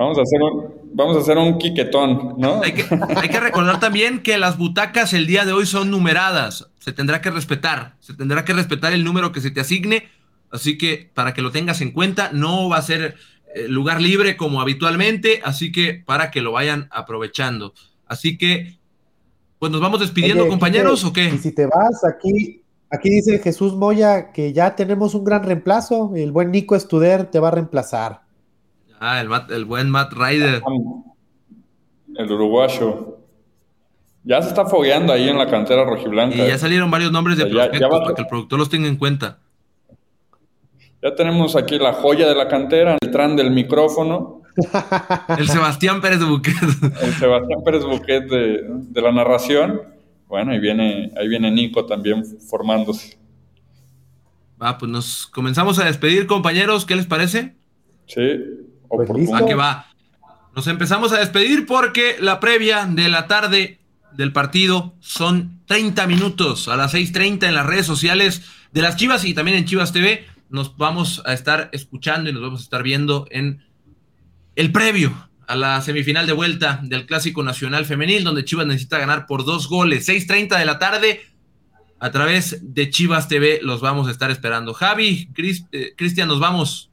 Vamos 0.00 0.16
a 0.16 0.22
hacer 0.22 0.40
un, 0.40 0.79
vamos 1.00 1.16
a 1.16 1.20
hacer 1.20 1.38
un 1.38 1.58
quiquetón, 1.58 2.34
¿no? 2.38 2.62
hay 2.62 2.72
que, 2.72 2.84
hay 3.16 3.28
que 3.28 3.40
recordar 3.40 3.80
también 3.80 4.22
que 4.22 4.38
las 4.38 4.58
butacas 4.58 5.12
el 5.12 5.26
día 5.26 5.44
de 5.44 5.52
hoy 5.52 5.66
son 5.66 5.90
numeradas. 5.90 6.68
Se 6.78 6.92
tendrá 6.92 7.20
que 7.20 7.30
respetar. 7.30 7.96
Se 8.00 8.14
tendrá 8.14 8.44
que 8.44 8.52
respetar 8.52 8.92
el 8.92 9.04
número 9.04 9.32
que 9.32 9.40
se 9.40 9.50
te 9.50 9.60
asigne. 9.60 10.08
Así 10.50 10.78
que 10.78 11.10
para 11.14 11.34
que 11.34 11.42
lo 11.42 11.50
tengas 11.50 11.80
en 11.80 11.92
cuenta, 11.92 12.30
no 12.32 12.68
va 12.68 12.76
a 12.76 12.82
ser 12.82 13.16
eh, 13.54 13.68
lugar 13.68 14.00
libre 14.00 14.36
como 14.36 14.60
habitualmente. 14.60 15.40
Así 15.44 15.72
que 15.72 15.94
para 15.94 16.30
que 16.30 16.40
lo 16.40 16.53
vayan 16.53 16.88
aprovechando. 16.90 17.74
Así 18.07 18.36
que, 18.38 18.78
pues 19.59 19.70
nos 19.70 19.80
vamos 19.80 20.01
despidiendo, 20.01 20.44
Oye, 20.44 20.51
compañeros, 20.51 21.05
Quique, 21.05 21.09
¿o 21.09 21.12
qué? 21.12 21.34
Y 21.36 21.38
si 21.38 21.53
te 21.53 21.66
vas, 21.66 22.05
aquí, 22.05 22.62
aquí 22.90 23.11
dice 23.11 23.38
Jesús 23.38 23.74
Moya 23.74 24.32
que 24.32 24.53
ya 24.53 24.74
tenemos 24.74 25.14
un 25.14 25.24
gran 25.24 25.44
reemplazo. 25.44 26.12
El 26.16 26.32
buen 26.32 26.51
Nico 26.51 26.74
Estuder 26.74 27.26
te 27.26 27.38
va 27.38 27.48
a 27.48 27.53
reemplazar. 27.53 28.30
Ah, 29.01 29.20
el, 29.20 29.28
Matt- 29.28 29.51
el 29.51 29.64
buen 29.64 29.90
Matt 29.90 30.12
Ryder. 30.12 30.62
El 32.16 32.30
uruguayo. 32.32 33.16
Ya 34.24 34.42
se 34.42 34.48
está 34.48 34.66
fogueando 34.66 35.12
ahí 35.12 35.28
en 35.28 35.38
la 35.38 35.48
cantera 35.48 35.84
rojiblanca. 35.84 36.36
Y 36.36 36.46
ya 36.48 36.59
salieron 36.59 36.90
varios 36.90 37.11
nombres 37.11 37.38
de 37.38 37.44
Ya- 37.44 37.48
ya 37.51 37.55
prospectos 37.70 37.90
va- 37.98 38.03
para 38.03 38.14
que 38.14 38.22
el 38.22 38.28
productor 38.28 38.59
los 38.59 38.68
tenga 38.68 38.86
en 38.88 38.96
cuenta. 38.96 39.38
Ya 41.03 41.14
tenemos 41.14 41.57
aquí 41.57 41.78
la 41.78 41.94
joya 41.94 42.28
de 42.28 42.34
la 42.34 42.46
cantera, 42.46 42.98
el 43.01 43.11
tran 43.11 43.34
del 43.36 43.51
micrófono, 43.51 44.42
El 45.38 45.48
Sebastián 45.48 46.03
Pérez 46.03 46.22
Buquet. 46.22 46.55
el 47.03 47.14
Sebastián 47.14 47.61
Pérez 47.64 47.84
Buquet 47.86 48.28
de, 48.28 48.64
de 48.68 49.01
la 49.01 49.11
narración. 49.12 49.80
bueno, 50.28 50.53
ahí 50.53 50.59
viene, 50.61 51.11
ahí 51.16 51.26
viene 51.28 51.51
Nico 51.51 51.86
también 51.86 52.22
formándose. 52.26 53.18
Va, 54.62 54.76
pues 54.76 54.90
nos 54.92 55.26
comenzamos 55.28 55.78
a 55.78 55.84
despedir, 55.86 56.26
compañeros. 56.26 56.84
¿Qué 56.84 56.94
les 56.96 57.07
parece? 57.07 57.55
Sí, 58.07 58.20
Pues 58.91 59.09
listo. 59.11 59.47
Que 59.47 59.55
va. 59.55 59.86
Nos 60.55 60.66
empezamos 60.66 61.12
a 61.12 61.18
despedir 61.18 61.64
porque 61.64 62.16
la 62.20 62.41
previa 62.41 62.86
de 62.86 63.09
la 63.09 63.26
tarde 63.26 63.78
del 64.12 64.32
partido 64.32 64.95
son 65.01 65.61
30 65.66 66.07
minutos 66.07 66.68
a 66.68 66.76
las 66.76 66.93
6:30 66.93 67.47
en 67.47 67.55
las 67.55 67.66
redes 67.66 67.86
sociales 67.86 68.43
de 68.72 68.82
las 68.82 68.97
Chivas 68.97 69.24
y 69.24 69.34
también 69.34 69.57
en 69.57 69.64
Chivas 69.64 69.93
TV. 69.93 70.26
Nos 70.49 70.76
vamos 70.76 71.22
a 71.24 71.32
estar 71.32 71.70
escuchando 71.72 72.28
y 72.28 72.32
nos 72.32 72.43
vamos 72.43 72.61
a 72.61 72.64
estar 72.64 72.82
viendo 72.82 73.26
en 73.30 73.64
el 74.57 74.72
previo 74.72 75.28
a 75.47 75.57
la 75.57 75.80
semifinal 75.80 76.26
de 76.26 76.32
vuelta 76.32 76.80
del 76.82 77.07
Clásico 77.07 77.43
Nacional 77.43 77.84
Femenil, 77.84 78.24
donde 78.24 78.45
Chivas 78.45 78.66
necesita 78.66 78.99
ganar 78.99 79.26
por 79.26 79.45
dos 79.45 79.68
goles. 79.68 80.09
6:30 80.09 80.59
de 80.59 80.64
la 80.64 80.78
tarde 80.80 81.20
a 82.01 82.11
través 82.11 82.59
de 82.62 82.91
Chivas 82.91 83.28
TV 83.28 83.61
los 83.62 83.80
vamos 83.80 84.09
a 84.09 84.11
estar 84.11 84.30
esperando. 84.30 84.74
Javi, 84.74 85.28
eh, 85.70 85.95
Cristian, 85.97 86.28
nos 86.28 86.41
vamos. 86.41 86.89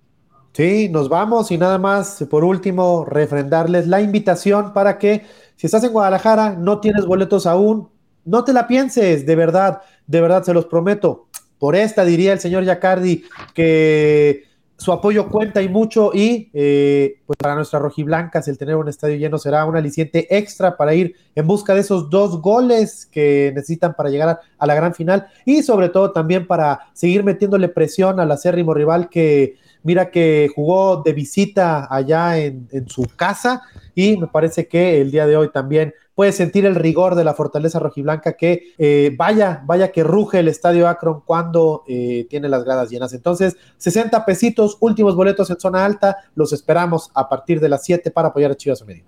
Sí, 0.53 0.89
nos 0.89 1.07
vamos 1.07 1.51
y 1.51 1.57
nada 1.57 1.77
más, 1.77 2.25
por 2.29 2.43
último, 2.43 3.05
refrendarles 3.05 3.87
la 3.87 4.01
invitación 4.01 4.73
para 4.73 4.97
que 4.97 5.23
si 5.55 5.67
estás 5.67 5.83
en 5.83 5.91
Guadalajara, 5.91 6.55
no 6.55 6.79
tienes 6.79 7.05
boletos 7.05 7.45
aún, 7.45 7.89
no 8.25 8.43
te 8.43 8.53
la 8.53 8.67
pienses, 8.67 9.25
de 9.25 9.35
verdad, 9.35 9.81
de 10.07 10.21
verdad 10.21 10.43
se 10.43 10.53
los 10.53 10.65
prometo. 10.65 11.27
Por 11.59 11.75
esta 11.75 12.05
diría 12.05 12.33
el 12.33 12.39
señor 12.39 12.63
Yacardi 12.63 13.23
que 13.53 14.43
su 14.77 14.91
apoyo 14.91 15.29
cuenta 15.29 15.61
y 15.63 15.69
mucho 15.69 16.11
y 16.13 16.51
eh, 16.53 17.21
pues 17.25 17.35
para 17.37 17.55
nuestras 17.55 17.81
rojiblancas 17.81 18.47
el 18.47 18.59
tener 18.59 18.75
un 18.75 18.87
estadio 18.87 19.15
lleno 19.15 19.39
será 19.39 19.65
un 19.65 19.75
aliciente 19.75 20.27
extra 20.37 20.77
para 20.77 20.93
ir 20.93 21.15
en 21.33 21.47
busca 21.47 21.73
de 21.73 21.79
esos 21.79 22.11
dos 22.11 22.41
goles 22.41 23.07
que 23.07 23.51
necesitan 23.55 23.95
para 23.95 24.09
llegar 24.09 24.29
a, 24.29 24.39
a 24.59 24.67
la 24.67 24.75
gran 24.75 24.93
final 24.93 25.27
y 25.45 25.63
sobre 25.63 25.89
todo 25.89 26.11
también 26.11 26.45
para 26.45 26.91
seguir 26.93 27.23
metiéndole 27.23 27.69
presión 27.69 28.19
al 28.19 28.31
acérrimo 28.31 28.75
rival 28.75 29.09
que 29.09 29.55
mira 29.87 30.11
que 30.11 30.51
jugó 30.53 31.01
de 31.01 31.13
visita 31.13 31.87
allá 31.89 32.37
en, 32.37 32.67
su 32.89 33.03
casa 33.15 33.61
y 33.95 34.17
me 34.17 34.27
parece 34.27 34.67
que 34.67 34.99
el 34.99 35.11
día 35.11 35.25
de 35.25 35.37
hoy 35.37 35.49
también 35.49 35.93
puede 36.13 36.33
sentir 36.33 36.65
el 36.65 36.75
rigor 36.75 37.15
de 37.15 37.23
la 37.23 37.33
fortaleza 37.33 37.79
rojiblanca 37.79 38.33
que 38.33 38.73
eh, 38.77 39.15
vaya, 39.17 39.61
vaya 39.65 39.93
que 39.93 40.03
ruge 40.03 40.39
el 40.39 40.49
estadio 40.49 40.89
Akron 40.89 41.21
cuando 41.21 41.85
eh, 41.87 42.27
tiene 42.29 42.49
las 42.49 42.65
gradas 42.65 42.89
llenas. 42.89 43.13
Entonces, 43.13 43.55
60 43.77 44.25
pesitos, 44.25 44.75
últimos 44.81 45.15
boletos 45.15 45.49
en 45.51 45.59
zona 45.59 45.85
alta, 45.85 46.17
los 46.35 46.51
esperamos 46.51 47.09
a 47.13 47.29
partir 47.29 47.61
de 47.61 47.69
las 47.69 47.85
7 47.85 48.11
para 48.11 48.27
apoyar 48.27 48.51
a 48.51 48.55
Chivas 48.55 48.81
Femenil. 48.81 49.05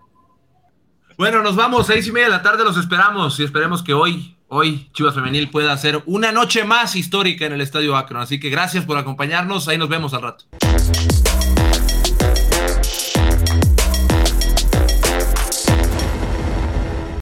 Bueno, 1.18 1.44
nos 1.44 1.58
vamos, 1.58 1.88
seis 1.88 2.08
y 2.08 2.14
media 2.14 2.28
de 2.28 2.36
la 2.38 2.42
tarde, 2.42 2.64
los 2.64 2.78
esperamos 2.78 3.38
y 3.42 3.44
esperemos 3.44 3.84
que 3.84 3.94
hoy, 3.94 4.39
hoy 4.50 4.90
Chivas 4.94 5.16
Femenil 5.16 5.50
pueda 5.50 5.72
hacer 5.72 6.04
una 6.06 6.32
noche 6.32 6.64
más 6.64 6.96
histórica 6.96 7.46
en 7.46 7.54
el 7.54 7.62
Estadio 7.62 7.96
Akron. 7.96 8.22
Así 8.22 8.40
que 8.40 8.50
gracias 8.50 8.86
por 8.86 8.98
acompañarnos, 8.98 9.68
ahí 9.68 9.78
nos 9.78 9.90
vemos 9.90 10.14
al 10.14 10.22
rato. 10.24 10.46